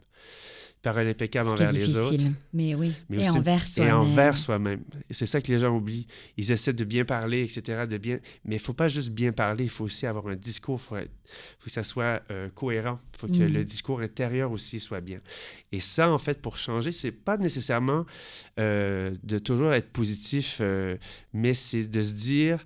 Parole 0.81 1.07
impeccable 1.07 1.49
envers 1.49 1.73
les 1.73 1.97
autres. 1.97 2.23
Mais 2.53 2.73
oui. 2.73 2.93
Mais 3.09 3.17
et 3.17 3.19
aussi- 3.29 3.37
envers 3.37 3.63
Et 3.65 3.67
soi-même. 3.67 3.95
envers 3.95 4.37
soi-même. 4.37 4.81
Et 5.09 5.13
c'est 5.13 5.25
ça 5.25 5.41
que 5.41 5.51
les 5.51 5.59
gens 5.59 5.75
oublient. 5.75 6.07
Ils 6.37 6.51
essaient 6.53 6.71
de 6.71 6.85
bien 6.85 7.03
parler, 7.03 7.41
etc. 7.43 7.85
De 7.85 7.97
bien... 7.97 8.19
Mais 8.45 8.55
il 8.55 8.59
ne 8.59 8.63
faut 8.63 8.73
pas 8.73 8.87
juste 8.87 9.09
bien 9.09 9.33
parler, 9.33 9.65
il 9.65 9.69
faut 9.69 9.83
aussi 9.83 10.05
avoir 10.05 10.27
un 10.27 10.37
discours. 10.37 10.79
Il 10.81 10.87
faut, 10.87 10.95
être- 10.95 11.11
faut 11.59 11.65
que 11.65 11.71
ça 11.71 11.83
soit 11.83 12.21
euh, 12.31 12.47
cohérent. 12.55 12.97
Il 13.13 13.17
faut 13.19 13.27
que 13.27 13.33
Mm. 13.33 13.53
le 13.53 13.65
discours 13.65 13.99
intérieur 13.99 14.51
aussi 14.53 14.79
soit 14.79 15.01
bien. 15.01 15.19
Et 15.73 15.81
ça, 15.81 16.09
en 16.09 16.17
fait, 16.17 16.41
pour 16.41 16.57
changer, 16.57 16.93
c'est 16.93 17.11
pas 17.11 17.35
nécessairement 17.35 18.05
euh, 18.57 19.13
de 19.23 19.37
toujours 19.37 19.73
être 19.73 19.89
positif, 19.91 20.59
euh, 20.61 20.95
mais 21.33 21.53
c'est 21.53 21.87
de 21.87 22.01
se 22.01 22.13
dire 22.13 22.63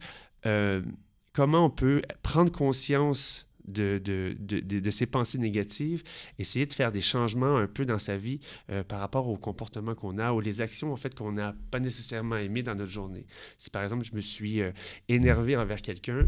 comment 1.33 1.65
on 1.65 1.69
peut 1.69 2.01
prendre 2.21 2.51
conscience 2.51 3.47
de, 3.67 3.99
de, 4.03 4.35
de, 4.39 4.59
de- 4.79 4.91
ces 4.91 5.05
pensées 5.05 5.37
négatives, 5.37 6.03
essayer 6.39 6.65
de 6.65 6.73
faire 6.73 6.91
des 6.91 7.01
changements 7.01 7.57
un 7.57 7.67
peu 7.67 7.85
dans 7.85 7.99
sa 7.99 8.17
vie 8.17 8.39
euh, 8.69 8.83
par 8.83 8.99
rapport 8.99 9.27
au 9.27 9.37
comportement 9.37 9.95
qu'on 9.95 10.17
a 10.17 10.31
ou 10.33 10.39
les 10.39 10.61
actions 10.61 10.91
en 10.91 10.95
fait 10.97 11.15
qu'on 11.15 11.31
n'a 11.31 11.55
pas 11.71 11.79
nécessairement 11.79 12.37
aimées 12.37 12.63
dans 12.63 12.75
notre 12.75 12.91
journée. 12.91 13.25
Si 13.57 13.69
par 13.69 13.83
exemple 13.83 14.03
je 14.05 14.15
me 14.15 14.21
suis 14.21 14.61
euh, 14.61 14.71
énervé 15.09 15.55
envers 15.57 15.81
quelqu'un, 15.81 16.27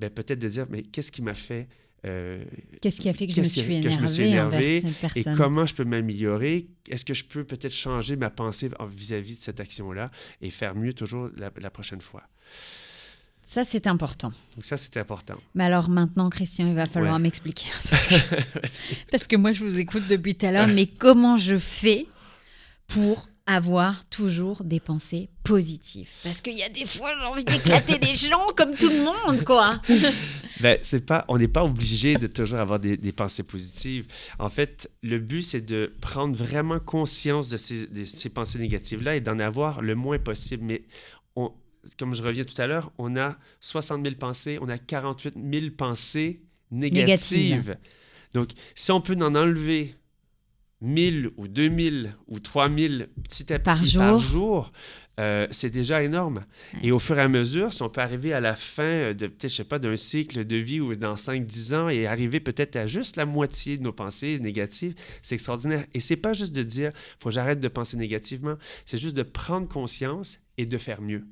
ben, 0.00 0.10
peut-être 0.10 0.38
de 0.40 0.48
dire 0.48 0.66
mais 0.70 0.82
qu'est-ce 0.82 1.12
qui 1.12 1.22
m'a 1.22 1.34
fait 1.34 1.68
euh, 2.04 2.44
Qu'est-ce 2.80 3.00
qui 3.00 3.08
a 3.08 3.12
fait 3.12 3.28
que 3.28 3.32
je 3.32 3.40
me 3.40 3.44
suis 3.46 3.60
que- 3.62 3.82
que 3.84 3.90
je 3.90 4.00
me 4.00 4.06
suis 4.08 4.22
énervé 4.32 4.82
et 5.16 5.22
comment 5.36 5.64
je 5.66 5.74
peux 5.74 5.84
m'améliorer? 5.84 6.66
Est-ce 6.88 7.04
que 7.04 7.14
je 7.14 7.24
peux 7.24 7.44
peut-être 7.44 7.72
changer 7.72 8.16
ma 8.16 8.28
pensée 8.28 8.70
en- 8.80 8.86
vis-à-vis 8.86 9.36
de 9.36 9.40
cette 9.42 9.60
action-là 9.60 10.10
et 10.40 10.50
faire 10.50 10.74
mieux 10.74 10.92
toujours 10.94 11.30
la, 11.36 11.52
la 11.56 11.70
prochaine 11.70 12.00
fois? 12.00 12.24
Ça, 13.52 13.64
c'est 13.66 13.86
important. 13.86 14.32
Donc 14.56 14.64
ça, 14.64 14.78
c'était 14.78 15.00
important. 15.00 15.34
Mais 15.54 15.64
alors 15.64 15.90
maintenant, 15.90 16.30
Christian, 16.30 16.66
il 16.68 16.74
va 16.74 16.86
falloir 16.86 17.14
Ouais. 17.16 17.20
m'expliquer 17.20 17.66
un 17.76 17.96
truc. 17.96 18.46
Parce 19.10 19.26
que 19.26 19.36
moi, 19.36 19.52
je 19.52 19.62
vous 19.64 19.78
écoute 19.78 20.04
depuis 20.08 20.34
tout 20.34 20.46
à 20.46 20.52
l'heure, 20.52 20.68
mais 20.68 20.86
comment 20.86 21.36
je 21.36 21.58
fais 21.58 22.06
pour 22.86 23.28
avoir 23.46 24.06
toujours 24.06 24.64
des 24.64 24.80
pensées 24.80 25.28
positives? 25.44 26.08
Parce 26.22 26.40
qu'il 26.40 26.56
y 26.56 26.62
a 26.62 26.70
des 26.70 26.86
fois, 26.86 27.10
j'ai 27.18 27.26
envie 27.26 27.44
d'éclater 27.44 27.98
des 27.98 28.14
gens 28.14 28.46
comme 28.56 28.74
tout 28.74 28.88
le 28.88 29.04
monde, 29.04 29.44
quoi. 29.44 29.80
Ben, 30.60 30.78
c'est 30.82 31.04
pas, 31.04 31.24
on 31.28 31.38
n'est 31.38 31.48
pas 31.48 31.64
obligé 31.64 32.14
de 32.16 32.26
toujours 32.28 32.60
avoir 32.60 32.78
des, 32.78 32.96
des 32.96 33.10
pensées 33.12 33.42
positives. 33.42 34.06
En 34.38 34.48
fait, 34.48 34.88
le 35.02 35.18
but, 35.18 35.42
c'est 35.42 35.60
de 35.62 35.92
prendre 36.00 36.36
vraiment 36.36 36.78
conscience 36.78 37.48
de 37.48 37.56
ces, 37.56 37.86
de 37.86 38.04
ces 38.04 38.28
pensées 38.28 38.58
négatives-là 38.60 39.16
et 39.16 39.20
d'en 39.20 39.38
avoir 39.40 39.82
le 39.82 39.94
moins 39.96 40.18
possible. 40.18 40.62
Mais 40.64 40.82
on, 41.34 41.50
comme 41.98 42.14
je 42.14 42.22
reviens 42.22 42.44
tout 42.44 42.60
à 42.60 42.66
l'heure, 42.66 42.92
on 42.98 43.16
a 43.16 43.36
60 43.60 44.04
000 44.04 44.16
pensées, 44.16 44.58
on 44.60 44.68
a 44.68 44.78
48 44.78 45.34
000 45.34 45.66
pensées 45.76 46.42
négatives. 46.70 47.38
Négatives. 47.38 47.76
Donc, 48.34 48.50
si 48.74 48.92
on 48.92 49.00
peut 49.00 49.16
en 49.20 49.34
enlever 49.34 49.94
1000 50.82 51.30
ou 51.36 51.48
2000 51.48 52.16
ou 52.26 52.40
3000 52.40 53.08
petit 53.22 53.52
à 53.52 53.58
Par 53.58 53.78
petit 53.78 53.90
jour. 53.90 54.00
par 54.00 54.18
jour, 54.18 54.72
euh, 55.20 55.46
c'est 55.50 55.70
déjà 55.70 56.02
énorme. 56.02 56.44
Ouais. 56.74 56.80
Et 56.88 56.92
au 56.92 56.98
fur 56.98 57.18
et 57.18 57.22
à 57.22 57.28
mesure, 57.28 57.72
si 57.72 57.82
on 57.82 57.88
peut 57.88 58.00
arriver 58.00 58.32
à 58.32 58.40
la 58.40 58.56
fin 58.56 59.12
de 59.12 59.26
peut-être, 59.26 59.50
je 59.50 59.56
sais 59.56 59.64
pas, 59.64 59.78
d'un 59.78 59.94
cycle 59.96 60.44
de 60.44 60.56
vie 60.56 60.80
ou 60.80 60.94
dans 60.96 61.14
5-10 61.14 61.74
ans 61.74 61.88
et 61.88 62.06
arriver 62.06 62.40
peut-être 62.40 62.76
à 62.76 62.86
juste 62.86 63.16
la 63.16 63.26
moitié 63.26 63.76
de 63.76 63.82
nos 63.82 63.92
pensées 63.92 64.38
négatives, 64.40 64.94
c'est 65.22 65.36
extraordinaire. 65.36 65.86
Et 65.94 66.00
c'est 66.00 66.16
pas 66.16 66.32
juste 66.32 66.54
de 66.54 66.62
dire, 66.62 66.92
faut 67.20 67.28
que 67.28 67.34
j'arrête 67.34 67.60
de 67.60 67.68
penser 67.68 67.96
négativement, 67.96 68.56
c'est 68.84 68.98
juste 68.98 69.16
de 69.16 69.22
prendre 69.22 69.68
conscience 69.68 70.40
et 70.58 70.66
de 70.66 70.78
faire 70.78 71.00
mieux. 71.00 71.24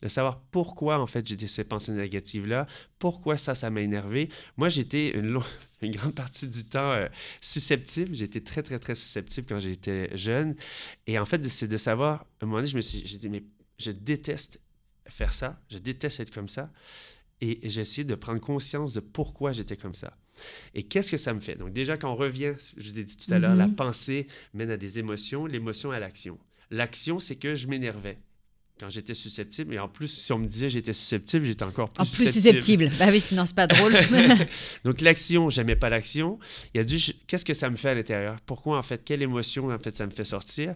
De 0.00 0.06
savoir 0.08 0.40
pourquoi, 0.52 1.00
en 1.00 1.06
fait, 1.08 1.26
j'ai 1.26 1.48
ces 1.48 1.64
pensées 1.64 1.90
négatives-là, 1.92 2.66
pourquoi 3.00 3.36
ça, 3.36 3.54
ça 3.56 3.68
m'a 3.68 3.80
énervé. 3.80 4.28
Moi, 4.56 4.68
j'étais 4.68 5.10
une, 5.10 5.40
une 5.82 5.90
grande 5.92 6.14
partie 6.14 6.46
du 6.46 6.64
temps 6.64 6.92
euh, 6.92 7.08
susceptible. 7.40 8.14
J'étais 8.14 8.40
très, 8.40 8.62
très, 8.62 8.78
très 8.78 8.94
susceptible 8.94 9.46
quand 9.48 9.58
j'étais 9.58 10.16
jeune. 10.16 10.54
Et 11.06 11.18
en 11.18 11.24
fait, 11.24 11.44
c'est 11.48 11.66
de 11.68 11.76
savoir, 11.76 12.20
à 12.40 12.44
un 12.44 12.46
moment 12.46 12.58
donné, 12.58 12.68
je 12.68 12.76
me 12.76 12.80
suis 12.80 13.02
j'ai 13.06 13.18
dit, 13.18 13.28
mais 13.28 13.42
je 13.78 13.90
déteste 13.90 14.60
faire 15.08 15.32
ça, 15.32 15.60
je 15.70 15.78
déteste 15.78 16.20
être 16.20 16.32
comme 16.32 16.48
ça. 16.48 16.70
Et 17.40 17.60
j'ai 17.68 17.80
essayé 17.82 18.04
de 18.04 18.14
prendre 18.14 18.40
conscience 18.40 18.92
de 18.92 19.00
pourquoi 19.00 19.52
j'étais 19.52 19.76
comme 19.76 19.94
ça. 19.94 20.16
Et 20.74 20.82
qu'est-ce 20.84 21.10
que 21.10 21.16
ça 21.16 21.32
me 21.34 21.40
fait? 21.40 21.54
Donc 21.56 21.72
déjà, 21.72 21.96
quand 21.96 22.12
on 22.12 22.16
revient, 22.16 22.52
je 22.76 22.90
vous 22.90 22.98
ai 23.00 23.04
dit 23.04 23.16
tout 23.16 23.32
à 23.32 23.38
l'heure, 23.38 23.52
Mhm. 23.52 23.58
la 23.58 23.68
pensée 23.68 24.26
mène 24.54 24.70
à 24.70 24.76
des 24.76 24.98
émotions, 24.98 25.46
l'émotion 25.46 25.90
à 25.92 25.98
l'action. 26.00 26.38
L'action, 26.70 27.18
c'est 27.18 27.36
que 27.36 27.54
je 27.54 27.66
m'énervais 27.68 28.18
quand 28.78 28.90
j'étais 28.90 29.14
susceptible. 29.14 29.74
Et 29.74 29.78
en 29.78 29.88
plus, 29.88 30.08
si 30.08 30.32
on 30.32 30.38
me 30.38 30.46
disait 30.46 30.68
j'étais 30.68 30.92
susceptible, 30.92 31.44
j'étais 31.44 31.64
encore 31.64 31.90
plus 31.90 32.02
En 32.02 32.06
plus 32.06 32.32
susceptible. 32.32 32.90
Bah 32.98 33.06
oui, 33.10 33.20
sinon, 33.20 33.46
c'est 33.46 33.54
pas 33.54 33.66
drôle. 33.66 33.94
donc 34.84 35.00
l'action, 35.00 35.50
j'aimais 35.50 35.76
pas 35.76 35.88
l'action. 35.88 36.38
Il 36.74 36.78
y 36.78 36.80
a 36.80 36.84
du 36.84 36.98
qu'est-ce 37.26 37.44
que 37.44 37.54
ça 37.54 37.70
me 37.70 37.76
fait 37.76 37.90
à 37.90 37.94
l'intérieur? 37.94 38.36
Pourquoi 38.46 38.78
en 38.78 38.82
fait? 38.82 39.04
Quelle 39.04 39.22
émotion 39.22 39.70
en 39.70 39.78
fait 39.78 39.96
ça 39.96 40.06
me 40.06 40.12
fait 40.12 40.24
sortir? 40.24 40.74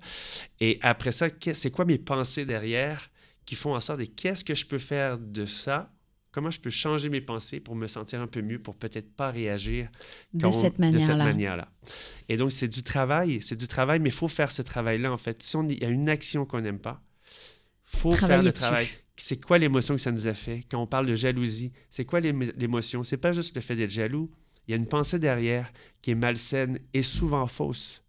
Et 0.61 0.79
après 0.83 1.13
ça, 1.13 1.29
c'est 1.53 1.71
quoi 1.71 1.85
mes 1.85 1.99
pensées 1.99 2.45
derrière 2.45 3.11
qui 3.45 3.55
font 3.55 3.75
en 3.75 3.81
sorte 3.81 4.01
et 4.01 4.07
qu'est-ce 4.07 4.45
que 4.45 4.55
je 4.55 4.67
peux 4.67 4.79
faire 4.79 5.19
de 5.19 5.47
ça? 5.47 5.93
Comment 6.31 6.51
je 6.51 6.61
peux 6.61 6.71
changer 6.71 7.11
mes 7.11 7.21
pensées 7.21 7.61
pour 7.61 7.77
me 7.77 7.87
sentir 7.87 8.23
un 8.23 8.27
peu 8.27 8.41
mieux, 8.41 8.59
pour 8.59 8.75
peut-être 8.75 9.15
pas 9.15 9.31
réagir 9.31 9.91
de 10.33 10.51
cette 10.51 10.79
manière-là. 10.79 11.69
Et 12.31 12.39
donc 12.39 12.53
c'est 12.53 12.69
du 12.69 12.83
travail, 12.83 13.43
c'est 13.43 13.57
du 13.57 13.69
travail, 13.69 14.01
mais 14.01 14.09
il 14.09 14.15
faut 14.15 14.29
faire 14.29 14.51
ce 14.51 14.63
travail-là 14.63 15.13
en 15.13 15.19
fait. 15.19 15.43
Si 15.43 15.57
on 15.57 15.69
il 15.69 15.83
y 15.83 15.85
a 15.85 15.91
une 15.91 16.09
action 16.09 16.47
qu'on 16.47 16.63
n'aime 16.63 16.79
pas, 16.79 17.03
faut 17.95 18.13
faire 18.13 18.43
le 18.43 18.51
dessus. 18.51 18.63
travail. 18.63 18.89
C'est 19.17 19.41
quoi 19.45 19.59
l'émotion 19.59 19.95
que 19.95 20.01
ça 20.01 20.11
nous 20.13 20.27
a 20.27 20.35
fait? 20.35 20.61
Quand 20.71 20.81
on 20.83 20.87
parle 20.87 21.07
de 21.07 21.15
jalousie 21.15 21.73
C'est 21.91 22.05
quoi 22.05 22.21
l'émo- 22.21 22.51
l'émotion? 22.57 23.05
C'est 23.05 23.17
pas 23.19 23.33
juste 23.33 23.55
le 23.55 23.61
fait 23.61 23.77
d'être 23.77 23.91
jaloux. 23.91 24.31
Il 24.67 24.71
y 24.71 24.75
a 24.75 24.77
une 24.77 24.87
pensée 24.87 25.19
derrière 25.19 25.73
qui 26.01 26.13
est 26.13 26.15
malsaine 26.15 26.79
et 26.95 27.03
souvent 27.03 27.47
fausse. 27.47 28.03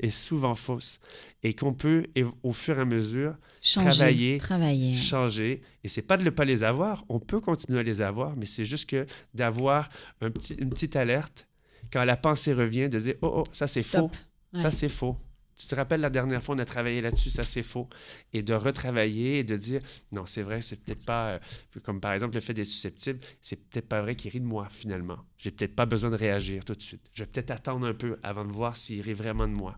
Et 0.00 0.10
souvent 0.10 0.54
fausse. 0.54 0.98
Et 1.44 1.54
qu'on 1.54 1.72
peut, 1.72 2.06
et 2.16 2.24
au 2.42 2.52
fur 2.52 2.78
et 2.78 2.82
à 2.82 2.84
mesure, 2.84 3.36
Changer, 3.62 3.88
Travailler, 3.90 4.38
travailler. 4.38 4.94
changer. 4.94 5.62
Et 5.84 5.88
c'est 5.88 6.02
pas 6.02 6.16
de 6.16 6.24
ne 6.24 6.30
pas 6.30 6.44
les 6.44 6.64
avoir. 6.64 7.04
On 7.08 7.20
peut 7.20 7.40
continuer 7.40 7.80
à 7.80 7.82
les 7.82 8.02
avoir, 8.02 8.36
mais 8.36 8.44
c'est 8.44 8.64
juste 8.64 8.88
que 8.90 9.06
d'avoir 9.34 9.88
un 10.20 10.30
petit, 10.30 10.54
une 10.54 10.68
petite 10.68 10.96
alerte 10.96 11.46
quand 11.92 12.04
la 12.04 12.16
pensée 12.16 12.52
revient, 12.52 12.88
de 12.88 12.98
dire 12.98 13.14
Oh, 13.22 13.32
oh, 13.36 13.44
ça 13.52 13.66
c'est 13.66 13.82
faux. 13.82 14.10
Ouais. 14.52 14.60
Ça, 14.60 14.70
c'est 14.70 14.88
faux. 14.88 15.16
Tu 15.56 15.66
te 15.66 15.74
rappelles 15.74 16.00
la 16.00 16.10
dernière 16.10 16.42
fois, 16.42 16.54
on 16.54 16.58
a 16.58 16.64
travaillé 16.64 17.00
là-dessus, 17.00 17.30
ça, 17.30 17.44
c'est 17.44 17.62
faux. 17.62 17.88
Et 18.32 18.42
de 18.42 18.54
retravailler 18.54 19.38
et 19.38 19.44
de 19.44 19.56
dire, 19.56 19.80
non, 20.12 20.26
c'est 20.26 20.42
vrai, 20.42 20.62
c'est 20.62 20.76
peut-être 20.76 21.04
pas, 21.04 21.28
euh, 21.30 21.38
comme 21.82 22.00
par 22.00 22.12
exemple 22.12 22.34
le 22.34 22.40
fait 22.40 22.54
d'être 22.54 22.66
susceptible, 22.66 23.20
c'est 23.40 23.56
peut-être 23.56 23.88
pas 23.88 24.02
vrai 24.02 24.16
qu'il 24.16 24.30
rit 24.30 24.40
de 24.40 24.46
moi, 24.46 24.68
finalement. 24.70 25.18
J'ai 25.38 25.50
peut-être 25.50 25.74
pas 25.74 25.86
besoin 25.86 26.10
de 26.10 26.16
réagir 26.16 26.64
tout 26.64 26.74
de 26.74 26.82
suite. 26.82 27.02
Je 27.12 27.22
vais 27.22 27.30
peut-être 27.30 27.50
attendre 27.50 27.86
un 27.86 27.94
peu 27.94 28.18
avant 28.22 28.44
de 28.44 28.52
voir 28.52 28.76
s'il 28.76 29.00
rit 29.02 29.14
vraiment 29.14 29.46
de 29.46 29.52
moi. 29.52 29.76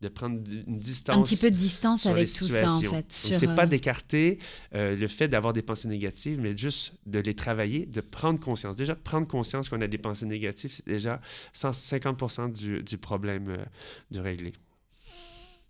De 0.00 0.08
prendre 0.08 0.36
une 0.50 0.78
distance. 0.78 1.16
Un 1.16 1.22
petit 1.22 1.36
peu 1.36 1.50
de 1.50 1.56
distance 1.56 2.06
avec 2.06 2.32
tout 2.32 2.48
ça, 2.48 2.68
en 2.68 2.80
fait. 2.80 3.12
Sur, 3.12 3.38
c'est 3.38 3.54
pas 3.54 3.64
euh, 3.64 3.66
d'écarter 3.66 4.40
euh, 4.74 4.96
le 4.96 5.06
fait 5.06 5.28
d'avoir 5.28 5.52
des 5.52 5.62
pensées 5.62 5.86
négatives, 5.86 6.40
mais 6.40 6.56
juste 6.56 6.92
de 7.06 7.20
les 7.20 7.34
travailler, 7.34 7.86
de 7.86 8.00
prendre 8.00 8.40
conscience. 8.40 8.74
Déjà, 8.74 8.94
de 8.94 9.00
prendre 9.00 9.28
conscience 9.28 9.68
qu'on 9.68 9.80
a 9.80 9.86
des 9.86 9.98
pensées 9.98 10.26
négatives, 10.26 10.72
c'est 10.72 10.86
déjà 10.86 11.20
150 11.52 12.52
du, 12.52 12.82
du 12.82 12.98
problème 12.98 13.48
euh, 13.50 13.64
de 14.10 14.18
régler. 14.18 14.54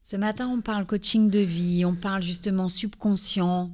Ce 0.03 0.17
matin, 0.17 0.49
on 0.49 0.61
parle 0.61 0.85
coaching 0.85 1.31
de 1.31 1.39
vie, 1.39 1.85
on 1.85 1.95
parle 1.95 2.23
justement 2.23 2.69
subconscient, 2.69 3.71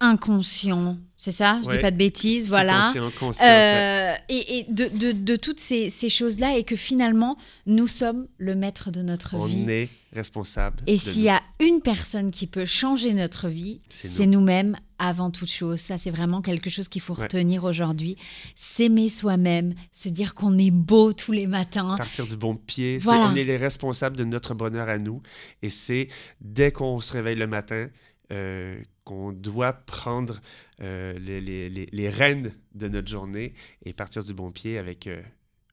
inconscient, 0.00 0.96
c'est 1.18 1.32
ça? 1.32 1.60
Je 1.62 1.68
Ouais. 1.68 1.76
dis 1.76 1.82
pas 1.82 1.90
de 1.90 1.96
bêtises, 1.96 2.48
voilà. 2.48 2.90
Conscient, 3.18 3.46
ouais. 3.46 3.48
Euh, 3.50 4.14
et 4.28 4.58
et 4.60 4.66
de, 4.68 4.86
de- 4.88 5.12
de 5.12 5.36
toutes 5.36 5.60
ces, 5.60 5.90
ces 5.90 6.08
choses-là, 6.08 6.56
et 6.56 6.64
que 6.64 6.76
finalement, 6.76 7.36
nous 7.66 7.86
sommes 7.86 8.26
le 8.38 8.54
maître 8.54 8.90
de 8.90 9.02
notre 9.02 9.34
On 9.34 9.44
vie. 9.44 9.62
est 9.68 9.88
responsable. 10.12 10.82
Et 10.86 10.96
s'il 10.96 11.20
y 11.22 11.28
a 11.28 11.42
une 11.60 11.80
personne 11.80 12.30
qui 12.30 12.46
peut 12.46 12.64
changer 12.64 13.12
notre 13.14 13.48
vie, 13.48 13.80
C'est 13.90 14.26
nous-mêmes 14.26 14.76
avant 14.98 15.30
toute 15.30 15.50
chose. 15.50 15.80
Ça, 15.80 15.96
c'est 15.98 16.10
vraiment 16.10 16.40
quelque 16.42 16.70
chose 16.70 16.88
qu'il 16.88 17.02
faut 17.02 17.14
Ouais. 17.14 17.22
retenir 17.24 17.64
aujourd'hui. 17.64 18.16
S'aimer 18.56 19.08
soi-même, 19.08 19.74
se 19.92 20.08
dire 20.08 20.34
qu'on 20.34 20.58
est 20.58 20.70
beau 20.70 21.12
tous 21.12 21.32
les 21.32 21.46
matins. 21.46 21.96
partir 21.96 22.26
du 22.26 22.36
bon 22.36 22.56
pied. 22.56 22.98
C'est- 23.00 23.04
Voilà. 23.04 23.28
On 23.30 23.34
est 23.36 23.44
les 23.44 23.56
responsables 23.56 24.16
de 24.16 24.24
notre 24.24 24.54
bonheur 24.54 24.88
à 24.88 24.98
nous. 24.98 25.22
Et 25.62 25.70
c'est 25.70 26.08
dès 26.40 26.72
qu'on 26.72 27.00
se 27.00 27.12
réveille 27.12 27.36
le 27.36 27.46
matin 27.46 27.88
euh, 28.30 28.78
qu'on 29.04 29.32
doit 29.32 29.72
prendre 29.72 30.40
euh, 30.82 31.18
les, 31.18 31.40
les- 31.40 31.70
les- 31.70 31.88
les 31.90 32.08
rênes 32.10 32.50
de 32.74 32.86
notre 32.88 33.08
journée 33.08 33.54
et 33.84 33.92
partir 33.94 34.22
du 34.22 34.34
bon 34.34 34.50
pied 34.52 34.76
avec 34.78 35.06
euh, 35.06 35.22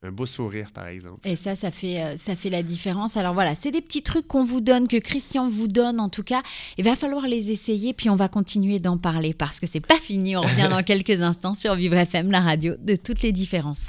un 0.05 0.11
beau 0.11 0.25
sourire, 0.25 0.71
par 0.73 0.87
exemple. 0.87 1.19
Et 1.23 1.35
ça, 1.35 1.55
ça 1.55 1.71
fait, 1.71 2.01
euh, 2.01 2.15
ça 2.15 2.35
fait 2.35 2.49
la 2.49 2.63
différence. 2.63 3.17
Alors 3.17 3.33
voilà, 3.33 3.55
c'est 3.55 3.71
des 3.71 3.81
petits 3.81 4.03
trucs 4.03 4.27
qu'on 4.27 4.43
vous 4.43 4.61
donne, 4.61 4.87
que 4.87 4.97
Christian 4.97 5.49
vous 5.49 5.67
donne 5.67 5.99
en 5.99 6.09
tout 6.09 6.23
cas. 6.23 6.43
Il 6.77 6.85
va 6.85 6.95
falloir 6.95 7.27
les 7.27 7.51
essayer, 7.51 7.93
puis 7.93 8.09
on 8.09 8.15
va 8.15 8.27
continuer 8.27 8.79
d'en 8.79 8.97
parler 8.97 9.33
parce 9.33 9.59
que 9.59 9.67
c'est 9.67 9.85
pas 9.85 9.99
fini. 9.99 10.35
On 10.37 10.41
revient 10.41 10.67
dans 10.71 10.83
quelques 10.83 11.21
instants 11.21 11.53
sur 11.53 11.75
Vivre 11.75 11.97
FM, 11.97 12.31
la 12.31 12.41
radio 12.41 12.75
de 12.79 12.95
toutes 12.95 13.21
les 13.21 13.31
différences. 13.31 13.87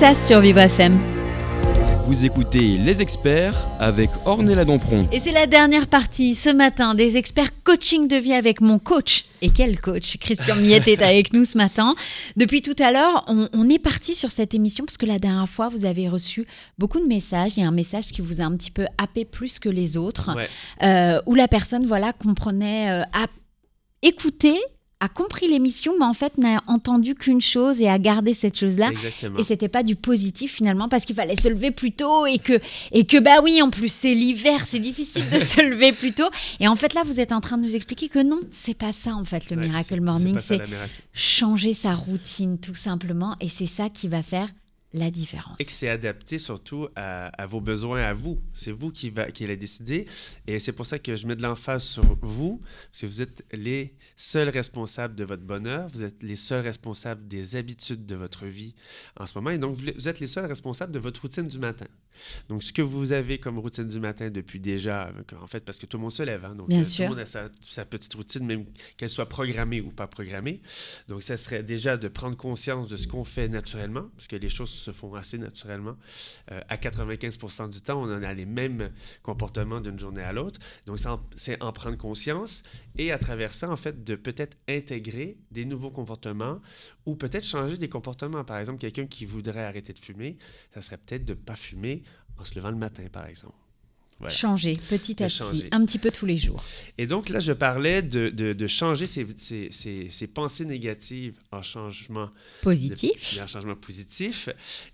Texas 0.00 0.28
sur 0.28 0.40
Vivre 0.40 0.60
FM. 0.60 0.98
Vous 2.06 2.24
écoutez 2.24 2.78
Les 2.78 3.02
Experts 3.02 3.52
avec 3.78 4.08
Ornella 4.24 4.64
Dompron. 4.64 5.06
Et 5.12 5.20
c'est 5.20 5.30
la 5.30 5.46
dernière 5.46 5.88
partie 5.88 6.34
ce 6.34 6.48
matin 6.48 6.94
des 6.94 7.18
experts 7.18 7.50
coaching 7.64 8.08
de 8.08 8.16
vie 8.16 8.32
avec 8.32 8.62
mon 8.62 8.78
coach. 8.78 9.26
Et 9.42 9.50
quel 9.50 9.78
coach 9.78 10.16
Christian 10.16 10.56
Miette 10.56 10.88
est 10.88 11.02
avec 11.02 11.34
nous 11.34 11.44
ce 11.44 11.58
matin. 11.58 11.96
Depuis 12.38 12.62
tout 12.62 12.74
à 12.78 12.92
l'heure, 12.92 13.26
on, 13.28 13.50
on 13.52 13.68
est 13.68 13.78
parti 13.78 14.14
sur 14.14 14.30
cette 14.30 14.54
émission 14.54 14.86
parce 14.86 14.96
que 14.96 15.04
la 15.04 15.18
dernière 15.18 15.50
fois, 15.50 15.68
vous 15.68 15.84
avez 15.84 16.08
reçu 16.08 16.46
beaucoup 16.78 16.98
de 16.98 17.06
messages. 17.06 17.52
Il 17.58 17.62
y 17.62 17.66
a 17.66 17.68
un 17.68 17.70
message 17.70 18.06
qui 18.06 18.22
vous 18.22 18.40
a 18.40 18.44
un 18.44 18.56
petit 18.56 18.70
peu 18.70 18.86
happé 18.96 19.26
plus 19.26 19.58
que 19.58 19.68
les 19.68 19.98
autres, 19.98 20.34
Ouais. 20.34 20.48
euh, 20.82 21.20
où 21.26 21.34
la 21.34 21.46
personne 21.46 21.84
voilà, 21.84 22.14
comprenait, 22.14 22.90
euh, 22.90 23.02
a 23.12 23.26
écouté, 24.00 24.58
a 25.00 25.08
compris 25.08 25.48
l'émission, 25.48 25.94
mais 25.98 26.04
en 26.04 26.12
fait 26.12 26.36
n'a 26.38 26.62
entendu 26.66 27.14
qu'une 27.14 27.40
chose 27.40 27.80
et 27.80 27.88
a 27.88 27.98
gardé 27.98 28.34
cette 28.34 28.58
chose-là. 28.58 28.90
Et 29.38 29.42
c'était 29.44 29.68
pas 29.68 29.82
du 29.82 29.96
positif 29.96 30.52
finalement 30.54 30.88
parce 30.88 31.04
qu'il 31.06 31.16
fallait 31.16 31.40
se 31.40 31.48
lever 31.48 31.70
plus 31.70 31.92
tôt 31.92 32.26
et 32.26 32.38
que 32.38 32.60
et 32.92 33.04
que 33.06 33.16
bah 33.18 33.40
oui 33.42 33.62
en 33.62 33.70
plus 33.70 33.90
c'est 33.90 34.14
l'hiver 34.14 34.66
c'est 34.66 34.78
difficile 34.78 35.28
de 35.30 35.38
se 35.40 35.60
lever 35.62 35.92
plus 35.92 36.12
tôt. 36.12 36.28
Et 36.60 36.68
en 36.68 36.76
fait 36.76 36.92
là 36.94 37.02
vous 37.04 37.18
êtes 37.18 37.32
en 37.32 37.40
train 37.40 37.56
de 37.58 37.62
nous 37.64 37.74
expliquer 37.74 38.08
que 38.08 38.18
non 38.22 38.40
c'est 38.50 38.74
pas 38.76 38.92
ça 38.92 39.14
en 39.14 39.24
fait 39.24 39.50
le 39.50 39.56
Ouais, 39.56 39.66
miracle 39.68 40.00
morning. 40.00 40.36
c'est 40.40 40.60
changer 41.12 41.74
sa 41.74 41.94
routine 41.94 42.58
tout 42.58 42.74
simplement. 42.74 43.36
Et 43.40 43.48
c'est 43.48 43.66
ça 43.66 43.88
qui 43.88 44.06
va 44.08 44.22
faire 44.22 44.48
la 44.92 45.10
différence. 45.10 45.60
Et 45.60 45.64
que 45.64 45.70
c'est 45.70 45.88
adapté 45.88 46.38
surtout 46.38 46.88
à, 46.96 47.26
à 47.28 47.46
vos 47.46 47.60
besoins 47.60 48.02
à 48.02 48.12
vous. 48.12 48.40
C'est 48.54 48.72
vous 48.72 48.90
qui, 48.90 49.10
va, 49.10 49.30
qui 49.30 49.44
allez 49.44 49.56
décider. 49.56 50.06
Et 50.46 50.58
c'est 50.58 50.72
pour 50.72 50.86
ça 50.86 50.98
que 50.98 51.14
je 51.14 51.26
mets 51.26 51.36
de 51.36 51.42
l'emphase 51.42 51.84
sur 51.84 52.04
vous, 52.22 52.60
parce 52.90 53.02
que 53.02 53.06
vous 53.06 53.22
êtes 53.22 53.44
les 53.52 53.94
seuls 54.16 54.48
responsables 54.48 55.14
de 55.14 55.24
votre 55.24 55.42
bonheur, 55.42 55.88
vous 55.88 56.04
êtes 56.04 56.22
les 56.22 56.36
seuls 56.36 56.62
responsables 56.62 57.26
des 57.28 57.56
habitudes 57.56 58.04
de 58.04 58.16
votre 58.16 58.46
vie 58.46 58.74
en 59.18 59.26
ce 59.26 59.36
moment, 59.38 59.50
et 59.50 59.58
donc 59.58 59.74
vous, 59.74 59.86
vous 59.94 60.08
êtes 60.08 60.20
les 60.20 60.26
seuls 60.26 60.46
responsables 60.46 60.92
de 60.92 60.98
votre 60.98 61.22
routine 61.22 61.46
du 61.46 61.58
matin. 61.58 61.86
Donc 62.48 62.62
ce 62.62 62.72
que 62.72 62.82
vous 62.82 63.12
avez 63.12 63.38
comme 63.38 63.58
routine 63.58 63.88
du 63.88 64.00
matin 64.00 64.30
depuis 64.30 64.60
déjà, 64.60 65.08
euh, 65.08 65.36
en 65.40 65.46
fait, 65.46 65.60
parce 65.60 65.78
que 65.78 65.86
tout 65.86 65.96
le 65.96 66.02
monde 66.02 66.12
se 66.12 66.22
lève, 66.22 66.44
hein, 66.44 66.54
donc 66.54 66.68
Bien 66.68 66.80
euh, 66.80 66.84
sûr. 66.84 67.06
tout 67.06 67.12
le 67.12 67.16
monde 67.16 67.22
a 67.22 67.26
sa, 67.26 67.48
sa 67.68 67.84
petite 67.84 68.12
routine, 68.14 68.44
même 68.44 68.66
qu'elle 68.96 69.08
soit 69.08 69.28
programmée 69.28 69.80
ou 69.80 69.90
pas 69.90 70.06
programmée. 70.06 70.60
Donc, 71.08 71.22
ça 71.22 71.36
serait 71.36 71.62
déjà 71.62 71.96
de 71.96 72.08
prendre 72.08 72.36
conscience 72.36 72.88
de 72.88 72.96
ce 72.96 73.06
qu'on 73.08 73.24
fait 73.24 73.48
naturellement, 73.48 74.08
parce 74.16 74.26
que 74.26 74.36
les 74.36 74.48
choses 74.48 74.70
se 74.80 74.92
font 74.92 75.14
assez 75.14 75.38
naturellement. 75.38 75.96
Euh, 76.50 76.60
à 76.68 76.76
95 76.76 77.70
du 77.70 77.80
temps, 77.80 78.02
on 78.02 78.12
en 78.12 78.22
a 78.22 78.32
les 78.32 78.46
mêmes 78.46 78.90
comportements 79.22 79.80
d'une 79.80 79.98
journée 79.98 80.22
à 80.22 80.32
l'autre. 80.32 80.60
Donc, 80.86 80.98
c'est 81.36 81.60
en, 81.62 81.72
prendre 81.72 81.96
conscience 81.96 82.62
et 82.96 83.12
à 83.12 83.18
travers 83.18 83.52
ça, 83.52 83.70
en 83.70 83.76
fait, 83.76 84.04
de 84.04 84.14
peut-être 84.16 84.56
intégrer 84.68 85.38
des 85.50 85.64
nouveaux 85.64 85.90
comportements 85.90 86.60
ou 87.06 87.16
peut-être 87.16 87.44
changer 87.44 87.76
des 87.76 87.88
comportements. 87.88 88.44
Par 88.44 88.58
exemple, 88.58 88.78
quelqu'un 88.78 89.06
qui 89.06 89.24
voudrait 89.24 89.64
arrêter 89.64 89.92
de 89.92 89.98
fumer, 89.98 90.38
ça 90.74 90.80
serait 90.80 90.98
peut-être 90.98 91.24
de 91.24 91.34
ne 91.34 91.38
pas 91.38 91.56
fumer 91.56 92.02
en 92.38 92.44
se 92.44 92.54
levant 92.54 92.70
le 92.70 92.76
matin, 92.76 93.06
par 93.12 93.26
exemple. 93.26 93.54
Voilà. 94.20 94.34
Changer 94.34 94.78
petit 94.90 95.14
De 95.14 95.24
à 95.24 95.28
petit, 95.28 95.36
changer. 95.38 95.68
un 95.72 95.84
petit 95.86 95.98
peu 95.98 96.10
tous 96.10 96.26
les 96.26 96.36
jours. 96.36 96.62
Et 96.98 97.06
donc 97.06 97.30
là, 97.30 97.40
je 97.40 97.52
parlais 97.52 98.02
de, 98.02 98.28
de- 98.28 98.52
de 98.52 98.66
changer 98.66 99.06
ses- 99.06 99.26
ses- 99.70 100.08
ses 100.10 100.26
pensées 100.26 100.66
négatives 100.66 101.34
en 101.50 101.62
changement 101.62 102.28
Positif. 102.60 103.38
en 103.42 103.46
changement 103.46 103.76
positif. 103.76 104.50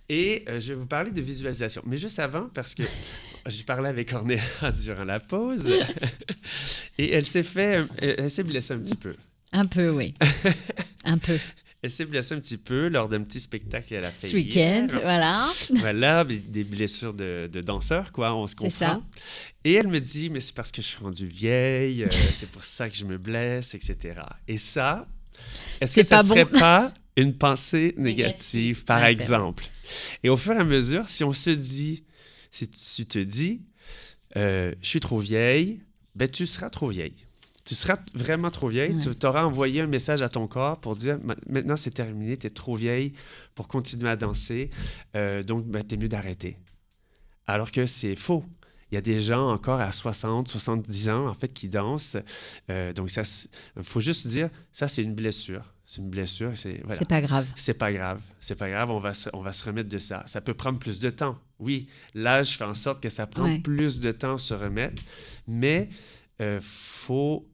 Et 0.09 0.45
euh, 0.49 0.61
je 0.61 0.69
vais 0.69 0.75
vous 0.79 0.87
parler 0.87 1.11
de 1.11 1.21
visualisation. 1.21 1.83
Mais 1.87 1.97
juste 1.97 2.21
avant, 2.21 2.49
parce 2.55 2.75
que 2.75 2.85
j'ai 3.47 3.65
parlé 3.65 3.89
avec 3.89 4.13
Ornella 4.13 4.43
durant 4.79 5.05
la 5.05 5.19
pause, 5.19 5.67
et 6.99 7.13
elle 7.13 7.27
s'est 7.27 7.43
fait, 7.43 7.85
elle, 7.99 8.15
elle 8.19 8.31
s'est 8.31 8.45
blessée 8.45 8.75
un 8.75 8.79
petit 8.79 8.95
peu. 8.97 9.17
Un 9.53 9.67
peu, 9.67 9.91
oui. 9.91 10.15
un 11.05 11.19
peu. 11.19 11.39
Elle 11.83 11.91
s'est 11.91 12.07
blessée 12.07 12.35
un 12.35 12.41
petit 12.41 12.57
peu 12.57 12.89
lors 12.89 13.09
d'un 13.09 13.23
petit 13.23 13.41
spectacle 13.41 13.87
qu'elle 13.89 14.05
a 14.05 14.11
fait 14.11 14.29
Ce 14.29 14.35
week-end, 14.35 14.89
voilà. 14.91 15.47
Voilà, 15.77 16.25
des 16.25 16.65
blessures 16.65 17.15
de, 17.15 17.49
de 17.53 17.61
danseur, 17.61 18.13
quoi, 18.13 18.35
on 18.35 18.47
se 18.47 18.57
comprend. 18.57 18.79
ça. 18.79 19.03
Et 19.65 19.75
elle 19.75 19.89
me 19.89 20.01
dit, 20.01 20.31
mais 20.31 20.41
c'est 20.41 20.55
parce 20.55 20.73
que 20.73 20.83
je 20.83 20.87
suis 20.87 20.99
rendue 20.99 21.27
vieille, 21.27 22.05
euh, 22.05 22.09
c'est 22.33 22.51
pour 22.51 22.65
ça 22.65 22.89
que 22.89 22.97
je 22.97 23.05
me 23.05 23.19
blesse, 23.19 23.75
etc. 23.75 24.21
Et 24.49 24.59
ça, 24.59 25.07
est-ce 25.81 25.97
que 25.97 26.03
ça 26.03 26.23
bon. 26.23 26.29
serait 26.29 26.47
pas 26.47 26.93
une 27.17 27.37
pensée 27.37 27.95
négative, 27.97 28.85
par 28.85 29.05
exemple? 29.05 29.65
Et 30.23 30.29
au 30.29 30.37
fur 30.37 30.55
et 30.55 30.59
à 30.59 30.65
mesure, 30.65 31.09
si 31.09 31.25
on 31.25 31.33
se 31.33 31.51
dit, 31.51 32.05
si 32.51 32.69
tu 32.69 33.07
te 33.07 33.19
dis, 33.19 33.63
euh, 34.37 34.75
je 34.83 34.89
suis 34.89 35.01
trop 35.01 35.19
vieille, 35.19 35.83
ben 36.15 36.29
tu 36.29 36.47
seras 36.47 36.71
trop 36.71 36.89
vieille. 36.89 37.26
Tu 37.67 37.75
seras 37.75 37.97
vraiment 38.15 38.51
trop 38.51 38.69
vieille. 38.69 38.95
Ouais. 38.95 39.15
Tu 39.15 39.27
auras 39.27 39.45
envoyé 39.45 39.81
un 39.83 39.87
message 39.89 40.23
à 40.23 40.29
ton 40.29 40.47
corps 40.47 40.81
pour 40.81 40.97
dire 40.97 41.19
Ma- 41.23 41.37
maintenant 41.49 41.77
c'est 41.77 41.91
terminé, 41.91 42.37
tu 42.39 42.47
es 42.47 42.51
trop 42.51 42.77
vieille 42.77 43.13
pour 43.55 43.69
continuer 43.69 44.09
à 44.09 44.17
danser. 44.17 44.71
Euh, 45.17 45.43
donc, 45.43 45.67
ben, 45.67 45.83
tu 45.87 45.95
es 45.97 45.99
mieux 45.99 46.09
d'arrêter. 46.09 46.57
Alors 47.47 47.71
que 47.73 47.85
c'est 47.87 48.17
faux. 48.17 48.45
Il 48.93 48.95
y 48.95 48.99
a 48.99 49.01
des 49.01 49.19
gens 49.19 49.51
encore 49.51 49.81
à 49.81 49.91
60, 49.91 50.47
70 50.47 51.09
ans, 51.09 51.27
en 51.27 51.35
fait, 51.35 51.49
qui 51.53 51.69
dansent. 51.69 52.17
Euh, 52.71 52.93
donc, 52.93 53.11
ça, 53.11 53.23
il 53.77 53.83
faut 53.83 53.99
juste 54.01 54.29
dire, 54.29 54.49
ça, 54.71 54.87
c'est 54.87 55.03
une 55.03 55.15
blessure. 55.17 55.73
C'est 55.85 56.01
une 56.01 56.09
blessure. 56.11 56.53
C'est 56.55 56.81
voilà. 56.85 56.99
C'est 56.99 57.09
pas 57.09 57.21
grave. 57.21 57.47
C'est 57.57 57.75
pas 57.75 57.93
grave. 57.93 58.21
C'est 58.41 58.55
pas 58.55 58.71
grave. 58.71 58.91
On 58.91 58.99
va, 58.99 59.13
se, 59.13 59.29
on 59.33 59.41
va 59.43 59.51
se 59.51 59.65
remettre 59.65 59.89
de 59.89 59.99
ça. 59.99 60.23
Ça 60.27 60.41
peut 60.41 60.55
prendre 60.55 60.79
plus 60.79 61.01
de 61.01 61.11
temps. 61.11 61.37
Oui, 61.59 61.89
l'âge 62.15 62.57
fait 62.57 62.65
en 62.65 62.75
sorte 62.75 63.03
que 63.03 63.09
ça 63.09 63.27
prend 63.27 63.43
Ouais. 63.45 63.59
plus 63.59 63.99
de 63.99 64.13
temps 64.13 64.35
à 64.35 64.39
se 64.39 64.55
remettre. 64.55 65.03
Mais 65.49 65.89
il 66.39 66.59
faut 66.61 67.49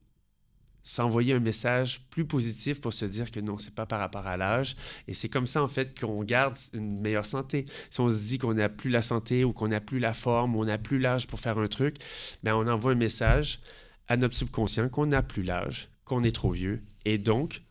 s'envoyer 0.83 1.35
un 1.35 1.41
message 1.41 2.07
plus 2.11 2.25
positif 2.25 2.81
pour 2.81 2.93
se 2.93 3.05
dire 3.05 3.31
que 3.31 3.41
non, 3.41 3.59
c'est 3.59 3.75
pas 3.75 3.87
par 3.87 4.01
rapport 4.01 4.27
à 4.27 4.37
l'âge. 4.37 4.77
Et 5.09 5.15
c'est 5.15 5.29
comme 5.29 5.47
ça, 5.47 5.63
en 5.63 5.69
fait, 5.69 5.99
qu'on 5.99 6.23
garde 6.25 6.57
une 6.73 7.01
meilleure 7.01 7.25
santé. 7.25 7.67
Si 7.91 8.01
on 8.01 8.09
se 8.09 8.19
dit 8.19 8.39
qu'on 8.39 8.55
n'a 8.55 8.69
plus 8.69 8.91
la 8.91 9.03
santé 9.03 9.45
ou 9.45 9.53
qu'on 9.53 9.69
n'a 9.69 9.81
plus 9.81 9.99
la 9.99 10.13
forme 10.13 10.57
ou 10.57 10.61
on 10.61 10.65
n'a 10.65 10.79
plus 10.79 10.99
l'âge 10.99 11.27
pour 11.27 11.41
faire 11.41 11.59
un 11.59 11.69
truc, 11.69 11.97
ben 12.43 12.55
on 12.55 12.67
envoie 12.67 12.93
un 12.93 12.97
message 12.97 13.61
à 14.09 14.17
notre 14.17 14.37
subconscient 14.37 14.89
qu'on 14.89 15.07
n'a 15.07 15.23
plus 15.23 15.43
l'âge, 15.43 15.89
qu'on 16.05 16.23
est 16.23 16.35
trop 16.35 16.51
vieux. 16.51 16.83
Et 17.05 17.19
donc, 17.19 17.63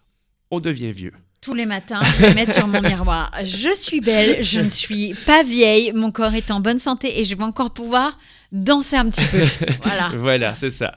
on 0.49 0.59
devient 0.59 0.91
vieux. 0.91 1.14
Tous 1.43 1.55
les 1.55 1.65
matins, 1.65 2.01
je 2.03 2.21
vais 2.21 2.35
mettre 2.35 2.53
sur 2.53 2.67
mon 2.67 2.79
miroir. 2.83 3.31
Je 3.43 3.73
suis 3.75 3.99
belle, 3.99 4.43
je 4.43 4.59
ne 4.59 4.69
suis 4.69 5.15
pas 5.25 5.41
vieille, 5.41 5.91
mon 5.91 6.11
corps 6.11 6.35
est 6.35 6.51
en 6.51 6.59
bonne 6.59 6.77
santé 6.77 7.19
et 7.19 7.25
je 7.25 7.33
vais 7.33 7.43
encore 7.43 7.73
pouvoir 7.73 8.19
danser 8.51 8.95
un 8.95 9.09
petit 9.09 9.25
peu. 9.25 9.41
Voilà. 9.81 10.09
Voilà, 10.15 10.53
c'est 10.53 10.69
ça. 10.69 10.95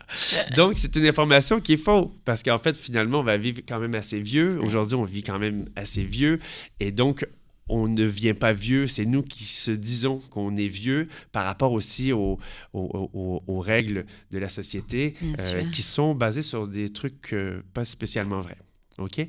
Donc, 0.54 0.74
c'est 0.76 0.94
une 0.96 1.06
information 1.06 1.62
qui 1.62 1.72
est 1.72 1.76
fausse 1.78 2.08
parce 2.26 2.42
qu'en 2.42 2.58
fait, 2.58 2.76
finalement, 2.76 3.20
on 3.20 3.22
va 3.22 3.38
vivre 3.38 3.62
quand 3.66 3.78
même 3.80 3.94
assez 3.94 4.20
vieux. 4.20 4.60
Aujourd'hui, 4.60 4.96
on 4.96 5.04
vit 5.04 5.22
quand 5.22 5.38
même 5.38 5.64
assez 5.76 6.04
vieux 6.04 6.40
et 6.78 6.92
donc, 6.92 7.26
on 7.70 7.88
ne 7.88 8.04
vient 8.04 8.34
pas 8.34 8.52
vieux, 8.52 8.86
c'est 8.86 9.06
nous 9.06 9.22
qui 9.22 9.44
se 9.44 9.70
disons 9.70 10.18
qu'on 10.30 10.54
est 10.58 10.68
vieux 10.68 11.08
par 11.32 11.46
rapport 11.46 11.72
aussi 11.72 12.12
aux, 12.12 12.38
aux- 12.74 13.08
aux- 13.14 13.42
aux 13.46 13.60
règles 13.60 14.04
de 14.30 14.38
la 14.38 14.50
société 14.50 15.14
euh, 15.22 15.62
qui 15.72 15.80
sont 15.80 16.14
basées 16.14 16.42
sur 16.42 16.68
des 16.68 16.90
trucs 16.90 17.32
euh, 17.32 17.62
pas 17.72 17.86
spécialement 17.86 18.42
vrais. 18.42 18.58
OK? 18.98 19.26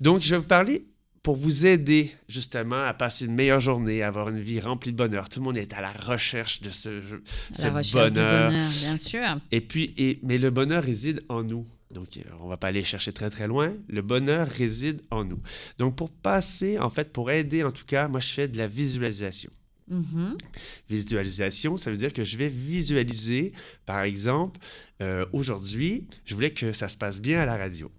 Donc, 0.00 0.22
je 0.22 0.30
vais 0.30 0.40
vous 0.40 0.46
parler 0.46 0.84
pour 1.22 1.36
vous 1.36 1.66
aider 1.66 2.12
justement 2.28 2.82
à 2.84 2.94
passer 2.94 3.26
une 3.26 3.34
meilleure 3.34 3.60
journée, 3.60 4.02
à 4.02 4.08
avoir 4.08 4.28
une 4.30 4.40
vie 4.40 4.60
remplie 4.60 4.92
de 4.92 4.96
bonheur. 4.96 5.28
Tout 5.28 5.40
le 5.40 5.44
monde 5.44 5.58
est 5.58 5.74
à 5.74 5.80
la 5.80 5.92
recherche 5.92 6.60
de 6.62 6.70
ce, 6.70 7.02
ce 7.52 7.62
La 7.62 7.70
recherche 7.74 8.12
du 8.12 8.14
bonheur. 8.14 8.50
bien 8.50 8.98
sûr. 8.98 9.38
Et 9.50 9.60
puis, 9.60 9.92
et, 9.98 10.20
mais 10.22 10.38
le 10.38 10.50
bonheur 10.50 10.82
réside 10.82 11.22
en 11.28 11.42
nous. 11.42 11.66
Donc, 11.90 12.16
euh, 12.16 12.22
on 12.40 12.48
va 12.48 12.56
pas 12.56 12.68
aller 12.68 12.82
chercher 12.82 13.12
très 13.12 13.30
très 13.30 13.46
loin. 13.46 13.74
Le 13.88 14.02
bonheur 14.02 14.48
réside 14.48 15.02
en 15.10 15.24
nous. 15.24 15.40
Donc, 15.78 15.96
pour 15.96 16.10
passer, 16.10 16.78
en 16.78 16.90
fait, 16.90 17.12
pour 17.12 17.30
aider 17.30 17.64
en 17.64 17.72
tout 17.72 17.86
cas, 17.86 18.08
moi, 18.08 18.20
je 18.20 18.28
fais 18.28 18.48
de 18.48 18.58
la 18.58 18.66
visualisation. 18.66 19.50
Mhm. 19.90 20.36
Visualisation, 20.90 21.76
ça 21.76 21.90
veut 21.90 21.96
dire 21.96 22.12
que 22.12 22.24
je 22.24 22.36
vais 22.36 22.48
visualiser, 22.48 23.52
par 23.86 24.02
exemple, 24.02 24.60
euh, 25.02 25.24
aujourd'hui, 25.32 26.06
je 26.24 26.34
voulais 26.34 26.50
que 26.50 26.72
ça 26.72 26.88
se 26.88 26.96
passe 26.96 27.20
bien 27.20 27.40
à 27.40 27.46
la 27.46 27.56
radio. 27.56 27.90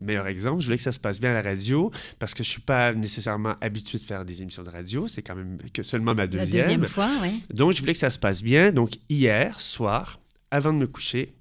Meilleur 0.00 0.26
exemple, 0.28 0.60
je 0.60 0.66
voulais 0.66 0.76
que 0.76 0.82
ça 0.82 0.92
se 0.92 1.00
passe 1.00 1.20
bien 1.20 1.30
à 1.30 1.34
la 1.34 1.42
radio 1.42 1.90
parce 2.18 2.32
que 2.34 2.44
je 2.44 2.48
suis 2.48 2.60
pas 2.60 2.92
nécessairement 2.92 3.56
habitué 3.60 3.98
de 3.98 4.04
faire 4.04 4.24
des 4.24 4.42
émissions 4.42 4.62
de 4.62 4.70
radio. 4.70 5.08
C'est 5.08 5.22
quand 5.22 5.34
même 5.34 5.58
que 5.72 5.82
seulement 5.82 6.14
ma 6.14 6.26
La 6.26 6.46
deuxième. 6.46 6.86
fois, 6.86 7.10
oui. 7.22 7.42
Donc, 7.52 7.72
je 7.72 7.80
voulais 7.80 7.94
que 7.94 7.98
ça 7.98 8.10
se 8.10 8.18
passe 8.18 8.42
bien. 8.42 8.70
Donc, 8.70 8.92
hier 9.08 9.60
soir, 9.60 10.20
avant 10.50 10.72
de 10.72 10.78
me 10.78 10.86
coucher, 10.86 11.34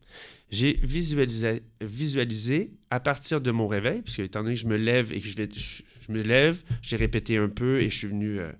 j'ai 0.50 0.80
visualisé, 0.82 1.62
visualisé 1.82 2.72
à 2.90 3.00
partir 3.00 3.42
de 3.42 3.52
mon 3.52 3.68
réveil, 3.68 4.02
puisque 4.02 4.20
étant 4.20 4.42
donné 4.44 4.56
que 4.56 4.62
je 4.62 4.68
me 4.68 4.78
lève 4.78 5.12
et 5.12 5.20
que 5.20 5.28
je, 5.28 5.36
vais, 5.36 5.50
je, 5.54 5.84
je 6.00 6.12
me 6.12 6.22
lève, 6.22 6.64
j'ai 6.82 6.96
répété 6.96 7.38
un 7.38 7.50
peu 7.50 7.82
et 7.82 7.90
je 7.90 7.98
suis 7.98 8.08
venu 8.08 8.40
euh, 8.40 8.52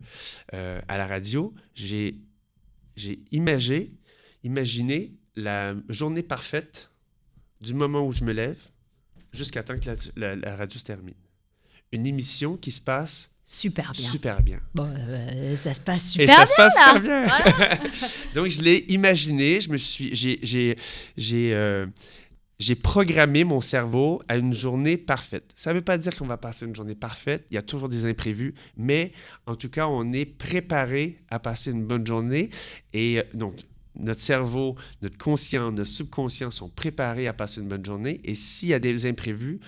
euh, 0.54 0.82
à 0.88 0.98
la 0.98 1.08
radio, 1.08 1.54
j'ai 1.76 2.16
j'ai 2.98 3.20
imagé, 3.32 3.94
imaginé 4.44 5.14
la 5.36 5.76
journée 5.88 6.24
parfaite 6.24 6.90
du 7.62 7.76
moment 7.76 8.06
où 8.06 8.12
je 8.12 8.24
me 8.24 8.34
lève 8.34 8.60
jusqu'à 9.32 9.64
temps 9.64 9.78
que 9.78 9.90
la, 9.90 9.96
la- 10.16 10.36
la 10.36 10.56
radio 10.56 10.78
se 10.80 10.84
termine. 10.84 11.16
Une 11.92 12.06
émission 12.08 12.58
qui 12.58 12.72
se 12.72 12.82
passe 12.82 13.30
Super 13.44 13.94
bien. 13.94 14.10
super 14.10 14.42
bien. 14.42 14.60
Bon, 14.76 14.90
euh, 14.94 15.56
ça 15.56 15.74
se 15.74 15.80
passe 15.80 16.08
Et 16.18 16.26
super 16.28 16.36
ça 16.36 16.44
bien. 16.44 16.46
se 16.48 16.54
passe 16.56 16.76
là. 16.76 16.94
super 16.96 17.80
bien. 17.80 18.10
Donc, 18.36 18.48
je 18.48 18.62
l'ai 18.62 18.86
imaginé, 18.90 19.62
je 19.62 19.70
me 19.70 19.78
suis, 19.78 20.14
j'ai, 20.14 20.38
j'ai, 20.44 20.76
j'ai, 21.16 21.54
euh, 21.54 21.86
j'ai 22.60 22.76
programmé 22.76 23.46
mon 23.46 23.62
cerveau 23.62 24.22
à 24.28 24.36
une 24.36 24.54
journée 24.54 24.98
parfaite. 24.98 25.54
Ça 25.56 25.70
ne 25.70 25.76
veut 25.76 25.84
pas 25.84 25.98
dire 25.98 26.14
qu'on 26.18 26.26
va 26.28 26.36
passer 26.36 26.66
une 26.66 26.76
journée 26.76 26.96
parfaite, 26.96 27.46
il 27.50 27.54
y 27.56 27.58
a 27.58 27.62
toujours 27.62 27.88
des 27.88 28.06
imprévus, 28.06 28.54
mais 28.76 29.14
en 29.46 29.56
tout 29.56 29.70
cas, 29.70 29.88
on 29.88 30.12
est 30.12 30.26
préparé 30.26 31.20
à 31.30 31.40
passer 31.40 31.72
une 31.72 31.86
bonne 31.86 32.06
journée. 32.06 32.50
Et 32.92 33.20
euh, 33.20 33.24
donc, 33.34 33.56
notre 34.00 34.22
cerveau, 34.22 34.76
notre 35.02 35.18
conscient, 35.18 35.72
notre 35.72 35.90
subconscient 35.90 36.52
sont 36.52 36.70
préparés 36.70 37.28
à 37.28 37.34
passer 37.34 37.62
une 37.62 37.68
bonne 37.68 37.86
journée. 37.86 38.22
Et 38.24 38.36
s'il 38.36 38.70
y 38.70 38.74
a 38.74 38.80
des 38.80 39.06
imprévus, 39.06 39.60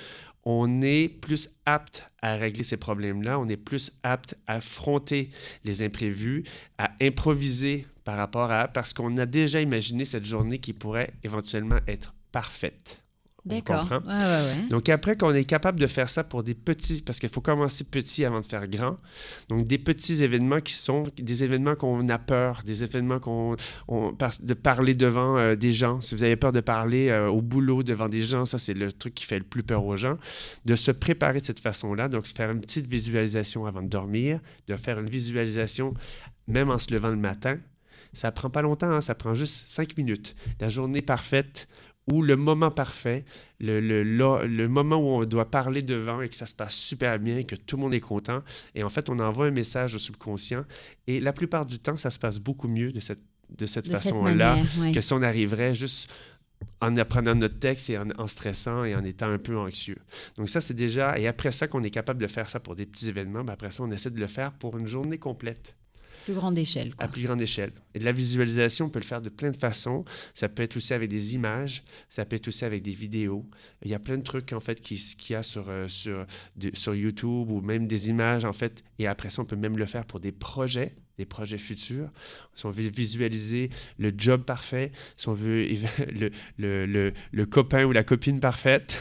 on 0.44 0.82
est 0.82 1.10
plus 1.10 1.50
apte 1.66 2.10
à 2.22 2.36
régler 2.36 2.64
ces 2.64 2.78
problèmes-là, 2.78 3.40
on 3.40 3.48
est 3.48 3.58
plus 3.58 3.92
apte 4.04 4.36
à 4.48 4.56
affronter 4.56 5.30
les 5.64 5.84
imprévus, 5.84 6.44
à 6.78 6.92
improviser 7.02 7.86
par 8.04 8.18
rapport 8.18 8.52
à... 8.52 8.68
parce 8.68 8.94
qu'on 8.94 9.16
a 9.18 9.26
déjà 9.26 9.62
imaginé 9.62 10.06
cette 10.06 10.26
journée 10.26 10.60
qui 10.60 10.74
pourrait 10.74 11.14
éventuellement 11.24 11.80
être 11.88 12.14
parfaite. 12.32 13.04
D'accord. 13.50 13.90
comprend? 13.90 13.98
Ouais, 14.12 14.24
ouais, 14.24 14.62
ouais. 14.62 14.68
Donc 14.70 14.88
après 14.90 15.16
qu'on 15.18 15.34
est 15.34 15.44
capable 15.46 15.80
de 15.80 15.88
faire 15.88 16.10
ça 16.10 16.24
pour 16.24 16.44
des 16.44 16.54
petits, 16.54 17.02
parce 17.02 17.20
qu'il 17.20 17.30
faut 17.30 17.42
commencer 17.42 17.84
petit 17.84 18.24
avant 18.26 18.40
de 18.42 18.46
faire 18.46 18.68
grand. 18.68 18.98
Donc 19.50 19.68
des 19.68 19.78
petits 19.78 20.24
événements 20.24 20.62
qui 20.62 20.74
sont 20.74 21.04
des 21.18 21.44
événements 21.44 21.76
qu'on 21.76 22.08
a 22.10 22.18
peur, 22.18 22.62
des 22.66 22.84
événements 22.84 23.20
qu'on, 23.20 23.56
on- 23.88 24.16
de 24.42 24.54
parler 24.54 24.96
devant 24.96 25.38
euh, 25.38 25.56
des 25.56 25.72
gens. 25.72 26.00
Si 26.02 26.16
vous 26.16 26.24
avez 26.24 26.36
peur 26.36 26.52
de 26.52 26.62
parler 26.62 27.10
euh, 27.10 27.28
au 27.28 27.42
boulot 27.42 27.84
devant 27.84 28.08
des 28.10 28.22
gens, 28.22 28.46
ça 28.46 28.58
c'est 28.58 28.74
le 28.74 28.92
truc 28.92 29.14
qui 29.16 29.26
fait 29.26 29.40
le 29.40 29.46
plus 29.46 29.64
peur 29.64 29.84
aux 29.86 29.96
gens. 29.96 30.18
De 30.66 30.76
se 30.76 30.92
préparer 30.92 31.40
de 31.42 31.46
cette 31.46 31.60
façon-là, 31.60 32.08
donc 32.10 32.26
faire 32.28 32.52
une 32.52 32.62
petite 32.62 32.88
visualisation 32.88 33.66
avant 33.66 33.82
de 33.82 33.88
dormir, 33.88 34.40
de 34.68 34.76
faire 34.76 35.00
une 35.00 35.10
visualisation 35.10 35.94
même 36.48 36.70
en 36.70 36.78
se 36.78 36.92
levant 36.94 37.10
le 37.10 37.16
matin. 37.18 37.58
Ça 38.12 38.32
prend 38.32 38.50
pas 38.50 38.64
longtemps, 38.64 38.90
hein, 38.90 39.02
ça 39.02 39.14
prend 39.14 39.36
juste 39.36 39.66
cinq 39.68 39.96
minutes. 39.96 40.36
La 40.60 40.68
journée 40.68 41.04
parfaite 41.04 41.68
ou 42.12 42.22
le 42.22 42.36
moment 42.36 42.72
parfait, 42.72 43.26
le, 43.60 43.80
le, 43.80 44.04
le 44.04 44.68
moment 44.68 44.98
où 44.98 45.22
on 45.22 45.26
doit 45.26 45.50
parler 45.50 45.82
devant 45.82 46.22
et 46.22 46.30
que 46.30 46.36
ça 46.36 46.46
se 46.46 46.56
passe 46.56 46.74
super 46.74 47.20
bien, 47.20 47.44
que 47.44 47.56
tout 47.56 47.78
le 47.78 47.84
monde 47.84 47.94
est 47.94 48.00
content. 48.00 48.44
Et 48.76 48.84
en 48.84 48.90
fait, 48.90 49.10
on 49.10 49.20
envoie 49.20 49.48
un 49.48 49.52
message 49.52 49.96
au 49.96 50.00
subconscient. 50.00 50.66
Et 51.08 51.20
la 51.20 51.34
plupart 51.34 51.66
du 51.66 51.80
temps, 51.80 51.98
ça 51.98 52.10
se 52.10 52.20
passe 52.20 52.40
beaucoup 52.40 52.68
mieux 52.68 52.92
de 52.92 53.00
cette, 53.00 53.22
de 53.58 53.66
cette 53.66 53.90
façon-là 53.90 54.64
ouais. 54.80 54.92
que 54.92 55.02
si 55.02 55.14
on 55.14 55.22
arriverait 55.22 55.76
juste 55.76 56.10
en 56.82 56.96
apprenant 56.98 57.36
notre 57.36 57.60
texte 57.60 57.90
et 57.90 57.98
en, 57.98 58.10
en 58.18 58.28
stressant 58.28 58.84
et 58.84 58.96
en 58.96 59.04
étant 59.04 59.30
un 59.30 59.38
peu 59.38 59.58
anxieux. 59.58 59.98
Donc 60.38 60.50
ça, 60.50 60.62
c'est 60.62 60.74
déjà... 60.74 61.18
Et 61.18 61.28
après 61.28 61.52
ça, 61.52 61.68
qu'on 61.68 61.84
est 61.84 61.90
capable 61.90 62.22
de 62.22 62.28
faire 62.28 62.50
ça 62.50 62.60
pour 62.60 62.76
des 62.76 62.86
petits 62.86 63.08
événements, 63.08 63.44
ben 63.44 63.54
après 63.54 63.72
ça, 63.72 63.84
on 63.84 63.92
essaie 63.92 64.10
de 64.10 64.20
le 64.20 64.28
faire 64.28 64.52
pour 64.52 64.78
une 64.78 64.88
journée 64.88 65.18
complète 65.18 65.76
Plus 66.26 66.34
grande 66.34 66.58
échelle. 66.58 66.94
à 66.98 67.08
plus 67.08 67.24
grande 67.24 67.42
échelle. 67.42 67.72
Et 67.94 68.00
de 68.00 68.06
la 68.06 68.12
visualisation, 68.12 68.86
on 68.86 68.90
peut 68.90 69.00
le 69.00 69.06
faire 69.06 69.22
de 69.22 69.30
plein 69.30 69.52
de 69.52 69.58
façons. 69.58 70.06
Ça 70.34 70.48
peut 70.50 70.64
être 70.64 70.76
aussi 70.78 70.94
avec 70.94 71.10
des 71.10 71.36
images, 71.36 71.84
ça 72.10 72.26
peut 72.26 72.36
être 72.36 72.48
aussi 72.48 72.66
avec 72.66 72.82
des 72.84 72.92
vidéos. 72.92 73.46
Il 73.84 73.90
y 73.92 73.94
a 73.96 74.00
plein 74.00 74.18
de 74.18 74.24
trucs, 74.24 74.54
en 74.54 74.60
fait, 74.60 74.80
qui- 74.82 74.98
qu'il 75.18 75.34
y 75.34 75.36
a 75.36 75.44
sur, 75.44 75.70
euh, 75.70 75.88
sur, 75.88 76.26
sur 76.74 76.96
YouTube 76.96 77.50
ou 77.52 77.62
même 77.62 77.88
des 77.88 78.10
images, 78.10 78.46
en 78.46 78.54
fait. 78.54 78.84
Et 79.00 79.08
après 79.08 79.30
ça, 79.30 79.42
on 79.42 79.46
peut 79.46 79.56
même 79.56 79.78
le 79.78 79.86
faire 79.86 80.06
pour 80.06 80.20
des 80.20 80.32
projets, 80.32 80.96
des 81.20 81.26
projets 81.26 81.58
futurs. 81.58 82.08
Si 82.56 82.66
on 82.66 82.72
veut 82.72 82.90
visualiser 82.90 83.70
le 83.98 84.12
job 84.18 84.44
parfait, 84.44 84.92
si 85.18 85.28
on 85.28 85.34
veut 85.34 85.68
le, 86.12 86.32
le, 86.58 86.86
le, 86.86 87.14
le 87.32 87.46
copain 87.46 87.84
ou 87.84 87.92
la 87.92 88.04
copine 88.06 88.40
parfaite, 88.40 89.00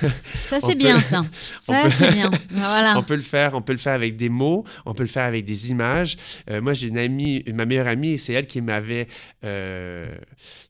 Ça, 0.49 0.59
c'est 0.66 0.75
bien, 0.75 1.01
ça. 1.01 1.25
Ça, 1.62 1.83
peut- 1.85 1.91
c'est 1.97 2.11
bien. 2.12 2.31
Voilà. 2.51 2.99
on 2.99 3.05
peut 3.05 3.14
le 3.14 3.21
faire, 3.23 3.55
on 3.55 3.62
peut 3.62 3.73
le 3.73 3.79
faire 3.79 3.93
avec 3.95 4.16
des 4.16 4.29
mots, 4.29 4.64
on 4.85 4.95
peut 4.95 5.05
le 5.05 5.09
faire 5.09 5.25
avec 5.25 5.45
des 5.45 5.71
images. 5.71 6.16
Euh, 6.51 6.61
moi, 6.61 6.73
j'ai 6.73 6.89
une 6.89 6.99
amie, 6.99 7.45
ma 7.55 7.64
meilleure 7.66 7.87
amie, 7.87 8.19
c'est 8.19 8.33
elle 8.33 8.47
qui 8.49 8.61
m'avait 8.61 9.07
euh, 9.45 10.12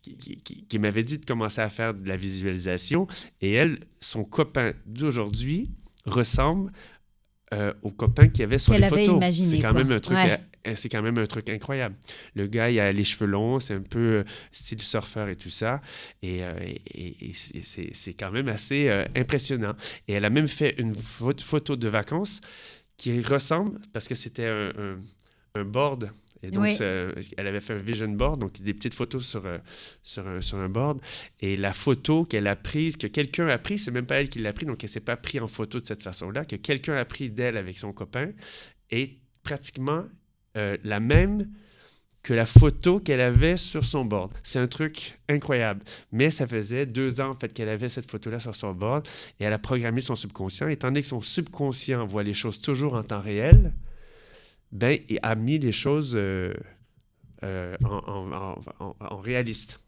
qui, 0.02 0.16
qui- 0.18 0.36
qui- 0.42 0.64
qui 0.66 0.78
m'avait 0.78 1.02
dit 1.04 1.16
de 1.18 1.24
commencer 1.24 1.62
à 1.62 1.70
faire 1.70 1.94
de 1.94 2.06
la 2.06 2.16
visualisation. 2.16 3.06
Et 3.40 3.52
elle, 3.54 3.78
son 4.00 4.22
copain 4.24 4.74
d'aujourd'hui 4.84 5.70
ressemble 6.04 6.72
euh, 7.54 7.72
au 7.82 7.90
copain 7.90 8.28
qu'il 8.28 8.40
y 8.40 8.42
avait 8.44 8.58
sur 8.58 8.72
Qu'elle 8.72 8.82
les 8.82 8.88
avait 8.88 9.04
photos. 9.06 9.16
imaginé, 9.16 9.48
C'est 9.56 9.62
quand 9.62 9.70
quoi. 9.72 9.84
même 9.84 9.92
un 9.92 9.98
truc. 10.00 10.16
Ouais. 10.18 10.38
euh, 10.66 10.72
C'est 10.76 10.88
quand 10.88 11.00
même 11.02 11.16
un 11.18 11.26
truc 11.26 11.48
incroyable. 11.48 11.94
Le 12.34 12.46
gars, 12.46 12.70
il 12.70 12.78
a 12.78 12.92
les 12.92 13.04
cheveux 13.04 13.30
longs, 13.30 13.58
c'est 13.60 13.74
un 13.74 13.80
peu 13.82 13.98
euh, 13.98 14.24
style 14.52 14.82
surfeur 14.82 15.28
et 15.28 15.36
tout 15.36 15.48
ça. 15.48 15.80
Et, 16.22 16.42
euh, 16.44 16.52
et- 16.94 17.30
et 17.30 17.32
c'est- 17.32 18.12
quand 18.14 18.30
même 18.30 18.48
assez 18.48 18.88
euh, 18.88 19.04
impressionnant. 19.16 19.74
Et 20.08 20.12
elle 20.14 20.24
a 20.24 20.30
même 20.30 20.48
fait 20.48 20.74
une 20.78 20.92
pho- 20.92 21.40
photo 21.40 21.76
de 21.76 21.88
vacances 21.88 22.40
qui 22.98 23.20
ressemble, 23.22 23.80
parce 23.92 24.08
que 24.08 24.14
c'était 24.14 24.46
un, 24.46 24.68
un- 24.76 24.98
un 25.54 25.64
board. 25.64 26.10
Et 26.42 26.50
donc, 26.50 26.62
Oui. 26.64 26.74
ça- 26.76 26.84
elle 27.36 27.46
avait 27.46 27.60
fait 27.60 27.74
un 27.74 27.78
vision 27.78 28.08
board, 28.08 28.38
donc 28.40 28.60
des 28.60 28.74
petites 28.74 28.94
photos 28.94 29.26
sur, 29.26 29.44
euh, 29.46 29.58
sur, 30.02 30.26
un, 30.28 30.40
sur 30.40 30.58
un 30.58 30.68
board. 30.68 31.00
Et 31.40 31.56
la 31.56 31.72
photo 31.72 32.24
qu'elle 32.24 32.46
a 32.46 32.56
prise, 32.56 32.96
que 32.96 33.06
quelqu'un 33.08 33.48
a 33.48 33.58
prise, 33.58 33.84
c'est 33.84 33.90
même 33.90 34.06
pas 34.06 34.20
elle 34.20 34.28
qui 34.28 34.38
l'a 34.38 34.52
prise, 34.52 34.68
donc 34.68 34.82
elle 34.84 34.90
s'est 34.90 35.00
pas 35.00 35.16
prise 35.16 35.40
en 35.42 35.48
photo 35.48 35.80
de 35.80 35.86
cette 35.86 36.02
façon-là, 36.02 36.44
que 36.44 36.56
quelqu'un 36.56 36.96
a 36.96 37.04
pris 37.04 37.30
d'elle 37.30 37.56
avec 37.56 37.76
son 37.78 37.92
copain, 37.92 38.30
est 38.90 39.18
pratiquement 39.42 40.04
euh, 40.56 40.76
la 40.84 41.00
même 41.00 41.48
que 42.22 42.34
la 42.34 42.44
photo 42.46 42.98
qu'elle 43.00 43.20
avait 43.20 43.56
sur 43.56 43.84
son 43.84 44.04
board. 44.04 44.32
C'est 44.42 44.58
un 44.58 44.66
truc 44.66 45.18
incroyable. 45.28 45.82
Mais 46.12 46.30
ça 46.30 46.46
faisait 46.46 46.84
deux 46.84 47.20
ans 47.20 47.30
en 47.30 47.34
fait 47.34 47.54
qu'elle 47.54 47.68
avait 47.68 47.88
cette 47.88 48.10
photo-là 48.10 48.38
sur 48.40 48.54
son 48.54 48.72
board 48.74 49.06
et 49.40 49.44
elle 49.44 49.52
a 49.52 49.58
programmé 49.58 50.00
son 50.00 50.16
subconscient. 50.16 50.68
Étant 50.68 50.88
donné 50.88 51.00
que 51.02 51.06
son 51.08 51.20
subconscient 51.20 52.04
voit 52.06 52.24
les 52.24 52.32
choses 52.34 52.60
toujours 52.60 52.94
en 52.94 53.02
temps 53.02 53.20
réel, 53.20 53.72
ben, 54.72 54.98
il 55.08 55.18
a 55.22 55.34
mis 55.34 55.58
les 55.58 55.72
choses 55.72 56.12
euh, 56.16 56.52
euh, 57.42 57.76
en, 57.84 57.88
en- 57.88 58.32
en- 58.32 58.62
en- 58.80 58.96
en 59.00 59.16
réaliste. 59.18 59.80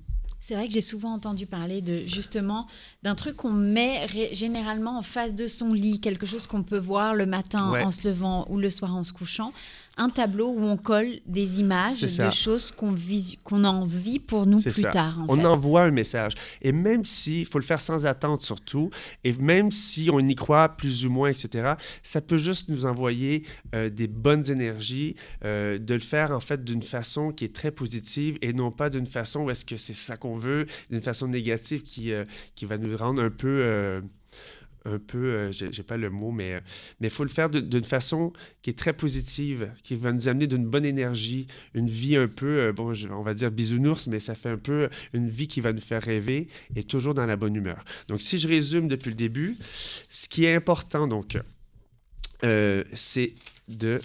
C'est 0.43 0.55
vrai 0.55 0.69
que 0.69 0.73
j'ai 0.75 0.81
souvent 0.81 1.13
entendu 1.13 1.47
parler 1.47 1.81
de 1.83 2.07
justement 2.07 2.67
d'un 3.03 3.15
truc 3.15 3.37
qu'on 3.37 3.53
met 3.53 4.07
généralement 4.33 4.99
en 4.99 5.03
face 5.03 5.35
de 5.35 5.47
son 5.47 5.73
lit, 5.75 6.01
quelque 6.01 6.27
chose 6.27 6.47
qu'on 6.47 6.63
peut 6.63 6.79
voir 6.79 7.15
le 7.15 7.27
matin 7.27 7.71
Ouais. 7.71 7.83
en 7.83 7.91
se 7.91 8.09
levant 8.09 8.47
ou 8.49 8.59
le 8.59 8.71
soir 8.71 8.97
en 8.97 9.05
se 9.05 9.13
couchant. 9.13 9.53
Un 9.97 10.09
tableau 10.09 10.49
où 10.49 10.63
on 10.63 10.77
colle 10.77 11.21
des 11.27 11.61
images 11.61 12.01
de 12.01 12.31
choses 12.31 12.71
qu'on 12.71 12.95
qu'on 13.45 13.65
a 13.65 13.69
envie 13.69 14.19
pour 14.19 14.47
nous 14.47 14.61
plus 14.61 14.83
ça. 14.83 14.91
tard. 14.91 15.21
en 15.21 15.27
on 15.29 15.37
fait. 15.37 15.45
envoie 15.45 15.83
un 15.83 15.91
message. 15.91 16.33
Et 16.63 16.73
même 16.73 17.05
si, 17.05 17.41
il 17.41 17.47
faut 17.47 17.59
le 17.59 17.65
faire 17.65 17.81
sans 17.81 18.07
attente 18.07 18.43
surtout, 18.43 18.91
et 19.25 19.33
même 19.35 19.71
si 19.71 20.09
on 20.13 20.21
y 20.21 20.35
croit 20.35 20.71
plus 20.71 21.07
ou 21.07 21.11
moins, 21.11 21.29
etc., 21.29 21.75
ça 22.03 22.21
peut 22.21 22.37
juste 22.37 22.69
nous 22.69 22.87
envoyer 22.87 23.45
euh, 23.75 23.91
des 23.91 24.07
bonnes 24.07 24.51
énergies, 24.51 25.17
euh, 25.45 25.79
de 25.79 25.95
le 25.95 26.01
faire 26.01 26.31
en 26.31 26.41
fait 26.41 26.65
d'une 26.65 26.83
façon 26.83 27.33
qui 27.33 27.45
est 27.45 27.55
très 27.55 27.71
positive 27.71 28.39
et 28.43 28.53
non 28.53 28.71
pas 28.71 28.91
d'une 28.91 29.07
façon 29.07 29.45
où 29.45 29.51
est-ce 29.51 29.65
que 29.65 29.77
c'est 29.77 29.95
ça 29.95 30.17
qu'on 30.17 30.37
veut, 30.37 30.67
d'une 30.91 31.03
façon 31.03 31.29
négative 31.29 31.83
qui, 31.83 32.13
euh, 32.13 32.25
qui 32.55 32.65
va 32.65 32.79
nous 32.79 32.97
rendre 32.97 33.23
un 33.23 33.31
peu... 33.31 34.01
un 34.85 34.99
peu, 34.99 35.19
euh, 35.19 35.53
j'ai 35.53 35.73
j'ai 35.73 35.83
pas 35.83 35.97
le 35.97 36.11
mot, 36.11 36.31
mais 36.31 36.55
euh, 36.55 36.61
mais 37.01 37.09
faut 37.11 37.25
le 37.25 37.29
faire 37.31 37.51
d'une 37.51 37.85
façon 37.85 38.33
qui 38.63 38.71
est 38.71 38.79
très 38.79 38.93
positive, 38.93 39.71
qui 39.83 39.95
va 39.97 40.13
nous 40.13 40.29
amener 40.29 40.47
d'une 40.47 40.65
bonne 40.67 40.85
énergie, 40.85 41.47
une 41.75 41.87
vie 41.89 42.17
un 42.17 42.29
peu, 42.29 42.47
euh, 42.61 42.73
bon, 42.73 42.95
je- 42.95 43.09
on 43.09 43.23
va 43.23 43.35
dire 43.35 43.51
bisounours, 43.51 44.07
mais 44.07 44.21
ça 44.21 44.35
fait 44.35 44.49
un 44.51 44.59
peu 44.59 44.89
une 45.13 45.29
vie 45.29 45.49
qui 45.49 45.61
va 45.61 45.73
nous 45.73 45.81
faire 45.81 46.03
rêver 46.03 46.49
et 46.77 46.83
toujours 46.85 47.15
dans 47.15 47.27
la 47.27 47.37
bonne 47.37 47.57
humeur. 47.57 47.85
Donc, 48.09 48.23
si 48.23 48.39
je 48.39 48.49
résume 48.49 48.89
depuis 48.89 49.11
le 49.11 49.17
début, 49.17 49.57
ce 50.09 50.29
qui 50.29 50.45
est 50.45 50.55
important, 50.55 51.07
donc, 51.07 51.37
c'est 52.95 53.35
de... 53.69 54.01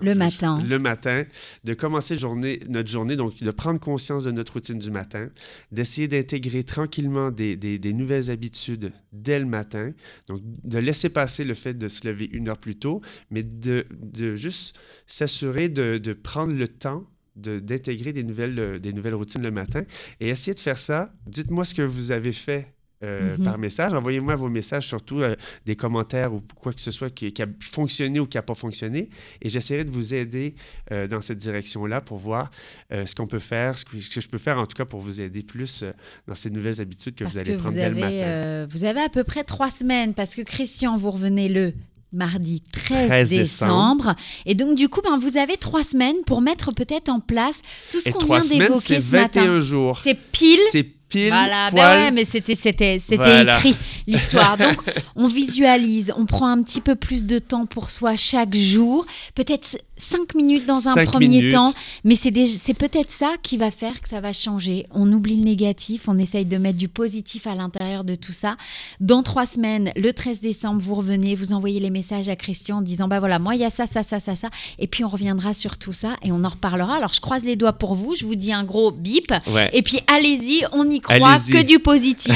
Le 0.00 0.12
Je- 0.14 0.18
matin. 0.18 0.58
Le 0.66 0.78
matin, 0.78 1.24
de 1.64 1.74
commencer 1.74 2.16
journée, 2.16 2.60
notre 2.68 2.90
journée, 2.90 3.14
donc 3.16 3.36
de 3.42 3.50
prendre 3.50 3.78
conscience 3.78 4.24
de 4.24 4.30
notre 4.30 4.54
routine 4.54 4.78
du 4.78 4.90
matin, 4.90 5.28
d'essayer 5.70 6.08
d'intégrer 6.08 6.64
tranquillement 6.64 7.30
des, 7.30 7.56
des- 7.56 7.78
des 7.78 7.92
nouvelles 7.92 8.30
habitudes 8.30 8.92
dès 9.12 9.38
le 9.38 9.44
matin, 9.46 9.92
donc 10.28 10.40
de 10.44 10.78
laisser 10.78 11.08
passer 11.10 11.44
le 11.44 11.54
fait 11.54 11.74
de 11.74 11.88
se 11.88 12.06
lever 12.08 12.28
une 12.32 12.48
heure 12.48 12.58
plus 12.58 12.76
tôt, 12.76 13.02
mais 13.30 13.42
de, 13.42 13.84
de 14.00 14.34
juste 14.34 14.74
s'assurer 15.06 15.68
de, 15.68 15.98
de 15.98 16.12
prendre 16.14 16.54
le 16.54 16.68
temps 16.68 17.04
de- 17.36 17.60
d'intégrer 17.60 18.12
des 18.12 18.24
nouvelles, 18.24 18.80
des 18.80 18.92
nouvelles 18.92 19.14
routines 19.14 19.42
le 19.42 19.50
matin 19.50 19.84
et 20.20 20.28
essayer 20.28 20.54
de 20.54 20.60
faire 20.60 20.78
ça. 20.78 21.12
Dites-moi 21.26 21.64
ce 21.64 21.74
que 21.74 21.82
vous 21.82 22.12
avez 22.12 22.32
fait. 22.32 22.72
Euh, 23.02 23.36
Mhm. 23.36 23.44
par 23.44 23.58
message. 23.58 23.92
Envoyez-moi 23.92 24.34
vos 24.36 24.48
messages, 24.48 24.86
surtout 24.86 25.20
euh, 25.20 25.34
des 25.66 25.76
commentaires 25.76 26.32
ou 26.32 26.42
quoi 26.60 26.72
que 26.72 26.80
ce 26.80 26.90
soit 26.90 27.10
qui, 27.10 27.32
qui 27.32 27.42
a 27.42 27.46
fonctionné 27.60 28.20
ou 28.20 28.26
qui 28.26 28.36
n'a 28.38 28.42
pas 28.42 28.54
fonctionné. 28.54 29.08
Et 29.40 29.48
j'essaierai 29.48 29.84
de 29.84 29.90
vous 29.90 30.14
aider 30.14 30.54
euh, 30.92 31.06
dans 31.08 31.20
cette 31.20 31.38
direction-là 31.38 32.00
pour 32.00 32.18
voir 32.18 32.50
ce 32.90 33.14
qu'on 33.14 33.26
peut 33.26 33.38
faire, 33.38 33.78
ce 33.78 33.84
que, 33.84 33.98
ce 34.00 34.10
que 34.10 34.20
je 34.20 34.28
peux 34.28 34.38
faire 34.38 34.58
en 34.58 34.66
tout 34.66 34.76
cas 34.76 34.84
pour 34.84 35.00
vous 35.00 35.20
aider 35.20 35.42
plus 35.42 35.84
dans 36.28 36.34
ces 36.34 36.50
nouvelles 36.50 36.80
habitudes 36.80 37.14
que 37.14 37.24
Parce 37.24 37.34
vous 37.34 37.40
allez 37.40 37.52
que 37.54 37.58
prendre 37.58 37.70
vous 37.70 37.76
dès 37.80 37.88
le 37.90 37.96
avez, 37.96 38.00
matin. 38.00 38.26
euh, 38.26 38.66
vous 38.70 38.84
avez 38.84 39.00
à 39.00 39.08
peu 39.08 39.24
près 39.24 39.44
trois 39.44 39.70
semaines, 39.70 40.14
parce 40.14 40.34
que 40.34 40.42
Christian, 40.42 40.96
vous 40.96 41.10
revenez 41.10 41.48
le 41.48 41.72
mardi 42.12 42.62
13, 42.72 43.06
13 43.08 43.28
décembre. 43.30 44.14
Et 44.46 44.54
donc, 44.54 44.76
du 44.76 44.88
coup, 44.88 45.00
ben, 45.02 45.18
vous 45.18 45.36
avez 45.38 45.56
trois 45.56 45.82
semaines 45.84 46.16
pour 46.26 46.40
mettre 46.42 46.72
peut-être 46.72 47.08
en 47.08 47.20
place 47.20 47.56
tout 47.90 48.00
ce 48.00 48.10
qu'on 48.10 48.26
vient 48.26 48.40
d'évoquer 48.40 49.00
ce 49.00 49.12
matin. 49.12 49.40
21 49.42 49.60
jours. 49.60 49.98
C'est 50.04 50.18
pile. 50.30 50.58
C'est 50.70 50.84
pile 51.12 51.28
Voilà, 51.28 51.70
ben 51.70 51.76
poil. 51.76 51.98
ouais, 51.98 52.10
mais 52.10 52.24
c'était 52.24 52.54
c'était 52.54 52.98
c'était 52.98 53.16
Voilà. 53.22 53.56
écrit 53.58 53.76
l'histoire. 54.06 54.56
Donc 54.56 54.78
on 55.16 55.26
visualise, 55.28 56.12
on 56.16 56.26
prend 56.26 56.48
un 56.48 56.62
petit 56.62 56.80
peu 56.80 56.94
plus 56.96 57.26
de 57.26 57.38
temps 57.38 57.66
pour 57.66 57.90
soi 57.90 58.16
chaque 58.16 58.54
jour, 58.56 59.06
peut-être 59.34 59.76
cinq 59.96 60.34
minutes 60.34 60.66
dans 60.66 60.88
un 60.88 60.94
Cinq 60.94 61.06
premier 61.06 61.28
minutes. 61.28 61.52
temps, 61.52 61.72
mais 62.04 62.14
c'est 62.14 62.30
peut-être 62.74 63.10
ça 63.10 63.34
qui 63.42 63.56
va 63.56 63.70
faire 63.70 64.00
que 64.00 64.08
ça 64.08 64.20
va 64.20 64.32
changer. 64.32 64.86
On 64.90 65.10
oublie 65.12 65.36
le 65.36 65.44
négatif, 65.44 66.04
on 66.08 66.18
essaye 66.18 66.44
de 66.44 66.56
mettre 66.58 66.78
du 66.78 66.88
positif 66.88 67.46
à 67.46 67.54
l'intérieur 67.54 68.02
de 68.04 68.14
tout 68.14 68.32
ça. 68.32 68.56
Dans 69.00 69.22
trois 69.22 69.46
semaines, 69.46 69.92
le 69.96 70.12
13 70.12 70.40
décembre, 70.40 70.80
vous 70.80 70.94
revenez, 70.94 71.34
vous 71.34 71.52
envoyez 71.52 71.78
les 71.80 71.90
messages 71.90 72.28
à 72.28 72.36
Christian 72.36 72.78
en 72.78 72.82
disant 72.82 73.06
bah 73.08 73.20
voilà, 73.20 73.38
moi 73.38 73.54
il 73.54 73.60
y 73.60 73.64
a 73.64 73.70
ça, 73.70 73.86
ça, 73.86 74.02
ça, 74.02 74.18
ça, 74.20 74.34
ça, 74.34 74.48
et 74.78 74.86
puis 74.86 75.04
on 75.04 75.08
reviendra 75.08 75.54
sur 75.54 75.76
tout 75.78 75.92
ça 75.92 76.16
et 76.22 76.32
on 76.32 76.42
en 76.44 76.48
reparlera. 76.48 76.96
Alors 76.96 77.12
je 77.12 77.20
croise 77.20 77.44
les 77.44 77.56
doigts 77.56 77.72
pour 77.74 77.94
vous, 77.94 78.14
je 78.16 78.24
vous 78.26 78.34
dis 78.34 78.52
un 78.52 78.64
gros 78.64 78.90
bip. 78.90 79.32
Ouais. 79.52 79.70
Et 79.72 79.82
puis 79.82 80.00
allez-y, 80.06 80.64
on 80.72 80.90
y 80.90 81.00
croit 81.00 81.38
que 81.38 81.62
du 81.62 81.78
positif. 81.78 82.32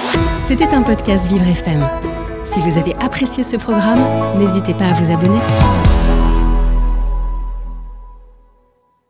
C'était 0.46 0.68
un 0.74 0.82
podcast 0.82 1.26
Vivre 1.28 1.46
FM. 1.46 1.86
Si 2.44 2.60
vous 2.60 2.78
avez 2.78 2.94
apprécié 2.96 3.42
ce 3.42 3.56
programme, 3.56 4.00
n'hésitez 4.38 4.74
pas 4.74 4.86
à 4.86 4.92
vous 4.92 5.10
abonner. 5.12 5.40